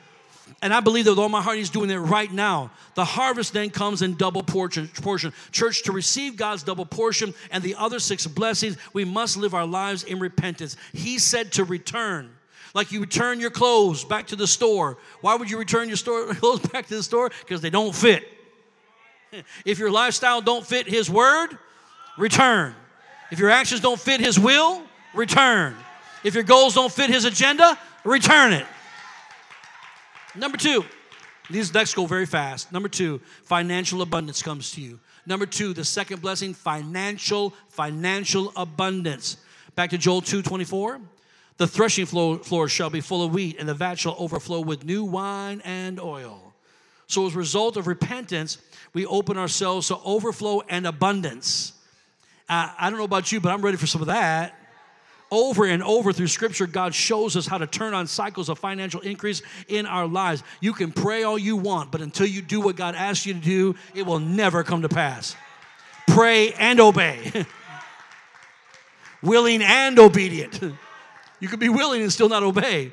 And 0.62 0.74
I 0.74 0.80
believe 0.80 1.06
that 1.06 1.12
with 1.12 1.18
all 1.18 1.28
my 1.28 1.40
heart, 1.40 1.56
He's 1.56 1.70
doing 1.70 1.90
it 1.90 1.96
right 1.96 2.30
now. 2.30 2.70
The 2.94 3.04
harvest 3.04 3.52
then 3.52 3.70
comes 3.70 4.02
in 4.02 4.14
double 4.14 4.42
portion. 4.42 4.88
portion. 4.88 5.32
Church, 5.52 5.84
to 5.84 5.92
receive 5.92 6.36
God's 6.36 6.62
double 6.62 6.84
portion 6.84 7.34
and 7.50 7.62
the 7.62 7.74
other 7.76 7.98
six 7.98 8.26
blessings, 8.26 8.76
we 8.92 9.04
must 9.04 9.36
live 9.36 9.54
our 9.54 9.66
lives 9.66 10.02
in 10.02 10.18
repentance. 10.18 10.76
He 10.92 11.18
said 11.18 11.52
to 11.52 11.64
return. 11.64 12.30
Like 12.74 12.92
you 12.92 13.00
return 13.00 13.40
your 13.40 13.50
clothes 13.50 14.04
back 14.04 14.28
to 14.28 14.36
the 14.36 14.46
store. 14.46 14.98
Why 15.22 15.34
would 15.34 15.50
you 15.50 15.58
return 15.58 15.88
your 15.88 15.96
store, 15.96 16.26
clothes 16.34 16.60
back 16.60 16.86
to 16.88 16.96
the 16.96 17.02
store? 17.02 17.30
Because 17.40 17.60
they 17.60 17.70
don't 17.70 17.94
fit. 17.94 18.24
If 19.64 19.78
your 19.78 19.92
lifestyle 19.92 20.40
don't 20.40 20.66
fit 20.66 20.88
His 20.88 21.08
word, 21.08 21.56
return. 22.18 22.74
If 23.30 23.38
your 23.38 23.50
actions 23.50 23.80
don't 23.80 24.00
fit 24.00 24.20
His 24.20 24.38
will, 24.38 24.82
return. 25.14 25.76
If 26.24 26.34
your 26.34 26.42
goals 26.42 26.74
don't 26.74 26.92
fit 26.92 27.10
His 27.10 27.24
agenda, 27.24 27.78
return 28.04 28.52
it. 28.52 28.66
Number 30.34 30.56
two, 30.56 30.84
these 31.48 31.72
next 31.74 31.94
go 31.94 32.06
very 32.06 32.26
fast. 32.26 32.72
Number 32.72 32.88
two, 32.88 33.20
financial 33.42 34.02
abundance 34.02 34.42
comes 34.42 34.72
to 34.72 34.80
you. 34.80 35.00
Number 35.26 35.46
two, 35.46 35.74
the 35.74 35.84
second 35.84 36.22
blessing, 36.22 36.54
financial, 36.54 37.54
financial 37.68 38.52
abundance. 38.56 39.36
Back 39.74 39.90
to 39.90 39.98
Joel 39.98 40.22
2 40.22 40.42
24. 40.42 41.00
The 41.56 41.66
threshing 41.66 42.06
floor 42.06 42.68
shall 42.68 42.88
be 42.88 43.02
full 43.02 43.22
of 43.22 43.34
wheat, 43.34 43.56
and 43.58 43.68
the 43.68 43.74
vat 43.74 43.98
shall 43.98 44.16
overflow 44.18 44.60
with 44.60 44.84
new 44.84 45.04
wine 45.04 45.60
and 45.62 46.00
oil. 46.00 46.54
So, 47.06 47.26
as 47.26 47.34
a 47.34 47.38
result 47.38 47.76
of 47.76 47.86
repentance, 47.86 48.56
we 48.94 49.04
open 49.04 49.36
ourselves 49.36 49.88
to 49.88 49.98
overflow 49.98 50.62
and 50.68 50.86
abundance. 50.86 51.74
I, 52.50 52.74
I 52.78 52.90
don't 52.90 52.98
know 52.98 53.04
about 53.04 53.30
you, 53.30 53.40
but 53.40 53.50
I'm 53.50 53.62
ready 53.62 53.76
for 53.76 53.86
some 53.86 54.02
of 54.02 54.08
that. 54.08 54.56
Over 55.30 55.64
and 55.64 55.80
over 55.84 56.12
through 56.12 56.26
scripture, 56.26 56.66
God 56.66 56.92
shows 56.92 57.36
us 57.36 57.46
how 57.46 57.58
to 57.58 57.66
turn 57.66 57.94
on 57.94 58.08
cycles 58.08 58.48
of 58.48 58.58
financial 58.58 59.00
increase 59.00 59.42
in 59.68 59.86
our 59.86 60.08
lives. 60.08 60.42
You 60.60 60.72
can 60.72 60.90
pray 60.90 61.22
all 61.22 61.38
you 61.38 61.56
want, 61.56 61.92
but 61.92 62.00
until 62.00 62.26
you 62.26 62.42
do 62.42 62.60
what 62.60 62.74
God 62.74 62.96
asks 62.96 63.24
you 63.24 63.34
to 63.34 63.40
do, 63.40 63.76
it 63.94 64.04
will 64.04 64.18
never 64.18 64.64
come 64.64 64.82
to 64.82 64.88
pass. 64.88 65.36
Pray 66.08 66.52
and 66.54 66.80
obey, 66.80 67.46
willing 69.22 69.62
and 69.62 69.96
obedient. 70.00 70.60
You 71.38 71.48
can 71.48 71.60
be 71.60 71.68
willing 71.68 72.02
and 72.02 72.12
still 72.12 72.28
not 72.28 72.42
obey. 72.42 72.90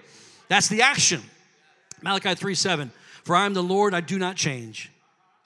That's 0.47 0.67
the 0.67 0.83
action. 0.83 1.23
Malachi 2.03 2.35
3 2.35 2.53
7. 2.53 2.91
For 3.23 3.35
I 3.35 3.47
am 3.47 3.55
the 3.55 3.63
Lord, 3.63 3.95
I 3.95 4.01
do 4.01 4.19
not 4.19 4.35
change. 4.35 4.91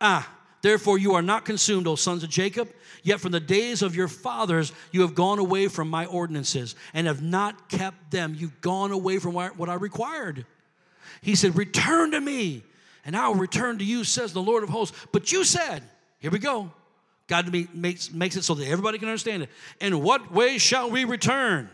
Ah, 0.01 0.29
Therefore, 0.61 0.97
you 0.97 1.15
are 1.15 1.21
not 1.21 1.45
consumed, 1.45 1.87
O 1.87 1.95
sons 1.95 2.23
of 2.23 2.29
Jacob. 2.29 2.69
Yet 3.03 3.19
from 3.19 3.31
the 3.31 3.39
days 3.39 3.81
of 3.81 3.95
your 3.95 4.07
fathers, 4.07 4.71
you 4.91 5.01
have 5.01 5.15
gone 5.15 5.39
away 5.39 5.67
from 5.67 5.89
my 5.89 6.05
ordinances 6.05 6.75
and 6.93 7.07
have 7.07 7.21
not 7.21 7.67
kept 7.67 8.11
them. 8.11 8.35
You've 8.37 8.61
gone 8.61 8.91
away 8.91 9.17
from 9.17 9.33
what 9.33 9.69
I 9.69 9.73
required. 9.73 10.45
He 11.21 11.35
said, 11.35 11.55
Return 11.55 12.11
to 12.11 12.21
me, 12.21 12.63
and 13.03 13.15
I 13.15 13.27
will 13.27 13.35
return 13.35 13.79
to 13.79 13.83
you, 13.83 14.03
says 14.03 14.33
the 14.33 14.41
Lord 14.41 14.63
of 14.63 14.69
hosts. 14.69 14.95
But 15.11 15.31
you 15.31 15.43
said, 15.43 15.83
Here 16.19 16.31
we 16.31 16.39
go. 16.39 16.71
God 17.27 17.51
makes, 17.73 18.11
makes 18.11 18.35
it 18.35 18.43
so 18.43 18.55
that 18.55 18.67
everybody 18.67 18.99
can 18.99 19.07
understand 19.07 19.43
it. 19.43 19.49
In 19.79 20.03
what 20.03 20.31
way 20.31 20.57
shall 20.57 20.91
we 20.91 21.05
return? 21.05 21.69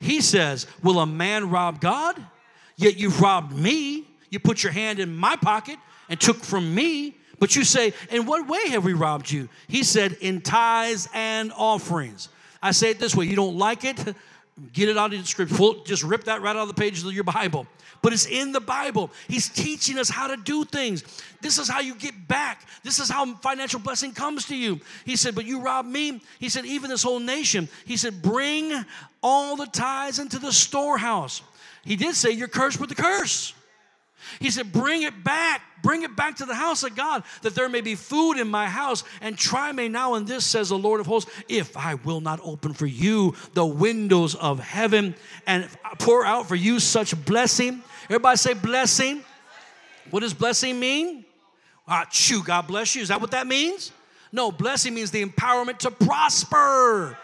He 0.00 0.20
says, 0.20 0.66
Will 0.82 0.98
a 0.98 1.06
man 1.06 1.50
rob 1.50 1.80
God? 1.80 2.20
Yet 2.76 2.96
you've 2.96 3.20
robbed 3.20 3.56
me. 3.56 4.08
You 4.30 4.40
put 4.40 4.64
your 4.64 4.72
hand 4.72 4.98
in 4.98 5.14
my 5.14 5.36
pocket 5.36 5.78
and 6.08 6.20
took 6.20 6.38
from 6.38 6.74
me. 6.74 7.16
But 7.44 7.54
you 7.54 7.62
say, 7.62 7.92
In 8.10 8.24
what 8.24 8.48
way 8.48 8.70
have 8.70 8.86
we 8.86 8.94
robbed 8.94 9.30
you? 9.30 9.50
He 9.68 9.82
said, 9.82 10.16
In 10.22 10.40
tithes 10.40 11.10
and 11.12 11.52
offerings. 11.54 12.30
I 12.62 12.70
say 12.70 12.88
it 12.88 12.98
this 12.98 13.14
way 13.14 13.26
you 13.26 13.36
don't 13.36 13.58
like 13.58 13.84
it, 13.84 13.98
get 14.72 14.88
it 14.88 14.96
out 14.96 15.12
of 15.12 15.20
the 15.20 15.26
scripture. 15.26 15.54
Just 15.84 16.04
rip 16.04 16.24
that 16.24 16.40
right 16.40 16.56
out 16.56 16.62
of 16.62 16.68
the 16.68 16.80
pages 16.80 17.04
of 17.04 17.12
your 17.12 17.24
Bible. 17.24 17.66
But 18.00 18.14
it's 18.14 18.24
in 18.24 18.52
the 18.52 18.62
Bible. 18.62 19.10
He's 19.28 19.50
teaching 19.50 19.98
us 19.98 20.08
how 20.08 20.28
to 20.28 20.38
do 20.38 20.64
things. 20.64 21.04
This 21.42 21.58
is 21.58 21.68
how 21.68 21.80
you 21.80 21.94
get 21.96 22.26
back. 22.26 22.66
This 22.82 22.98
is 22.98 23.10
how 23.10 23.34
financial 23.34 23.78
blessing 23.78 24.12
comes 24.12 24.46
to 24.46 24.56
you. 24.56 24.80
He 25.04 25.14
said, 25.14 25.34
But 25.34 25.44
you 25.44 25.60
robbed 25.60 25.90
me. 25.90 26.22
He 26.38 26.48
said, 26.48 26.64
Even 26.64 26.88
this 26.88 27.02
whole 27.02 27.20
nation. 27.20 27.68
He 27.84 27.98
said, 27.98 28.22
Bring 28.22 28.72
all 29.22 29.56
the 29.56 29.66
tithes 29.66 30.18
into 30.18 30.38
the 30.38 30.50
storehouse. 30.50 31.42
He 31.84 31.96
did 31.96 32.14
say, 32.14 32.30
You're 32.30 32.48
cursed 32.48 32.80
with 32.80 32.88
the 32.88 32.94
curse. 32.94 33.52
He 34.40 34.50
said, 34.50 34.72
Bring 34.72 35.02
it 35.02 35.24
back. 35.24 35.62
Bring 35.82 36.02
it 36.02 36.16
back 36.16 36.36
to 36.36 36.46
the 36.46 36.54
house 36.54 36.82
of 36.82 36.96
God, 36.96 37.24
that 37.42 37.54
there 37.54 37.68
may 37.68 37.82
be 37.82 37.94
food 37.94 38.38
in 38.38 38.48
my 38.48 38.66
house. 38.66 39.04
And 39.20 39.36
try 39.36 39.70
me 39.70 39.88
now 39.88 40.14
in 40.14 40.24
this, 40.24 40.46
says 40.46 40.70
the 40.70 40.78
Lord 40.78 40.98
of 41.00 41.06
hosts, 41.06 41.30
if 41.46 41.76
I 41.76 41.94
will 41.96 42.22
not 42.22 42.40
open 42.42 42.72
for 42.72 42.86
you 42.86 43.34
the 43.52 43.66
windows 43.66 44.34
of 44.34 44.60
heaven 44.60 45.14
and 45.46 45.68
pour 45.98 46.24
out 46.24 46.48
for 46.48 46.54
you 46.54 46.80
such 46.80 47.22
blessing. 47.26 47.82
Everybody 48.04 48.36
say 48.38 48.54
blessing. 48.54 49.22
What 50.10 50.20
does 50.20 50.32
blessing 50.32 50.80
mean? 50.80 51.24
Ah, 51.86 52.06
chew, 52.10 52.42
God 52.42 52.66
bless 52.66 52.94
you. 52.94 53.02
Is 53.02 53.08
that 53.08 53.20
what 53.20 53.32
that 53.32 53.46
means? 53.46 53.92
No, 54.32 54.50
blessing 54.50 54.94
means 54.94 55.10
the 55.10 55.24
empowerment 55.24 55.78
to 55.80 55.90
prosper. 55.90 57.18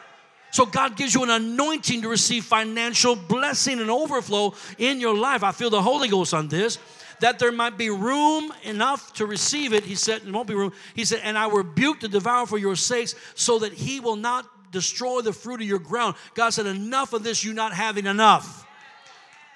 So 0.51 0.67
God 0.67 0.97
gives 0.97 1.15
you 1.15 1.23
an 1.23 1.31
anointing 1.31 2.03
to 2.03 2.09
receive 2.09 2.45
financial 2.45 3.17
blessing 3.17 3.81
and 3.81 3.91
overflow 3.91 4.55
in 4.79 5.01
your 5.01 5.17
life. 5.17 5.43
I 5.43 5.53
feel 5.53 5.71
the 5.71 5.83
Holy 5.83 6.09
Ghost 6.09 6.35
on 6.35 6.49
this. 6.49 6.79
That 7.21 7.39
there 7.39 7.53
might 7.53 7.77
be 7.77 7.91
room 7.91 8.51
enough 8.63 9.13
to 9.15 9.27
receive 9.27 9.75
it. 9.75 9.85
He 9.85 9.95
said, 9.95 10.23
There 10.23 10.33
won't 10.33 10.49
be 10.49 10.55
room. 10.55 10.73
He 10.95 11.05
said, 11.05 11.21
And 11.23 11.37
I 11.37 11.51
rebuke 11.51 12.01
the 12.01 12.09
devourer 12.09 12.47
for 12.47 12.57
your 12.57 12.77
sakes, 12.77 13.15
so 13.35 13.59
that 13.59 13.75
he 13.75 14.01
will 14.01 14.17
not 14.17 14.47
destroy 14.73 15.21
the 15.21 15.35
fruit 15.35 15.61
of 15.61 15.67
your 15.67 15.79
ground. 15.81 16.17
God 16.35 16.51
said, 16.51 16.65
Enough 16.65 17.13
of 17.13 17.23
this, 17.23 17.45
you 17.45 17.53
not 17.53 17.75
having 17.75 18.07
enough 18.07 18.67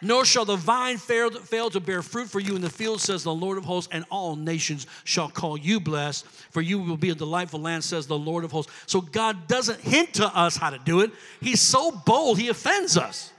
nor 0.05 0.25
shall 0.25 0.45
the 0.45 0.57
vine 0.57 0.99
fail, 0.99 1.31
fail 1.31 1.71
to 1.71 1.81
bear 1.81 2.03
fruit 2.03 2.29
for 2.29 2.41
you 2.41 2.55
in 2.55 2.61
the 2.61 2.71
field, 2.71 3.01
says 3.01 3.25
the 3.25 3.35
Lord 3.35 3.59
of 3.59 3.65
hosts, 3.65 3.89
and 3.93 4.05
all 4.11 4.37
nations 4.37 4.87
shall 5.05 5.29
call 5.29 5.57
you 5.57 5.81
blessed, 5.81 6.27
for 6.27 6.61
you 6.61 6.79
will 6.79 6.97
be 6.97 7.11
a 7.11 7.15
delightful 7.15 7.61
land, 7.61 7.83
says 7.83 8.07
the 8.07 8.19
Lord 8.19 8.45
of 8.45 8.53
hosts. 8.53 8.73
So 8.87 9.01
God 9.01 9.49
doesn't 9.49 9.81
hint 9.81 10.15
to 10.15 10.27
us 10.27 10.57
how 10.57 10.71
to 10.71 10.79
do 10.79 11.01
it. 11.01 11.11
He's 11.41 11.61
so 11.61 11.91
bold, 11.91 12.39
he 12.39 12.49
offends 12.49 12.97
us. 12.97 13.33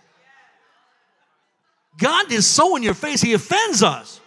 God 1.97 2.32
is 2.32 2.45
so 2.45 2.75
in 2.75 2.84
your 2.84 2.93
face, 2.93 3.21
he 3.21 3.34
offends 3.34 3.82
us. 3.82 4.19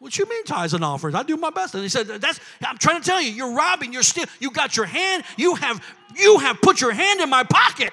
What 0.00 0.18
you 0.18 0.26
mean 0.26 0.44
tithes 0.44 0.72
and 0.72 0.82
offerings? 0.82 1.14
I 1.14 1.22
do 1.22 1.36
my 1.36 1.50
best. 1.50 1.74
And 1.74 1.82
he 1.82 1.90
said, 1.90 2.06
That's 2.06 2.40
I'm 2.64 2.78
trying 2.78 3.02
to 3.02 3.06
tell 3.06 3.20
you, 3.20 3.30
you're 3.30 3.54
robbing, 3.54 3.92
you're 3.92 4.02
still, 4.02 4.24
you 4.40 4.50
got 4.50 4.74
your 4.74 4.86
hand, 4.86 5.24
you 5.36 5.54
have 5.56 5.84
you 6.16 6.38
have 6.38 6.60
put 6.62 6.80
your 6.80 6.92
hand 6.92 7.20
in 7.20 7.28
my 7.28 7.44
pocket. 7.44 7.92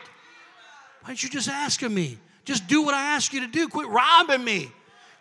Why 1.02 1.10
didn't 1.10 1.24
you 1.24 1.30
just 1.30 1.50
ask 1.50 1.82
of 1.84 1.92
me? 1.92 2.18
Just 2.48 2.66
do 2.68 2.82
what 2.82 2.94
I 2.94 3.16
ask 3.16 3.34
you 3.34 3.42
to 3.42 3.48
do. 3.48 3.68
Quit 3.68 3.90
robbing 3.90 4.42
me. 4.42 4.72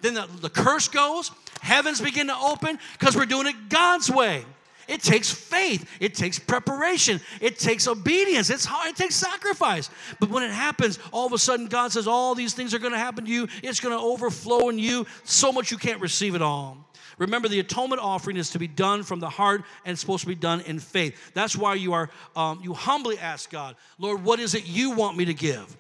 Then 0.01 0.15
the, 0.15 0.29
the 0.41 0.49
curse 0.49 0.87
goes, 0.87 1.33
heavens 1.61 2.01
begin 2.01 2.29
to 2.29 2.37
open 2.37 2.79
because 2.97 3.17
we're 3.17 3.27
doing 3.27 3.49
it 3.49 3.69
God's 3.69 4.09
way. 4.09 4.45
It 4.87 5.03
takes 5.03 5.29
faith. 5.29 5.91
It 5.99 6.15
takes 6.15 6.39
preparation. 6.39 7.21
It 7.41 7.59
takes 7.59 7.89
obedience. 7.89 8.49
It's 8.49 8.65
hard. 8.65 8.91
It 8.91 8.95
takes 8.95 9.17
sacrifice. 9.17 9.91
But 10.21 10.31
when 10.31 10.45
it 10.45 10.53
happens, 10.53 11.01
all 11.13 11.27
of 11.27 11.33
a 11.33 11.39
sudden 11.39 11.67
God 11.67 11.91
says 11.91 12.07
all 12.07 12.37
these 12.37 12.55
things 12.55 12.73
are 12.75 12.79
going 12.79 12.93
to 12.93 12.99
happen 12.99 13.25
to 13.25 13.31
you. 13.31 13.49
It's 13.61 13.81
going 13.81 13.99
to 13.99 14.01
overflow 14.01 14.69
in 14.69 14.79
you 14.79 15.05
so 15.25 15.51
much 15.51 15.73
you 15.73 15.79
can't 15.79 16.01
receive 16.01 16.37
it 16.37 16.43
all. 16.43 16.79
Remember, 17.19 17.49
the 17.49 17.59
atonement 17.59 18.01
offering 18.01 18.37
is 18.37 18.51
to 18.51 18.61
be 18.61 18.69
done 18.69 19.03
from 19.03 19.19
the 19.19 19.29
heart 19.29 19.65
and 19.85 19.95
it's 19.95 20.01
supposed 20.01 20.21
to 20.21 20.29
be 20.29 20.37
done 20.37 20.61
in 20.61 20.79
faith. 20.79 21.33
That's 21.35 21.57
why 21.57 21.75
you 21.75 21.93
are 21.93 22.09
um, 22.37 22.61
you 22.63 22.73
humbly 22.73 23.19
ask 23.19 23.51
God, 23.51 23.75
Lord, 23.99 24.23
what 24.23 24.39
is 24.39 24.55
it 24.55 24.67
you 24.67 24.93
want 24.93 25.17
me 25.17 25.25
to 25.25 25.35
give? 25.35 25.77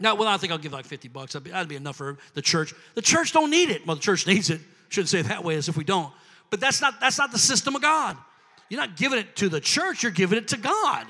Now, 0.00 0.14
well, 0.14 0.28
I 0.28 0.36
think 0.36 0.52
I'll 0.52 0.58
give 0.58 0.72
like 0.72 0.84
50 0.84 1.08
bucks. 1.08 1.32
That'd 1.32 1.44
be, 1.44 1.50
that'd 1.50 1.68
be 1.68 1.76
enough 1.76 1.96
for 1.96 2.18
the 2.34 2.42
church. 2.42 2.74
The 2.94 3.02
church 3.02 3.32
don't 3.32 3.50
need 3.50 3.70
it. 3.70 3.86
Well, 3.86 3.96
the 3.96 4.02
church 4.02 4.26
needs 4.26 4.50
it. 4.50 4.60
Shouldn't 4.88 5.08
say 5.08 5.20
it 5.20 5.26
that 5.26 5.44
way 5.44 5.56
as 5.56 5.68
if 5.68 5.76
we 5.76 5.84
don't. 5.84 6.12
But 6.50 6.60
that's 6.60 6.80
not, 6.80 7.00
that's 7.00 7.18
not 7.18 7.32
the 7.32 7.38
system 7.38 7.76
of 7.76 7.82
God. 7.82 8.16
You're 8.68 8.80
not 8.80 8.96
giving 8.96 9.18
it 9.18 9.36
to 9.36 9.48
the 9.48 9.60
church, 9.60 10.02
you're 10.02 10.12
giving 10.12 10.38
it 10.38 10.48
to 10.48 10.56
God. 10.56 11.06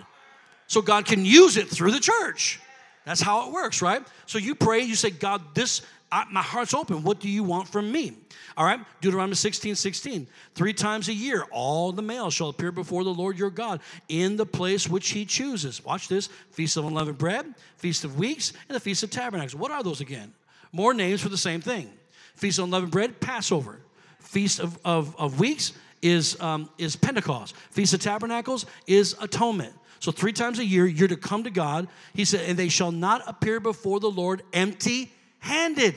So 0.66 0.82
God 0.82 1.06
can 1.06 1.24
use 1.24 1.56
it 1.56 1.68
through 1.68 1.92
the 1.92 2.00
church. 2.00 2.60
That's 3.04 3.20
how 3.20 3.46
it 3.46 3.52
works, 3.52 3.80
right? 3.80 4.06
So 4.26 4.38
you 4.38 4.54
pray, 4.54 4.82
you 4.82 4.94
say, 4.94 5.10
God, 5.10 5.54
this, 5.54 5.82
my 6.30 6.42
heart's 6.42 6.74
open. 6.74 7.02
What 7.02 7.20
do 7.20 7.28
you 7.28 7.42
want 7.42 7.68
from 7.68 7.92
me? 7.92 8.14
All 8.56 8.64
right, 8.64 8.80
Deuteronomy 9.00 9.34
16, 9.34 9.74
16. 9.74 10.26
Three 10.54 10.72
times 10.72 11.08
a 11.08 11.12
year, 11.12 11.44
all 11.50 11.92
the 11.92 12.02
males 12.02 12.34
shall 12.34 12.48
appear 12.48 12.72
before 12.72 13.04
the 13.04 13.12
Lord 13.12 13.38
your 13.38 13.50
God 13.50 13.80
in 14.08 14.36
the 14.36 14.46
place 14.46 14.88
which 14.88 15.10
he 15.10 15.24
chooses. 15.24 15.84
Watch 15.84 16.08
this 16.08 16.28
Feast 16.50 16.76
of 16.76 16.86
Unleavened 16.86 17.18
Bread, 17.18 17.54
Feast 17.76 18.04
of 18.04 18.18
Weeks, 18.18 18.52
and 18.68 18.74
the 18.74 18.80
Feast 18.80 19.02
of 19.02 19.10
Tabernacles. 19.10 19.54
What 19.54 19.70
are 19.70 19.82
those 19.82 20.00
again? 20.00 20.32
More 20.72 20.94
names 20.94 21.20
for 21.20 21.28
the 21.28 21.38
same 21.38 21.60
thing. 21.60 21.90
Feast 22.34 22.58
of 22.58 22.64
Unleavened 22.64 22.92
Bread, 22.92 23.20
Passover. 23.20 23.80
Feast 24.18 24.60
of, 24.60 24.78
of, 24.84 25.14
of 25.20 25.38
Weeks 25.38 25.72
is, 26.02 26.40
um, 26.40 26.70
is 26.78 26.96
Pentecost. 26.96 27.54
Feast 27.70 27.94
of 27.94 28.00
Tabernacles 28.00 28.66
is 28.86 29.14
Atonement. 29.20 29.72
So 30.00 30.12
three 30.12 30.32
times 30.32 30.58
a 30.58 30.64
year, 30.64 30.86
you're 30.86 31.08
to 31.08 31.16
come 31.16 31.44
to 31.44 31.50
God. 31.50 31.88
He 32.14 32.24
said, 32.24 32.48
and 32.48 32.58
they 32.58 32.68
shall 32.68 32.92
not 32.92 33.22
appear 33.26 33.60
before 33.60 34.00
the 34.00 34.10
Lord 34.10 34.42
empty 34.52 35.12
handed. 35.38 35.94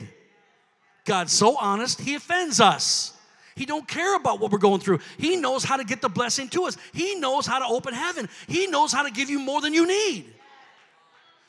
God's 1.04 1.32
so 1.32 1.56
honest, 1.58 2.00
he 2.00 2.14
offends 2.14 2.60
us. 2.60 3.16
He 3.54 3.66
don't 3.66 3.86
care 3.86 4.16
about 4.16 4.40
what 4.40 4.50
we're 4.50 4.58
going 4.58 4.80
through. 4.80 5.00
He 5.18 5.36
knows 5.36 5.62
how 5.62 5.76
to 5.76 5.84
get 5.84 6.00
the 6.00 6.08
blessing 6.08 6.48
to 6.50 6.64
us. 6.64 6.76
He 6.92 7.16
knows 7.16 7.46
how 7.46 7.58
to 7.58 7.66
open 7.66 7.92
heaven. 7.92 8.28
He 8.48 8.66
knows 8.66 8.92
how 8.92 9.02
to 9.02 9.10
give 9.10 9.28
you 9.28 9.38
more 9.38 9.60
than 9.60 9.74
you 9.74 9.86
need. 9.86 10.32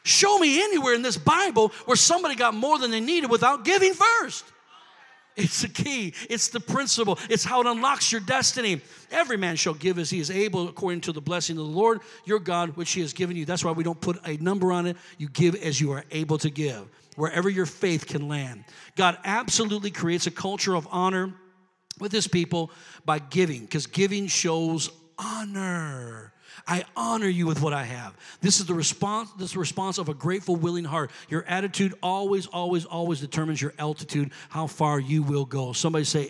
Show 0.04 0.38
me 0.38 0.62
anywhere 0.62 0.96
in 0.96 1.02
this 1.02 1.18
Bible 1.18 1.70
where 1.86 1.96
somebody 1.96 2.36
got 2.36 2.54
more 2.54 2.78
than 2.78 2.92
they 2.92 3.00
needed 3.00 3.30
without 3.30 3.64
giving 3.64 3.94
first. 3.94 4.44
It's 5.36 5.62
the 5.62 5.70
key. 5.70 6.14
It's 6.30 6.50
the 6.50 6.60
principle. 6.60 7.18
It's 7.30 7.44
how 7.44 7.62
it 7.62 7.68
unlocks 7.68 8.12
your 8.12 8.22
destiny. 8.22 8.82
Every 9.12 9.38
man 9.38 9.56
shall 9.56 9.74
give 9.74 9.98
as 9.98 10.10
he 10.10 10.20
is 10.20 10.30
able, 10.30 10.68
according 10.68 11.02
to 11.02 11.12
the 11.12 11.22
blessing 11.22 11.58
of 11.58 11.66
the 11.66 11.72
Lord 11.72 12.02
your 12.26 12.40
God, 12.40 12.76
which 12.76 12.92
he 12.92 13.02
has 13.02 13.14
given 13.14 13.36
you. 13.36 13.46
That's 13.46 13.64
why 13.64 13.72
we 13.72 13.84
don't 13.84 14.00
put 14.00 14.20
a 14.28 14.38
number 14.38 14.72
on 14.72 14.86
it. 14.86 14.98
You 15.18 15.30
give 15.30 15.56
as 15.56 15.82
you 15.82 15.92
are 15.92 16.04
able 16.12 16.38
to 16.40 16.50
give, 16.50 16.88
wherever 17.16 17.50
your 17.50 17.66
faith 17.66 18.08
can 18.08 18.28
land. 18.28 18.66
God 18.96 19.18
absolutely 19.24 19.92
creates 19.92 20.28
a 20.28 20.32
culture 20.32 20.76
of 20.76 20.88
honor 20.92 21.34
with 22.00 22.12
his 22.12 22.28
people 22.28 22.72
by 23.06 23.20
giving, 23.20 23.62
because 23.62 23.88
giving 23.88 24.28
shows 24.28 24.90
honor. 25.18 26.34
I 26.66 26.86
honor 26.96 27.28
you 27.28 27.46
with 27.46 27.62
what 27.62 27.74
I 27.74 27.84
have. 27.84 28.16
This 28.40 28.60
is 28.60 28.66
the 28.66 28.74
response, 28.74 29.30
this 29.38 29.56
response 29.56 29.98
of 29.98 30.08
a 30.08 30.14
grateful, 30.14 30.56
willing 30.56 30.86
heart. 30.86 31.12
Your 31.28 31.44
attitude 31.46 31.94
always, 32.02 32.46
always, 32.46 32.86
always 32.86 33.20
determines 33.20 33.62
your 33.62 33.74
altitude, 33.78 34.32
how 34.50 34.68
far 34.68 35.00
you 35.00 35.24
will 35.24 35.46
go. 35.46 35.74
Somebody 35.74 36.06
say 36.06 36.30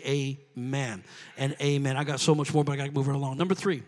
amen 0.56 1.04
and 1.36 1.54
amen. 1.60 1.96
I 1.96 2.04
got 2.04 2.20
so 2.20 2.34
much 2.34 2.52
more, 2.52 2.64
but 2.64 2.72
I 2.72 2.76
got 2.76 2.86
to 2.86 2.92
move 2.92 3.08
it 3.08 3.14
along. 3.14 3.38
Number 3.38 3.54
three 3.54 3.82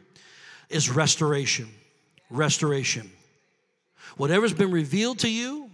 is 0.68 0.88
restoration. 0.88 1.68
Restoration. 2.30 3.10
Whatever's 4.16 4.54
been 4.54 4.70
revealed 4.70 5.20
to 5.20 5.28
you 5.28 5.65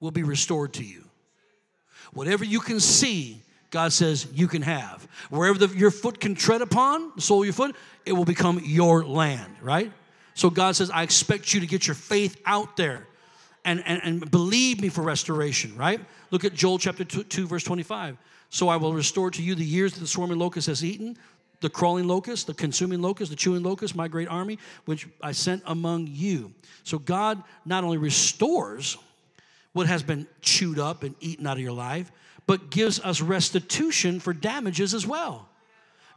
will 0.00 0.10
be 0.10 0.22
restored 0.22 0.72
to 0.74 0.84
you. 0.84 1.04
Whatever 2.12 2.44
you 2.44 2.60
can 2.60 2.80
see, 2.80 3.42
God 3.70 3.92
says 3.92 4.26
you 4.32 4.48
can 4.48 4.62
have. 4.62 5.06
Wherever 5.30 5.58
the, 5.58 5.76
your 5.76 5.90
foot 5.90 6.20
can 6.20 6.34
tread 6.34 6.62
upon, 6.62 7.12
the 7.14 7.22
sole 7.22 7.40
of 7.40 7.46
your 7.46 7.52
foot, 7.52 7.76
it 8.04 8.12
will 8.12 8.24
become 8.24 8.60
your 8.64 9.04
land, 9.04 9.54
right? 9.62 9.92
So 10.34 10.50
God 10.50 10.74
says, 10.74 10.90
I 10.90 11.02
expect 11.02 11.54
you 11.54 11.60
to 11.60 11.66
get 11.66 11.86
your 11.86 11.94
faith 11.94 12.40
out 12.46 12.76
there 12.76 13.06
and, 13.64 13.82
and, 13.86 14.00
and 14.02 14.30
believe 14.30 14.80
me 14.80 14.88
for 14.88 15.02
restoration, 15.02 15.76
right? 15.76 16.00
Look 16.30 16.44
at 16.44 16.54
Joel 16.54 16.78
chapter 16.78 17.04
2, 17.04 17.24
2, 17.24 17.46
verse 17.46 17.62
25. 17.64 18.16
So 18.48 18.68
I 18.68 18.76
will 18.76 18.92
restore 18.92 19.30
to 19.30 19.42
you 19.42 19.54
the 19.54 19.64
years 19.64 19.92
that 19.94 20.00
the 20.00 20.06
swarming 20.06 20.38
locust 20.38 20.66
has 20.66 20.84
eaten, 20.84 21.16
the 21.60 21.70
crawling 21.70 22.08
locust, 22.08 22.46
the 22.46 22.54
consuming 22.54 23.02
locust, 23.02 23.30
the 23.30 23.36
chewing 23.36 23.62
locust, 23.62 23.94
my 23.94 24.08
great 24.08 24.28
army, 24.28 24.58
which 24.86 25.06
I 25.22 25.32
sent 25.32 25.62
among 25.66 26.08
you. 26.10 26.52
So 26.82 26.98
God 26.98 27.42
not 27.64 27.84
only 27.84 27.98
restores 27.98 28.96
what 29.72 29.86
has 29.86 30.02
been 30.02 30.26
chewed 30.40 30.78
up 30.78 31.02
and 31.02 31.14
eaten 31.20 31.46
out 31.46 31.56
of 31.56 31.62
your 31.62 31.72
life, 31.72 32.10
but 32.46 32.70
gives 32.70 32.98
us 33.00 33.20
restitution 33.20 34.20
for 34.20 34.32
damages 34.32 34.94
as 34.94 35.06
well. 35.06 35.48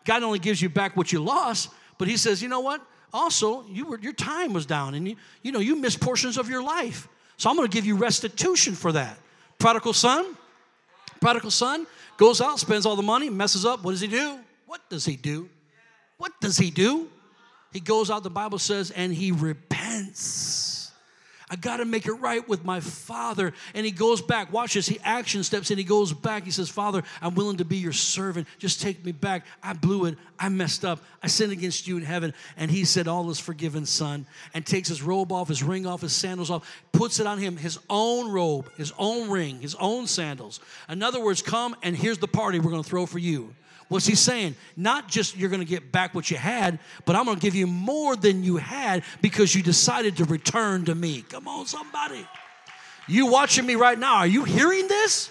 God 0.06 0.24
only 0.24 0.40
gives 0.40 0.62
you 0.62 0.70
back 0.70 0.98
what 0.98 1.12
you 1.12 1.24
lost, 1.24 1.70
but 1.98 2.08
He 2.08 2.18
says, 2.18 2.42
you 2.42 2.50
know 2.50 2.62
what? 2.62 2.82
Also, 3.14 3.64
you 3.68 3.86
were, 3.86 4.00
your 4.00 4.14
time 4.14 4.54
was 4.54 4.66
down 4.66 4.96
and 4.96 5.08
you, 5.08 5.16
you 5.44 5.52
know, 5.52 5.60
you 5.60 5.76
missed 5.76 6.02
portions 6.02 6.38
of 6.38 6.50
your 6.50 6.64
life. 6.64 7.08
So 7.38 7.50
I'm 7.50 7.56
going 7.56 7.68
to 7.68 7.74
give 7.74 7.86
you 7.86 7.96
restitution 7.96 8.74
for 8.74 8.92
that. 8.94 9.18
Prodigal 9.60 9.94
son, 9.94 10.36
prodigal 11.22 11.52
son 11.52 11.86
goes 12.18 12.42
out, 12.42 12.60
spends 12.60 12.86
all 12.86 12.96
the 12.96 13.04
money, 13.04 13.30
messes 13.30 13.66
up. 13.66 13.84
What 13.84 13.92
does 13.92 14.02
he 14.02 14.08
do? 14.08 14.40
What 14.66 14.82
does 14.90 15.06
he 15.06 15.16
do? 15.16 15.50
What 16.18 16.32
does 16.42 16.58
he 16.58 16.72
do? 16.72 17.10
He 17.72 17.80
goes 17.80 18.10
out, 18.10 18.24
the 18.24 18.30
Bible 18.30 18.60
says, 18.60 18.92
and 18.92 19.14
he 19.14 19.32
repents. 19.32 20.73
I 21.50 21.56
got 21.56 21.78
to 21.78 21.86
make 21.86 22.06
it 22.06 22.14
right 22.14 22.48
with 22.48 22.64
my 22.64 22.80
father. 22.80 23.54
And 23.74 23.86
he 23.86 23.92
goes 23.92 24.22
back. 24.22 24.52
Watch 24.52 24.74
this. 24.74 24.88
He 24.88 25.00
action 25.04 25.44
steps 25.44 25.70
and 25.70 25.78
he 25.78 25.84
goes 25.84 26.14
back. 26.14 26.44
He 26.44 26.52
says, 26.52 26.70
Father, 26.70 27.04
I'm 27.22 27.36
willing 27.36 27.58
to 27.58 27.66
be 27.66 27.78
your 27.78 27.94
servant. 27.94 28.48
Just 28.58 28.82
take 28.82 29.04
me 29.04 29.12
back. 29.12 29.46
I 29.62 29.74
blew 29.74 30.06
it. 30.06 30.18
I 30.40 30.50
messed 30.50 30.86
up. 30.86 31.00
I 31.22 31.28
sinned 31.28 31.52
against 31.52 31.88
you 31.88 31.98
in 31.98 32.04
heaven. 32.04 32.34
And 32.58 32.70
he 32.70 32.86
said, 32.86 33.08
All 33.08 33.30
is 33.30 33.40
forgiven, 33.40 33.86
son. 33.86 34.26
And 34.54 34.66
takes 34.66 34.90
his 34.90 35.02
robe 35.02 35.32
off, 35.32 35.48
his 35.48 35.64
ring 35.64 35.86
off, 35.86 36.02
his 36.02 36.14
sandals 36.14 36.50
off, 36.50 36.70
puts 36.92 37.20
it 37.20 37.28
on 37.28 37.38
him, 37.38 37.58
his 37.58 37.80
own 37.90 38.32
robe, 38.32 38.70
his 38.78 38.94
own 38.98 39.30
ring, 39.30 39.62
his 39.62 39.76
own 39.76 40.08
sandals. 40.08 40.60
In 40.90 41.04
other 41.04 41.24
words, 41.24 41.42
come 41.42 41.76
and 41.84 41.96
here's 41.96 42.18
the 42.18 42.28
party 42.28 42.60
we're 42.60 42.72
going 42.72 42.84
to 42.84 42.90
throw 42.90 43.06
for 43.06 43.20
you. 43.20 43.54
What's 43.90 44.06
he 44.06 44.16
saying? 44.16 44.56
Not 44.76 45.08
just 45.08 45.38
you're 45.38 45.50
going 45.50 45.62
to 45.62 45.66
get 45.66 45.92
back 45.92 46.16
what 46.16 46.32
you 46.32 46.38
had, 46.38 46.80
but 47.06 47.16
I'm 47.16 47.26
going 47.26 47.38
to 47.38 47.42
give 47.42 47.56
you 47.56 47.68
more 47.68 48.16
than 48.16 48.44
you 48.44 48.58
had 48.58 49.04
because 49.22 49.54
you 49.54 49.62
decided 49.62 50.18
to 50.18 50.26
return 50.26 50.86
to 50.86 50.96
me. 50.96 51.24
Come 51.30 51.48
on, 51.48 51.66
somebody. 51.66 52.28
You 53.08 53.28
watching 53.28 53.66
me 53.66 53.76
right 53.76 54.00
now, 54.00 54.16
are 54.16 54.28
you 54.28 54.44
hearing 54.46 54.88
this? 54.88 55.30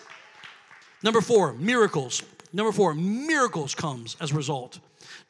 Number 1.03 1.21
four, 1.21 1.55
miracles. 1.55 2.23
Number 2.53 2.73
four, 2.73 2.95
miracles 2.95 3.75
comes 3.75 4.17
as 4.21 4.33
a 4.33 4.35
result. 4.35 4.79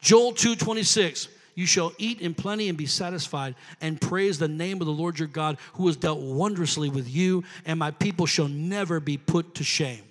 Joel 0.00 0.32
2:26. 0.32 1.28
You 1.54 1.66
shall 1.66 1.92
eat 1.98 2.22
in 2.22 2.34
plenty 2.34 2.70
and 2.70 2.78
be 2.78 2.86
satisfied, 2.86 3.54
and 3.80 4.00
praise 4.00 4.38
the 4.38 4.48
name 4.48 4.80
of 4.80 4.86
the 4.86 4.92
Lord 4.92 5.18
your 5.18 5.28
God, 5.28 5.58
who 5.74 5.86
has 5.86 5.96
dealt 5.96 6.20
wondrously 6.20 6.88
with 6.88 7.08
you, 7.08 7.44
and 7.66 7.78
my 7.78 7.90
people 7.90 8.24
shall 8.24 8.48
never 8.48 9.00
be 9.00 9.18
put 9.18 9.54
to 9.56 9.64
shame. 9.64 10.02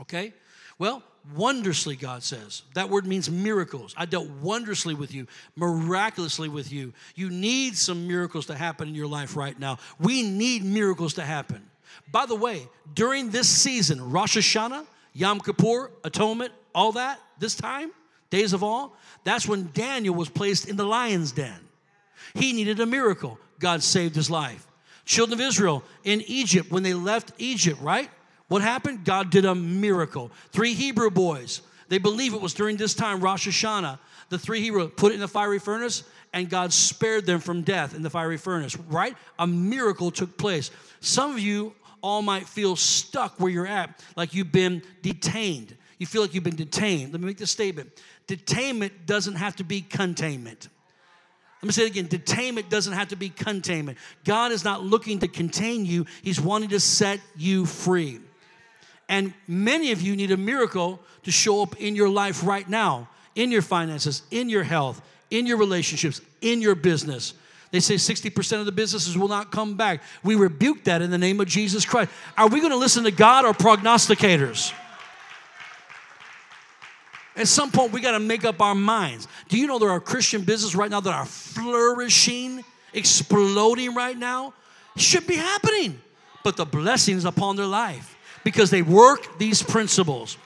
Okay? 0.00 0.32
Well, 0.76 1.04
wondrously, 1.34 1.96
God 1.96 2.22
says. 2.22 2.62
That 2.74 2.88
word 2.90 3.06
means 3.06 3.30
miracles. 3.30 3.94
I 3.96 4.06
dealt 4.06 4.28
wondrously 4.28 4.94
with 4.94 5.12
you, 5.12 5.26
miraculously 5.56 6.48
with 6.48 6.72
you. 6.72 6.92
You 7.14 7.30
need 7.30 7.76
some 7.76 8.08
miracles 8.08 8.46
to 8.46 8.54
happen 8.54 8.88
in 8.88 8.94
your 8.94 9.06
life 9.06 9.36
right 9.36 9.58
now. 9.58 9.78
We 9.98 10.22
need 10.22 10.64
miracles 10.64 11.14
to 11.14 11.22
happen. 11.22 11.68
By 12.10 12.26
the 12.26 12.34
way, 12.34 12.68
during 12.94 13.30
this 13.30 13.48
season, 13.48 14.10
Rosh 14.10 14.36
Hashanah, 14.36 14.86
Yom 15.12 15.40
Kippur, 15.40 15.90
Atonement, 16.04 16.52
all 16.74 16.92
that, 16.92 17.20
this 17.38 17.54
time, 17.54 17.90
days 18.30 18.52
of 18.52 18.62
awe, 18.62 18.88
that's 19.24 19.46
when 19.46 19.70
Daniel 19.74 20.14
was 20.14 20.28
placed 20.28 20.68
in 20.68 20.76
the 20.76 20.84
lion's 20.84 21.32
den. 21.32 21.58
He 22.34 22.52
needed 22.52 22.80
a 22.80 22.86
miracle. 22.86 23.38
God 23.58 23.82
saved 23.82 24.14
his 24.14 24.30
life. 24.30 24.66
Children 25.04 25.40
of 25.40 25.46
Israel 25.46 25.82
in 26.04 26.20
Egypt, 26.22 26.70
when 26.70 26.82
they 26.82 26.94
left 26.94 27.32
Egypt, 27.38 27.80
right? 27.80 28.10
What 28.48 28.62
happened? 28.62 29.04
God 29.04 29.30
did 29.30 29.44
a 29.44 29.54
miracle. 29.54 30.30
Three 30.52 30.74
Hebrew 30.74 31.10
boys, 31.10 31.60
they 31.88 31.98
believe 31.98 32.34
it 32.34 32.40
was 32.40 32.54
during 32.54 32.76
this 32.76 32.94
time, 32.94 33.20
Rosh 33.20 33.46
Hashanah, 33.46 33.98
the 34.30 34.38
three 34.38 34.60
Hebrew 34.60 34.88
put 34.88 35.12
it 35.12 35.16
in 35.16 35.20
the 35.20 35.28
fiery 35.28 35.58
furnace, 35.58 36.02
and 36.32 36.50
God 36.50 36.72
spared 36.72 37.26
them 37.26 37.40
from 37.40 37.62
death 37.62 37.94
in 37.94 38.02
the 38.02 38.10
fiery 38.10 38.36
furnace, 38.36 38.76
right? 38.76 39.16
A 39.38 39.46
miracle 39.46 40.10
took 40.10 40.36
place. 40.36 40.70
Some 41.00 41.32
of 41.32 41.38
you 41.38 41.74
all 42.02 42.22
might 42.22 42.46
feel 42.46 42.76
stuck 42.76 43.40
where 43.40 43.50
you're 43.50 43.66
at, 43.66 44.02
like 44.16 44.34
you've 44.34 44.52
been 44.52 44.82
detained. 45.02 45.76
You 45.98 46.06
feel 46.06 46.22
like 46.22 46.34
you've 46.34 46.44
been 46.44 46.56
detained. 46.56 47.12
Let 47.12 47.20
me 47.20 47.26
make 47.26 47.38
this 47.38 47.50
statement 47.50 47.90
detainment 48.26 48.90
doesn't 49.06 49.36
have 49.36 49.56
to 49.56 49.64
be 49.64 49.80
containment. 49.80 50.68
Let 51.62 51.66
me 51.66 51.72
say 51.72 51.84
it 51.84 51.90
again 51.90 52.08
detainment 52.08 52.68
doesn't 52.68 52.92
have 52.92 53.08
to 53.08 53.16
be 53.16 53.30
containment. 53.30 53.98
God 54.24 54.52
is 54.52 54.64
not 54.64 54.84
looking 54.84 55.18
to 55.20 55.28
contain 55.28 55.84
you, 55.84 56.06
He's 56.22 56.40
wanting 56.40 56.68
to 56.70 56.80
set 56.80 57.20
you 57.36 57.66
free. 57.66 58.20
And 59.08 59.32
many 59.46 59.92
of 59.92 60.02
you 60.02 60.16
need 60.16 60.30
a 60.30 60.36
miracle 60.36 61.00
to 61.24 61.30
show 61.30 61.62
up 61.62 61.76
in 61.80 61.96
your 61.96 62.08
life 62.08 62.44
right 62.44 62.68
now, 62.68 63.08
in 63.34 63.50
your 63.50 63.62
finances, 63.62 64.22
in 64.30 64.48
your 64.48 64.62
health, 64.62 65.00
in 65.30 65.46
your 65.46 65.56
relationships, 65.56 66.20
in 66.40 66.60
your 66.60 66.74
business. 66.74 67.34
They 67.70 67.80
say 67.80 67.94
60% 67.94 68.60
of 68.60 68.66
the 68.66 68.72
businesses 68.72 69.16
will 69.16 69.28
not 69.28 69.50
come 69.50 69.76
back. 69.76 70.02
We 70.22 70.36
rebuke 70.36 70.84
that 70.84 71.02
in 71.02 71.10
the 71.10 71.18
name 71.18 71.40
of 71.40 71.48
Jesus 71.48 71.84
Christ. 71.84 72.10
Are 72.36 72.48
we 72.48 72.60
going 72.60 72.72
to 72.72 72.78
listen 72.78 73.04
to 73.04 73.10
God 73.10 73.44
or 73.44 73.52
prognosticators? 73.52 74.72
At 77.36 77.46
some 77.46 77.70
point, 77.70 77.92
we 77.92 78.00
got 78.00 78.12
to 78.12 78.20
make 78.20 78.44
up 78.44 78.60
our 78.60 78.74
minds. 78.74 79.28
Do 79.48 79.58
you 79.58 79.66
know 79.66 79.78
there 79.78 79.90
are 79.90 80.00
Christian 80.00 80.42
businesses 80.42 80.74
right 80.74 80.90
now 80.90 81.00
that 81.00 81.14
are 81.14 81.26
flourishing, 81.26 82.64
exploding 82.92 83.94
right 83.94 84.16
now? 84.16 84.54
Should 84.96 85.26
be 85.26 85.36
happening, 85.36 86.00
but 86.42 86.56
the 86.56 86.64
blessings 86.64 87.24
upon 87.24 87.56
their 87.56 87.66
life 87.66 88.17
because 88.44 88.70
they 88.70 88.82
work 88.82 89.38
these 89.38 89.62
principles. 89.62 90.36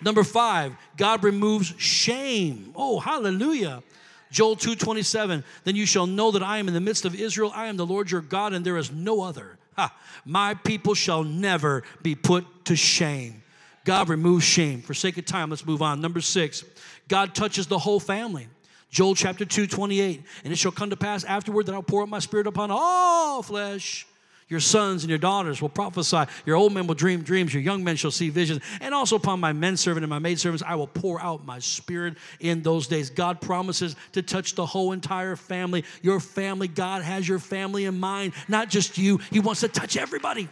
Number 0.00 0.24
five, 0.24 0.74
God 0.96 1.22
removes 1.22 1.74
shame. 1.78 2.72
Oh, 2.74 2.98
hallelujah. 2.98 3.82
Joel 4.30 4.56
2:27, 4.56 5.44
then 5.64 5.76
you 5.76 5.86
shall 5.86 6.06
know 6.06 6.30
that 6.30 6.42
I 6.42 6.58
am 6.58 6.66
in 6.66 6.74
the 6.74 6.80
midst 6.80 7.04
of 7.04 7.14
Israel. 7.14 7.52
I 7.54 7.66
am 7.66 7.76
the 7.76 7.86
Lord 7.86 8.10
your 8.10 8.22
God, 8.22 8.54
and 8.54 8.64
there 8.64 8.78
is 8.78 8.90
no 8.90 9.20
other. 9.20 9.58
Ha, 9.76 9.94
my 10.24 10.54
people 10.54 10.94
shall 10.94 11.22
never 11.22 11.82
be 12.02 12.14
put 12.14 12.64
to 12.64 12.76
shame. 12.76 13.42
God 13.84 14.08
removes 14.08 14.44
shame. 14.44 14.80
For 14.80 14.94
sake 14.94 15.18
of 15.18 15.26
time, 15.26 15.50
let's 15.50 15.66
move 15.66 15.82
on. 15.82 16.00
Number 16.00 16.20
six, 16.20 16.64
God 17.08 17.34
touches 17.34 17.66
the 17.66 17.78
whole 17.78 18.00
family. 18.00 18.48
Joel 18.90 19.14
chapter 19.14 19.44
2, 19.44 19.66
28. 19.66 20.22
And 20.44 20.52
it 20.52 20.56
shall 20.56 20.72
come 20.72 20.90
to 20.90 20.96
pass 20.96 21.24
afterward 21.24 21.66
that 21.66 21.74
I'll 21.74 21.82
pour 21.82 22.02
out 22.02 22.08
my 22.08 22.18
spirit 22.18 22.46
upon 22.46 22.70
all 22.70 23.42
flesh. 23.42 24.06
Your 24.48 24.60
sons 24.60 25.02
and 25.02 25.10
your 25.10 25.18
daughters 25.18 25.62
will 25.62 25.68
prophesy. 25.68 26.24
Your 26.44 26.56
old 26.56 26.72
men 26.72 26.86
will 26.86 26.94
dream 26.94 27.22
dreams. 27.22 27.54
Your 27.54 27.62
young 27.62 27.82
men 27.82 27.96
shall 27.96 28.10
see 28.10 28.28
visions. 28.28 28.62
And 28.80 28.94
also 28.94 29.16
upon 29.16 29.40
my 29.40 29.52
men 29.52 29.76
servant 29.76 30.04
and 30.04 30.10
my 30.10 30.18
maid 30.18 30.38
servants, 30.38 30.62
I 30.66 30.74
will 30.74 30.86
pour 30.86 31.20
out 31.22 31.46
my 31.46 31.58
spirit 31.58 32.16
in 32.40 32.62
those 32.62 32.86
days. 32.86 33.10
God 33.10 33.40
promises 33.40 33.96
to 34.12 34.22
touch 34.22 34.54
the 34.54 34.66
whole 34.66 34.92
entire 34.92 35.36
family. 35.36 35.84
Your 36.02 36.20
family, 36.20 36.68
God 36.68 37.02
has 37.02 37.26
your 37.26 37.38
family 37.38 37.84
in 37.84 37.98
mind, 37.98 38.34
not 38.48 38.68
just 38.68 38.98
you. 38.98 39.18
He 39.30 39.40
wants 39.40 39.60
to 39.62 39.68
touch 39.68 39.96
everybody. 39.96 40.48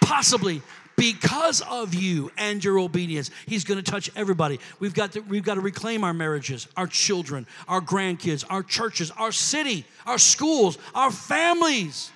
Possibly 0.00 0.62
because 0.96 1.60
of 1.62 1.94
you 1.94 2.30
and 2.36 2.62
your 2.62 2.78
obedience 2.78 3.30
he's 3.46 3.64
going 3.64 3.82
to 3.82 3.90
touch 3.90 4.10
everybody. 4.16 4.60
We've 4.80 4.94
got 4.94 5.12
to 5.12 5.20
we've 5.20 5.44
got 5.44 5.54
to 5.54 5.60
reclaim 5.60 6.04
our 6.04 6.14
marriages 6.14 6.68
our 6.76 6.86
children 6.86 7.46
our 7.68 7.80
grandkids 7.80 8.44
our 8.48 8.62
churches 8.62 9.10
our 9.12 9.32
city 9.32 9.84
our 10.06 10.18
schools 10.18 10.78
our 10.94 11.10
families. 11.10 12.10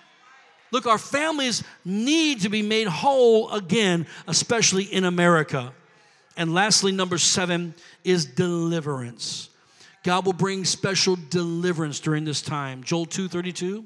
Look 0.70 0.86
our 0.86 0.98
families 0.98 1.64
need 1.84 2.42
to 2.42 2.48
be 2.48 2.62
made 2.62 2.88
whole 2.88 3.50
again 3.50 4.06
especially 4.26 4.84
in 4.84 5.04
america. 5.04 5.72
And 6.36 6.54
lastly 6.54 6.92
number 6.92 7.18
7 7.18 7.74
is 8.04 8.24
deliverance. 8.24 9.48
God 10.04 10.24
will 10.24 10.32
bring 10.32 10.64
special 10.64 11.18
deliverance 11.30 11.98
during 11.98 12.24
this 12.24 12.40
time. 12.40 12.84
Joel 12.84 13.06
232 13.06 13.84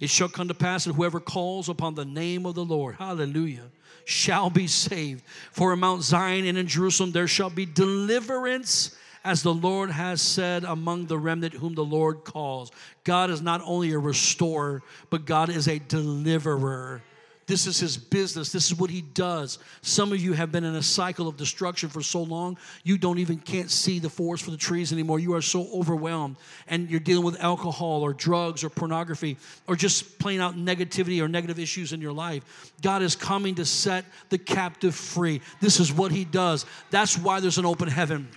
it 0.00 0.10
shall 0.10 0.28
come 0.28 0.48
to 0.48 0.54
pass 0.54 0.84
that 0.84 0.94
whoever 0.94 1.20
calls 1.20 1.68
upon 1.68 1.94
the 1.94 2.04
name 2.04 2.46
of 2.46 2.54
the 2.54 2.64
lord 2.64 2.96
hallelujah 2.96 3.70
shall 4.04 4.50
be 4.50 4.66
saved. 4.66 5.24
For 5.52 5.72
in 5.72 5.80
Mount 5.80 6.02
Zion 6.02 6.46
and 6.46 6.58
in 6.58 6.66
Jerusalem 6.66 7.12
there 7.12 7.28
shall 7.28 7.50
be 7.50 7.66
deliverance, 7.66 8.96
as 9.24 9.42
the 9.42 9.54
Lord 9.54 9.90
has 9.90 10.20
said 10.20 10.64
among 10.64 11.06
the 11.06 11.18
remnant 11.18 11.54
whom 11.54 11.74
the 11.74 11.84
Lord 11.84 12.24
calls. 12.24 12.70
God 13.04 13.30
is 13.30 13.40
not 13.40 13.62
only 13.64 13.92
a 13.92 13.98
restorer, 13.98 14.82
but 15.08 15.24
God 15.24 15.48
is 15.48 15.66
a 15.66 15.78
deliverer. 15.78 17.02
This 17.46 17.66
is 17.66 17.78
his 17.78 17.96
business. 17.96 18.52
This 18.52 18.66
is 18.66 18.78
what 18.78 18.88
he 18.90 19.02
does. 19.02 19.58
Some 19.82 20.12
of 20.12 20.20
you 20.20 20.32
have 20.32 20.50
been 20.50 20.64
in 20.64 20.74
a 20.74 20.82
cycle 20.82 21.28
of 21.28 21.36
destruction 21.36 21.90
for 21.90 22.02
so 22.02 22.22
long, 22.22 22.56
you 22.84 22.96
don't 22.96 23.18
even 23.18 23.38
can't 23.38 23.70
see 23.70 23.98
the 23.98 24.08
forest 24.08 24.44
for 24.44 24.50
the 24.50 24.56
trees 24.56 24.92
anymore. 24.92 25.18
You 25.18 25.34
are 25.34 25.42
so 25.42 25.68
overwhelmed 25.74 26.36
and 26.68 26.90
you're 26.90 27.00
dealing 27.00 27.24
with 27.24 27.42
alcohol 27.42 28.02
or 28.02 28.14
drugs 28.14 28.64
or 28.64 28.70
pornography 28.70 29.36
or 29.66 29.76
just 29.76 30.18
plain 30.18 30.40
out 30.40 30.56
negativity 30.56 31.22
or 31.22 31.28
negative 31.28 31.58
issues 31.58 31.92
in 31.92 32.00
your 32.00 32.12
life. 32.12 32.72
God 32.80 33.02
is 33.02 33.14
coming 33.14 33.54
to 33.56 33.66
set 33.66 34.06
the 34.30 34.38
captive 34.38 34.94
free. 34.94 35.42
This 35.60 35.80
is 35.80 35.92
what 35.92 36.12
he 36.12 36.24
does. 36.24 36.64
That's 36.90 37.18
why 37.18 37.40
there's 37.40 37.58
an 37.58 37.66
open 37.66 37.88
heaven. 37.88 38.28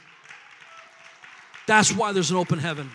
That's 1.66 1.94
why 1.94 2.12
there's 2.12 2.32
an 2.32 2.38
open 2.38 2.60
heaven 2.60 2.90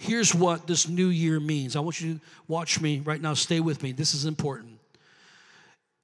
here's 0.00 0.34
what 0.34 0.66
this 0.66 0.88
new 0.88 1.08
year 1.08 1.38
means. 1.38 1.76
I 1.76 1.80
want 1.80 2.00
you 2.00 2.14
to 2.14 2.20
watch 2.48 2.80
me 2.80 3.00
right 3.00 3.20
now. 3.20 3.34
Stay 3.34 3.60
with 3.60 3.82
me. 3.82 3.92
This 3.92 4.14
is 4.14 4.24
important. 4.24 4.78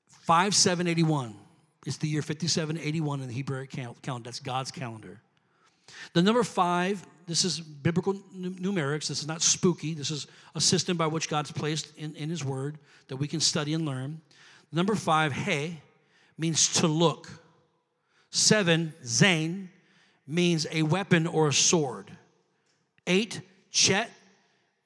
5781 0.08 1.34
is 1.86 1.96
the 1.96 2.06
year 2.06 2.20
5781 2.20 3.20
in 3.22 3.26
the 3.26 3.32
Hebrew 3.32 3.66
calendar. 3.66 4.24
That's 4.24 4.40
God's 4.40 4.70
calendar. 4.70 5.20
The 6.12 6.20
number 6.20 6.42
five, 6.42 7.06
this 7.26 7.44
is 7.44 7.58
biblical 7.58 8.14
numerics. 8.34 9.08
This 9.08 9.20
is 9.20 9.26
not 9.26 9.40
spooky. 9.40 9.94
This 9.94 10.10
is 10.10 10.26
a 10.54 10.60
system 10.60 10.96
by 10.96 11.06
which 11.06 11.30
God's 11.30 11.50
placed 11.50 11.96
in, 11.96 12.14
in 12.16 12.28
His 12.28 12.44
Word 12.44 12.78
that 13.08 13.16
we 13.16 13.26
can 13.26 13.40
study 13.40 13.72
and 13.72 13.86
learn. 13.86 14.20
Number 14.72 14.94
five, 14.94 15.32
hey, 15.32 15.80
means 16.36 16.68
to 16.80 16.86
look. 16.86 17.30
Seven, 18.30 18.92
Zain, 19.04 19.70
means 20.26 20.66
a 20.70 20.82
weapon 20.82 21.26
or 21.26 21.48
a 21.48 21.52
sword. 21.52 22.10
Eight, 23.06 23.40
Chet, 23.70 24.10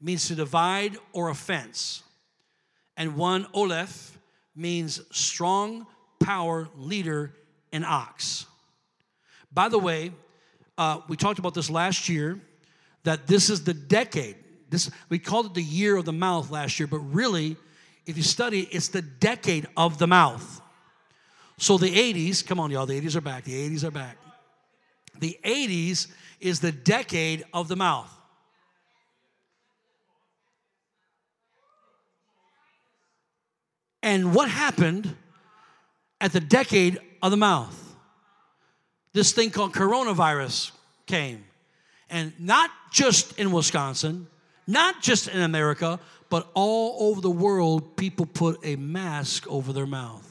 means 0.01 0.29
to 0.29 0.35
divide 0.35 0.97
or 1.13 1.29
offense. 1.29 2.03
And 2.97 3.17
one, 3.17 3.47
Aleph, 3.55 4.19
means 4.57 5.01
strong, 5.11 5.87
power, 6.19 6.69
leader, 6.77 7.35
and 7.73 7.85
ox. 7.85 8.47
By 9.53 9.69
the 9.69 9.79
way, 9.79 10.13
uh, 10.79 11.01
we 11.09 11.17
talked 11.17 11.39
about 11.39 11.55
this 11.55 11.71
last 11.71 12.09
year 12.09 12.41
that 13.05 13.27
this 13.27 13.51
is 13.51 13.65
the 13.65 13.75
decade. 13.75 14.37
This 14.69 14.91
we 15.09 15.19
called 15.19 15.47
it 15.47 15.55
the 15.55 15.63
year 15.63 15.97
of 15.97 16.05
the 16.05 16.13
mouth 16.13 16.51
last 16.51 16.79
year, 16.79 16.87
but 16.87 16.99
really, 16.99 17.57
if 18.07 18.17
you 18.17 18.23
study, 18.23 18.69
it's 18.71 18.89
the 18.89 19.03
decade 19.03 19.67
of 19.77 19.99
the 19.99 20.07
mouth. 20.07 20.61
So 21.59 21.77
the 21.77 21.91
80s, 21.91 22.47
come 22.47 22.59
on, 22.59 22.71
y'all, 22.71 22.87
the 22.87 22.99
80s 22.99 23.17
are 23.17 23.21
back. 23.21 23.45
The 23.45 23.71
80s 23.71 23.85
are 23.85 23.91
back. 23.91 24.17
The 25.19 25.39
80s 25.45 26.07
is 26.41 26.61
the 26.61 26.73
decade 26.73 27.45
of 27.53 27.69
the 27.69 27.77
mouth. 27.77 28.11
And 34.03 34.35
what 34.35 34.49
happened 34.49 35.15
at 36.21 36.33
the 36.33 36.41
decade 36.41 36.99
of 37.23 37.31
the 37.31 37.37
mouth? 37.37 37.77
This 39.13 39.33
thing 39.33 39.51
called 39.51 39.73
coronavirus 39.73 40.71
came. 41.07 41.45
And 42.09 42.33
not 42.39 42.71
just 42.91 43.39
in 43.39 43.53
Wisconsin, 43.53 44.27
not 44.67 45.03
just 45.03 45.29
in 45.29 45.43
America, 45.43 46.01
but 46.29 46.49
all 46.55 47.09
over 47.09 47.21
the 47.21 47.31
world, 47.31 47.97
people 47.97 48.27
put 48.27 48.59
a 48.65 48.77
mask 48.77 49.47
over 49.49 49.73
their 49.73 49.87
mouth. 49.87 50.27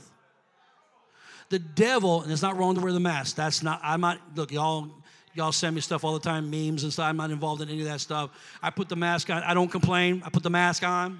The 1.49 1.59
devil, 1.59 2.21
and 2.21 2.31
it's 2.31 2.41
not 2.41 2.57
wrong 2.57 2.75
to 2.75 2.81
wear 2.81 2.93
the 2.93 2.99
mask. 2.99 3.35
That's 3.35 3.63
not, 3.63 3.79
I'm 3.83 4.01
not, 4.01 4.19
look, 4.35 4.51
y'all, 4.51 4.89
y'all 5.33 5.51
send 5.51 5.75
me 5.75 5.81
stuff 5.81 6.03
all 6.03 6.13
the 6.13 6.19
time, 6.19 6.49
memes 6.49 6.83
and 6.83 6.93
stuff. 6.93 7.05
I'm 7.05 7.17
not 7.17 7.31
involved 7.31 7.61
in 7.61 7.69
any 7.69 7.81
of 7.81 7.87
that 7.87 8.01
stuff. 8.01 8.29
I 8.61 8.69
put 8.69 8.87
the 8.87 8.95
mask 8.95 9.29
on. 9.29 9.43
I 9.43 9.53
don't 9.53 9.69
complain. 9.69 10.21
I 10.25 10.29
put 10.29 10.43
the 10.43 10.49
mask 10.49 10.83
on. 10.83 11.19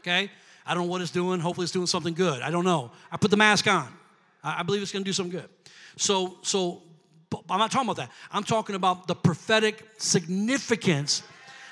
Okay? 0.00 0.30
I 0.66 0.74
don't 0.74 0.86
know 0.86 0.90
what 0.90 1.00
it's 1.00 1.10
doing. 1.10 1.40
Hopefully, 1.40 1.64
it's 1.64 1.72
doing 1.72 1.86
something 1.86 2.14
good. 2.14 2.42
I 2.42 2.50
don't 2.50 2.64
know. 2.64 2.90
I 3.10 3.16
put 3.16 3.30
the 3.30 3.36
mask 3.36 3.66
on. 3.66 3.88
I, 4.42 4.62
believe 4.62 4.82
it's 4.82 4.92
going 4.92 5.04
to 5.04 5.08
do 5.08 5.12
something 5.12 5.40
good. 5.40 5.48
So, 5.96 6.38
so 6.42 6.82
I'm 7.50 7.58
not 7.58 7.70
talking 7.70 7.88
about 7.88 7.96
that. 7.96 8.10
I'm 8.30 8.44
talking 8.44 8.76
about 8.76 9.06
the 9.06 9.14
prophetic 9.14 9.84
significance 9.98 11.22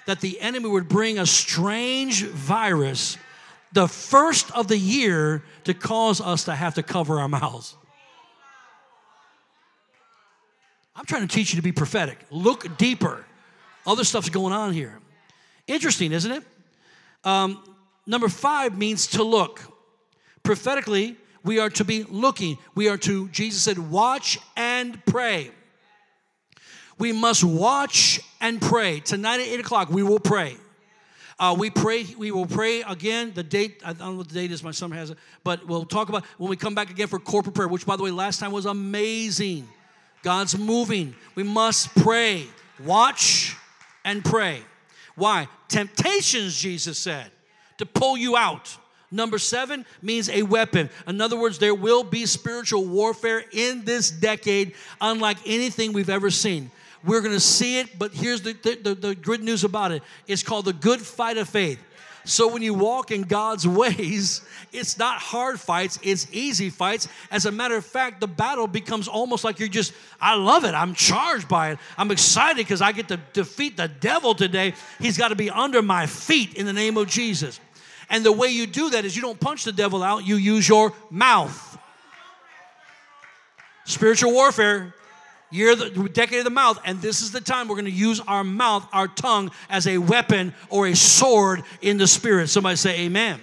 that 0.06 0.20
the 0.20 0.40
enemy 0.40 0.68
would 0.68 0.88
bring 0.88 1.18
a 1.18 1.26
strange 1.26 2.24
virus 2.24 3.16
the 3.72 3.88
first 3.88 4.52
of 4.52 4.68
the 4.68 4.78
year 4.78 5.42
to 5.64 5.74
cause 5.74 6.20
us 6.20 6.44
to 6.44 6.54
have 6.54 6.74
to 6.74 6.82
cover 6.82 7.18
our 7.18 7.28
mouths. 7.28 7.76
I'm 10.96 11.04
trying 11.04 11.26
to 11.26 11.34
teach 11.34 11.52
you 11.52 11.56
to 11.56 11.62
be 11.62 11.72
prophetic. 11.72 12.18
Look 12.30 12.76
deeper. 12.78 13.24
Other 13.84 14.04
stuff's 14.04 14.30
going 14.30 14.52
on 14.52 14.72
here. 14.72 15.00
Interesting, 15.66 16.12
isn't 16.12 16.30
it? 16.30 16.44
Um, 17.24 17.62
number 18.06 18.28
five 18.28 18.76
means 18.76 19.06
to 19.08 19.22
look. 19.22 19.60
Prophetically, 20.42 21.16
we 21.42 21.58
are 21.58 21.70
to 21.70 21.84
be 21.84 22.04
looking. 22.04 22.58
We 22.74 22.88
are 22.88 22.98
to, 22.98 23.28
Jesus 23.28 23.62
said, 23.62 23.78
watch 23.78 24.38
and 24.56 25.04
pray. 25.06 25.50
We 26.98 27.12
must 27.12 27.44
watch 27.44 28.20
and 28.40 28.60
pray. 28.60 29.00
Tonight 29.00 29.40
at 29.40 29.48
8 29.48 29.60
o'clock, 29.60 29.90
we 29.90 30.02
will 30.02 30.20
pray. 30.20 30.56
Uh, 31.38 31.54
we 31.58 31.68
pray, 31.68 32.06
we 32.16 32.30
will 32.30 32.46
pray 32.46 32.82
again. 32.82 33.32
The 33.34 33.42
date, 33.42 33.82
I 33.84 33.92
don't 33.92 34.12
know 34.12 34.16
what 34.18 34.28
the 34.28 34.34
date 34.34 34.52
is, 34.52 34.62
my 34.62 34.70
son 34.70 34.92
has 34.92 35.10
it, 35.10 35.18
but 35.42 35.66
we'll 35.66 35.84
talk 35.84 36.08
about 36.08 36.24
when 36.38 36.48
we 36.48 36.56
come 36.56 36.74
back 36.74 36.90
again 36.90 37.08
for 37.08 37.18
corporate 37.18 37.56
prayer, 37.56 37.68
which 37.68 37.84
by 37.84 37.96
the 37.96 38.04
way, 38.04 38.12
last 38.12 38.38
time 38.38 38.52
was 38.52 38.66
amazing. 38.66 39.68
God's 40.22 40.56
moving. 40.56 41.14
We 41.34 41.42
must 41.42 41.94
pray. 41.96 42.46
Watch 42.84 43.56
and 44.04 44.24
pray. 44.24 44.62
Why? 45.16 45.48
Temptations, 45.68 46.56
Jesus 46.56 46.98
said, 46.98 47.30
to 47.78 47.86
pull 47.86 48.16
you 48.16 48.36
out. 48.36 48.76
Number 49.10 49.38
seven 49.38 49.86
means 50.02 50.28
a 50.28 50.42
weapon. 50.42 50.90
In 51.06 51.20
other 51.20 51.38
words, 51.38 51.58
there 51.58 51.74
will 51.74 52.02
be 52.02 52.26
spiritual 52.26 52.84
warfare 52.84 53.44
in 53.52 53.84
this 53.84 54.10
decade, 54.10 54.74
unlike 55.00 55.38
anything 55.46 55.92
we've 55.92 56.10
ever 56.10 56.30
seen. 56.30 56.70
We're 57.04 57.20
going 57.20 57.34
to 57.34 57.40
see 57.40 57.78
it, 57.78 57.98
but 57.98 58.12
here's 58.12 58.40
the, 58.40 58.54
the, 58.54 58.94
the, 58.94 59.14
good 59.14 59.42
news 59.42 59.62
about 59.62 59.92
it 59.92 60.02
it's 60.26 60.42
called 60.42 60.64
the 60.64 60.72
good 60.72 61.00
fight 61.00 61.38
of 61.38 61.48
faith. 61.48 61.78
So 62.24 62.50
when 62.50 62.62
you 62.62 62.72
walk 62.72 63.10
in 63.10 63.22
God's 63.22 63.68
ways, 63.82 64.40
it's 64.72 64.98
not 64.98 65.18
hard 65.18 65.60
fights, 65.60 65.98
it's 66.02 66.26
easy 66.32 66.70
fights. 66.70 67.06
As 67.30 67.46
a 67.46 67.52
matter 67.52 67.76
of 67.76 67.84
fact, 67.84 68.20
the 68.20 68.26
battle 68.26 68.66
becomes 68.66 69.06
almost 69.06 69.44
like 69.44 69.58
you're 69.58 69.68
just, 69.68 69.92
I 70.20 70.34
love 70.34 70.64
it. 70.64 70.74
I'm 70.74 70.94
charged 70.94 71.48
by 71.48 71.72
it. 71.72 71.78
I'm 71.98 72.10
excited 72.10 72.56
because 72.56 72.80
I 72.80 72.92
get 72.92 73.08
to 73.08 73.20
defeat 73.32 73.76
the 73.76 73.88
devil 73.88 74.34
today. 74.34 74.74
He's 74.98 75.18
got 75.18 75.28
to 75.28 75.36
be 75.36 75.50
under 75.50 75.82
my 75.82 76.06
feet 76.06 76.54
in 76.54 76.66
the 76.66 76.72
name 76.72 76.96
of 76.96 77.08
Jesus. 77.08 77.60
And 78.10 78.24
the 78.24 78.32
way 78.32 78.48
you 78.48 78.66
do 78.66 78.90
that 78.90 79.04
is 79.04 79.16
you 79.16 79.22
don't 79.22 79.38
punch 79.38 79.64
the 79.64 79.72
devil 79.72 80.02
out, 80.02 80.26
you 80.26 80.36
use 80.36 80.68
your 80.68 80.92
mouth. 81.10 81.78
Spiritual 83.84 84.32
warfare 84.32 84.94
year, 85.50 85.76
the 85.76 86.08
decade 86.08 86.38
of 86.38 86.44
the 86.44 86.50
mouth, 86.50 86.80
and 86.84 87.00
this 87.00 87.22
is 87.22 87.30
the 87.30 87.40
time 87.40 87.68
we're 87.68 87.76
going 87.76 87.84
to 87.84 87.90
use 87.90 88.20
our 88.20 88.42
mouth, 88.42 88.86
our 88.92 89.06
tongue, 89.06 89.50
as 89.70 89.86
a 89.86 89.98
weapon 89.98 90.52
or 90.68 90.88
a 90.88 90.96
sword 90.96 91.62
in 91.80 91.96
the 91.96 92.06
spirit. 92.06 92.48
Somebody 92.48 92.76
say, 92.76 93.00
Amen. 93.00 93.40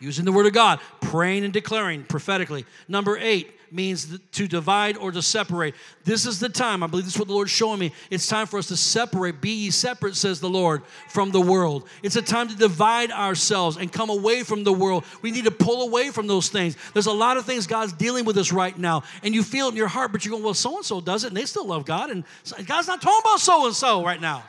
Using 0.00 0.24
the 0.24 0.32
word 0.32 0.46
of 0.46 0.52
God, 0.52 0.80
praying 1.00 1.44
and 1.44 1.52
declaring 1.52 2.04
prophetically. 2.04 2.66
Number 2.88 3.16
eight, 3.16 3.50
means 3.74 4.18
to 4.30 4.46
divide 4.46 4.96
or 4.96 5.10
to 5.10 5.20
separate. 5.20 5.74
This 6.04 6.26
is 6.26 6.38
the 6.38 6.48
time, 6.48 6.82
I 6.82 6.86
believe 6.86 7.04
this 7.04 7.14
is 7.14 7.18
what 7.18 7.26
the 7.26 7.34
Lord's 7.34 7.50
showing 7.50 7.80
me. 7.80 7.92
It's 8.08 8.28
time 8.28 8.46
for 8.46 8.58
us 8.58 8.68
to 8.68 8.76
separate, 8.76 9.40
be 9.40 9.50
ye 9.50 9.70
separate, 9.70 10.14
says 10.14 10.40
the 10.40 10.48
Lord, 10.48 10.82
from 11.08 11.32
the 11.32 11.40
world. 11.40 11.88
It's 12.02 12.14
a 12.14 12.22
time 12.22 12.48
to 12.48 12.56
divide 12.56 13.10
ourselves 13.10 13.76
and 13.76 13.92
come 13.92 14.10
away 14.10 14.44
from 14.44 14.62
the 14.62 14.72
world. 14.72 15.04
We 15.22 15.32
need 15.32 15.44
to 15.44 15.50
pull 15.50 15.82
away 15.82 16.10
from 16.10 16.28
those 16.28 16.48
things. 16.48 16.76
There's 16.92 17.06
a 17.06 17.12
lot 17.12 17.36
of 17.36 17.44
things 17.44 17.66
God's 17.66 17.92
dealing 17.92 18.24
with 18.24 18.38
us 18.38 18.52
right 18.52 18.78
now, 18.78 19.02
and 19.24 19.34
you 19.34 19.42
feel 19.42 19.66
it 19.66 19.70
in 19.70 19.76
your 19.76 19.88
heart, 19.88 20.12
but 20.12 20.24
you're 20.24 20.30
going, 20.30 20.44
well, 20.44 20.54
so 20.54 20.76
and 20.76 20.84
so 20.84 21.00
does 21.00 21.24
it, 21.24 21.28
and 21.28 21.36
they 21.36 21.46
still 21.46 21.66
love 21.66 21.84
God, 21.84 22.10
and 22.10 22.24
God's 22.66 22.86
not 22.86 23.02
talking 23.02 23.22
about 23.24 23.40
so 23.40 23.66
and 23.66 23.74
so 23.74 24.04
right 24.04 24.20
now. 24.20 24.44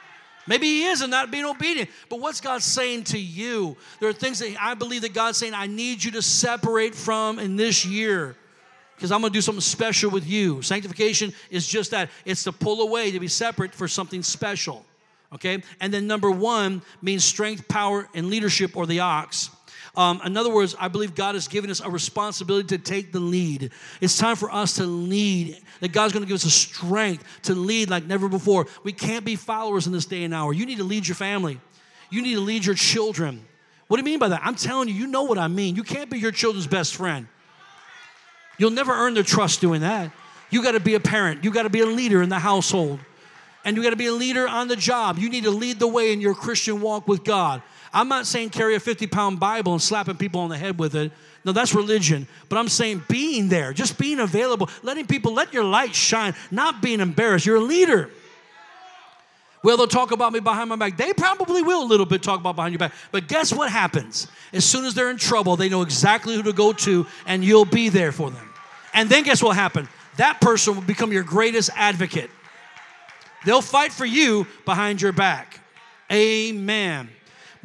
Maybe 0.47 0.67
he 0.67 0.85
is 0.85 1.01
and 1.01 1.09
not 1.09 1.31
being 1.31 1.45
obedient. 1.45 1.89
But 2.09 2.19
what's 2.19 2.39
God 2.39 2.61
saying 2.61 3.05
to 3.05 3.19
you? 3.19 3.75
There 3.99 4.09
are 4.09 4.13
things 4.13 4.39
that 4.39 4.55
I 4.61 4.75
believe 4.75 5.01
that 5.01 5.13
God's 5.13 5.37
saying, 5.37 5.53
I 5.53 5.67
need 5.67 6.03
you 6.03 6.11
to 6.11 6.21
separate 6.21 6.93
from 6.93 7.39
in 7.39 7.55
this 7.55 7.85
year 7.85 8.35
because 8.95 9.11
I'm 9.11 9.21
going 9.21 9.33
to 9.33 9.37
do 9.37 9.41
something 9.41 9.61
special 9.61 10.09
with 10.11 10.27
you. 10.27 10.61
Sanctification 10.61 11.33
is 11.49 11.67
just 11.67 11.91
that 11.91 12.09
it's 12.25 12.43
to 12.43 12.51
pull 12.51 12.81
away, 12.81 13.11
to 13.11 13.19
be 13.19 13.27
separate 13.27 13.73
for 13.73 13.87
something 13.87 14.23
special. 14.23 14.85
Okay? 15.33 15.63
And 15.81 15.93
then 15.93 16.07
number 16.07 16.31
one 16.31 16.81
means 17.01 17.23
strength, 17.23 17.67
power, 17.67 18.07
and 18.13 18.29
leadership, 18.29 18.77
or 18.77 18.85
the 18.85 19.01
ox. 19.01 19.49
Um, 19.97 20.21
in 20.25 20.35
other 20.35 20.53
words, 20.53 20.75
I 20.79 20.87
believe 20.87 21.15
God 21.15 21.35
has 21.35 21.47
given 21.47 21.71
us 21.71 21.79
a 21.79 21.89
responsibility 21.89 22.77
to 22.77 22.77
take 22.77 23.11
the 23.11 23.19
lead. 23.19 23.71
It's 24.01 24.17
time 24.17 24.35
for 24.35 24.51
us 24.51 24.75
to 24.75 24.85
lead. 24.85 25.57
That 25.79 25.91
God's 25.91 26.13
going 26.13 26.23
to 26.23 26.27
give 26.27 26.35
us 26.35 26.45
a 26.45 26.49
strength 26.49 27.23
to 27.43 27.55
lead 27.55 27.89
like 27.89 28.05
never 28.05 28.27
before. 28.27 28.67
We 28.83 28.91
can't 28.91 29.25
be 29.25 29.35
followers 29.35 29.87
in 29.87 29.93
this 29.93 30.05
day 30.05 30.23
and 30.23 30.33
hour. 30.33 30.53
You 30.53 30.65
need 30.65 30.77
to 30.77 30.83
lead 30.83 31.07
your 31.07 31.15
family. 31.15 31.59
You 32.09 32.21
need 32.21 32.35
to 32.35 32.41
lead 32.41 32.65
your 32.65 32.75
children. 32.75 33.45
What 33.87 33.97
do 33.97 34.01
you 34.01 34.05
mean 34.05 34.19
by 34.19 34.29
that? 34.29 34.41
I'm 34.43 34.55
telling 34.55 34.87
you, 34.87 34.95
you 34.95 35.07
know 35.07 35.23
what 35.23 35.37
I 35.37 35.47
mean. 35.47 35.75
You 35.75 35.83
can't 35.83 36.09
be 36.09 36.19
your 36.19 36.31
children's 36.31 36.67
best 36.67 36.95
friend. 36.95 37.27
You'll 38.57 38.71
never 38.71 38.93
earn 38.93 39.13
their 39.13 39.23
trust 39.23 39.61
doing 39.61 39.81
that. 39.81 40.11
You 40.49 40.63
got 40.63 40.71
to 40.71 40.79
be 40.79 40.95
a 40.95 40.99
parent, 40.99 41.43
you 41.43 41.51
got 41.51 41.63
to 41.63 41.69
be 41.69 41.81
a 41.81 41.85
leader 41.85 42.21
in 42.21 42.29
the 42.29 42.39
household, 42.39 42.99
and 43.63 43.75
you 43.75 43.83
got 43.83 43.89
to 43.89 43.95
be 43.95 44.07
a 44.07 44.13
leader 44.13 44.47
on 44.47 44.67
the 44.67 44.75
job. 44.75 45.17
You 45.17 45.29
need 45.29 45.43
to 45.43 45.51
lead 45.51 45.79
the 45.79 45.87
way 45.87 46.13
in 46.13 46.21
your 46.21 46.35
Christian 46.35 46.81
walk 46.81 47.07
with 47.07 47.23
God. 47.23 47.61
I'm 47.95 48.09
not 48.09 48.27
saying 48.27 48.49
carry 48.49 48.75
a 48.75 48.79
50 48.79 49.07
pound 49.07 49.39
Bible 49.39 49.71
and 49.71 49.81
slapping 49.81 50.17
people 50.17 50.41
on 50.41 50.49
the 50.49 50.57
head 50.57 50.77
with 50.77 50.95
it. 50.95 51.13
No, 51.45 51.53
that's 51.53 51.73
religion. 51.73 52.27
But 52.49 52.57
I'm 52.57 52.67
saying 52.67 53.03
being 53.07 53.47
there, 53.47 53.71
just 53.71 53.97
being 53.97 54.19
available, 54.19 54.69
letting 54.83 55.07
people 55.07 55.33
let 55.33 55.53
your 55.53 55.63
light 55.63 55.95
shine, 55.95 56.35
not 56.51 56.81
being 56.81 56.99
embarrassed. 56.99 57.45
You're 57.45 57.55
a 57.55 57.61
leader. 57.61 58.09
Well, 59.63 59.77
they'll 59.77 59.87
talk 59.87 60.11
about 60.11 60.33
me 60.33 60.41
behind 60.41 60.69
my 60.69 60.75
back. 60.75 60.97
They 60.97 61.13
probably 61.13 61.61
will 61.63 61.81
a 61.81 61.87
little 61.87 62.05
bit 62.05 62.21
talk 62.21 62.39
about 62.39 62.57
behind 62.57 62.73
your 62.73 62.79
back. 62.79 62.93
But 63.11 63.27
guess 63.29 63.53
what 63.53 63.71
happens? 63.71 64.27
As 64.51 64.65
soon 64.65 64.85
as 64.85 64.93
they're 64.93 65.09
in 65.09 65.17
trouble, 65.17 65.55
they 65.55 65.69
know 65.69 65.81
exactly 65.81 66.35
who 66.35 66.43
to 66.43 66.53
go 66.53 66.73
to, 66.73 67.07
and 67.25 67.43
you'll 67.43 67.65
be 67.65 67.89
there 67.89 68.11
for 68.11 68.29
them. 68.29 68.47
And 68.93 69.09
then 69.09 69.23
guess 69.23 69.41
what 69.41 69.55
happened? 69.55 69.87
That 70.17 70.41
person 70.41 70.75
will 70.75 70.83
become 70.83 71.11
your 71.11 71.23
greatest 71.23 71.69
advocate. 71.75 72.29
They'll 73.45 73.61
fight 73.61 73.91
for 73.91 74.05
you 74.05 74.45
behind 74.65 75.01
your 75.01 75.13
back. 75.13 75.59
Amen. 76.11 77.09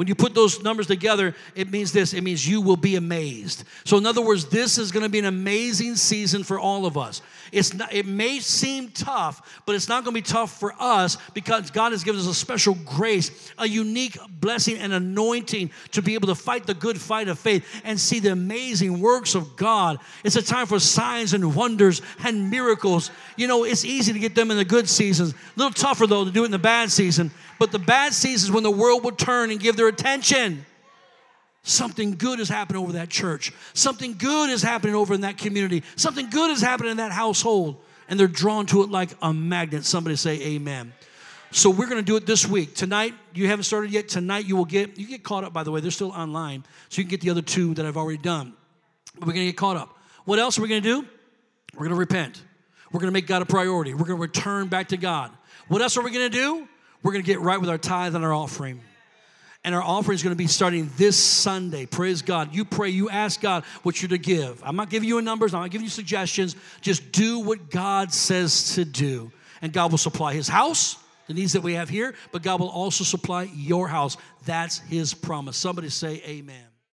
When 0.01 0.09
you 0.09 0.15
put 0.15 0.35
those 0.35 0.63
numbers 0.63 0.87
together, 0.87 1.35
it 1.55 1.71
means 1.71 1.93
this 1.93 2.15
it 2.15 2.23
means 2.23 2.49
you 2.49 2.63
will 2.63 2.79
be 2.79 2.97
amazed. 2.97 3.65
So, 3.85 3.99
in 3.99 4.07
other 4.07 4.23
words, 4.23 4.47
this 4.47 4.79
is 4.79 4.93
going 4.93 5.03
to 5.03 5.11
be 5.11 5.19
an 5.19 5.27
amazing 5.27 5.97
season 5.97 6.43
for 6.43 6.59
all 6.59 6.87
of 6.87 6.97
us. 6.97 7.21
It's 7.53 7.75
not, 7.75 7.93
it 7.93 8.07
may 8.07 8.41
seem 8.41 8.91
tough, 8.91 9.61
but 9.67 9.75
it's 9.75 9.89
not 9.89 10.05
going 10.05 10.15
to 10.15 10.21
be 10.21 10.27
tough 10.27 10.59
for 10.59 10.75
us 10.79 11.17
because 11.35 11.71
God 11.71 11.93
has 11.93 12.05
given 12.05 12.21
us 12.21 12.27
a 12.27 12.35
special 12.35 12.75
grace, 12.85 13.53
a 13.59 13.67
unique 13.67 14.19
blessing 14.41 14.79
and 14.79 14.93
anointing 14.93 15.71
to 15.93 16.03
be 16.03 16.15
able 16.15 16.29
to 16.29 16.35
fight 16.35 16.67
the 16.67 16.75
good 16.75 17.01
fight 17.01 17.29
of 17.29 17.39
faith 17.39 17.83
and 17.85 17.99
see 17.99 18.21
the 18.21 18.33
amazing 18.33 19.01
works 19.01 19.35
of 19.35 19.57
God. 19.57 19.99
It's 20.25 20.37
a 20.37 20.43
time 20.43 20.67
for 20.67 20.79
signs 20.79 21.35
and 21.35 21.55
wonders 21.55 22.03
and 22.25 22.51
miracles. 22.51 23.11
You 23.37 23.47
know, 23.47 23.65
it's 23.65 23.85
easy 23.85 24.13
to 24.13 24.19
get 24.19 24.35
them 24.35 24.51
in 24.51 24.57
the 24.57 24.65
good 24.65 24.89
seasons. 24.89 25.33
A 25.33 25.37
little 25.57 25.73
tougher 25.73 26.07
though 26.07 26.25
to 26.25 26.31
do 26.31 26.43
it 26.43 26.47
in 26.47 26.53
the 26.53 26.59
bad 26.59 26.91
season. 26.91 27.31
But 27.59 27.73
the 27.73 27.79
bad 27.79 28.15
seasons 28.15 28.51
when 28.51 28.63
the 28.63 28.71
world 28.71 29.05
will 29.05 29.13
turn 29.13 29.51
and 29.51 29.61
give 29.61 29.77
their 29.77 29.89
attention 29.89 30.65
Something 31.63 32.13
good 32.13 32.41
is 32.41 32.49
happening 32.49 32.83
over 32.83 32.93
that 32.93 33.11
church. 33.11 33.53
Something 33.75 34.15
good 34.17 34.51
is 34.51 34.63
happening 34.63 34.95
over 34.95 35.13
in 35.13 35.21
that 35.23 35.37
community. 35.39 35.83
Something 35.97 36.31
good 36.31 36.51
is 36.51 36.61
happening 36.61 36.93
in 36.93 36.97
that 36.97 37.13
household. 37.13 37.77
And 38.09 38.19
they're 38.19 38.27
drawn 38.27 38.67
to 38.67 38.83
it 38.83 38.91
like 38.91 39.11
a 39.23 39.33
magnet. 39.33 39.85
Somebody 39.85 40.17
say 40.17 40.41
amen. 40.55 40.93
So 41.53 41.69
we're 41.69 41.87
going 41.87 41.99
to 41.99 42.03
do 42.03 42.17
it 42.17 42.27
this 42.27 42.47
week. 42.47 42.75
Tonight, 42.75 43.15
you 43.35 43.47
haven't 43.49 43.65
started 43.65 43.93
yet. 43.93 44.09
Tonight 44.09 44.47
you 44.47 44.57
will 44.57 44.65
get, 44.65 44.99
you 44.99 45.07
get 45.07 45.23
caught 45.23 45.45
up, 45.45 45.53
by 45.53 45.63
the 45.63 45.71
way. 45.71 45.81
They're 45.81 45.91
still 45.91 46.13
online. 46.13 46.65
So 46.89 47.01
you 47.01 47.05
can 47.05 47.11
get 47.11 47.21
the 47.21 47.31
other 47.31 47.43
two 47.43 47.75
that 47.75 47.85
I've 47.85 47.97
already 47.97 48.19
done. 48.19 48.55
But 49.15 49.27
we're 49.27 49.35
going 49.35 49.47
to 49.47 49.53
get 49.53 49.57
caught 49.57 49.77
up. 49.77 49.97
What 50.25 50.39
else 50.39 50.59
are 50.59 50.63
we 50.63 50.69
going 50.69 50.83
to 50.83 51.03
do? 51.03 51.09
We're 51.75 51.87
going 51.87 51.91
to 51.91 51.97
repent. 51.97 52.43
We're 52.93 53.01
going 53.01 53.09
to 53.09 53.13
make 53.13 53.27
God 53.27 53.43
a 53.43 53.47
priority. 53.47 53.95
We're 53.95 54.07
going 54.07 54.19
to 54.19 54.23
return 54.23 54.69
back 54.69 54.89
to 54.89 54.97
God. 54.97 55.31
What 55.69 55.83
else 55.83 55.97
are 55.97 56.03
we 56.03 56.11
going 56.11 56.31
to 56.31 56.37
do? 56.37 56.69
We're 57.03 57.13
going 57.13 57.25
to 57.25 57.27
get 57.27 57.41
right 57.41 57.61
with 57.61 57.71
our 57.71 57.79
tithe 57.79 58.15
and 58.15 58.25
our 58.25 58.33
offering. 58.33 58.81
And 59.63 59.75
our 59.75 59.83
offering 59.83 60.15
is 60.15 60.23
going 60.23 60.35
to 60.35 60.39
be 60.39 60.47
starting 60.47 60.91
this 60.97 61.17
Sunday. 61.19 61.85
Praise 61.85 62.23
God. 62.23 62.55
You 62.55 62.65
pray, 62.65 62.91
you 62.91 63.11
ask 63.11 63.41
God 63.41 63.65
what 63.83 64.01
you're 64.01 64.09
to 64.09 64.19
give. 64.19 64.63
I'm 64.65 64.75
not 64.75 64.89
giving 64.89 65.09
you 65.09 65.19
a 65.19 65.23
numbers, 65.23 65.53
I'm 65.53 65.61
not 65.61 65.71
giving 65.71 65.85
you 65.85 65.91
suggestions. 65.91 66.57
Just 66.81 67.13
do 67.13 67.41
what 67.41 67.71
God 67.71 68.13
says 68.13 68.75
to 68.75 68.85
do. 68.85 69.31
And 69.61 69.73
God 69.73 69.91
will 69.91 69.99
supply 69.99 70.33
his 70.33 70.49
house, 70.49 70.97
the 71.27 71.35
needs 71.35 71.53
that 71.53 71.63
we 71.63 71.75
have 71.75 71.91
here, 71.91 72.15
but 72.33 72.43
God 72.43 72.61
will 72.61 72.71
also 72.71 73.05
supply 73.05 73.51
your 73.55 73.87
house. 73.87 74.17
That's 74.47 74.79
his 74.79 75.13
promise. 75.13 75.59
Somebody 75.59 75.91
say, 75.91 76.23
Amen. 76.25 76.70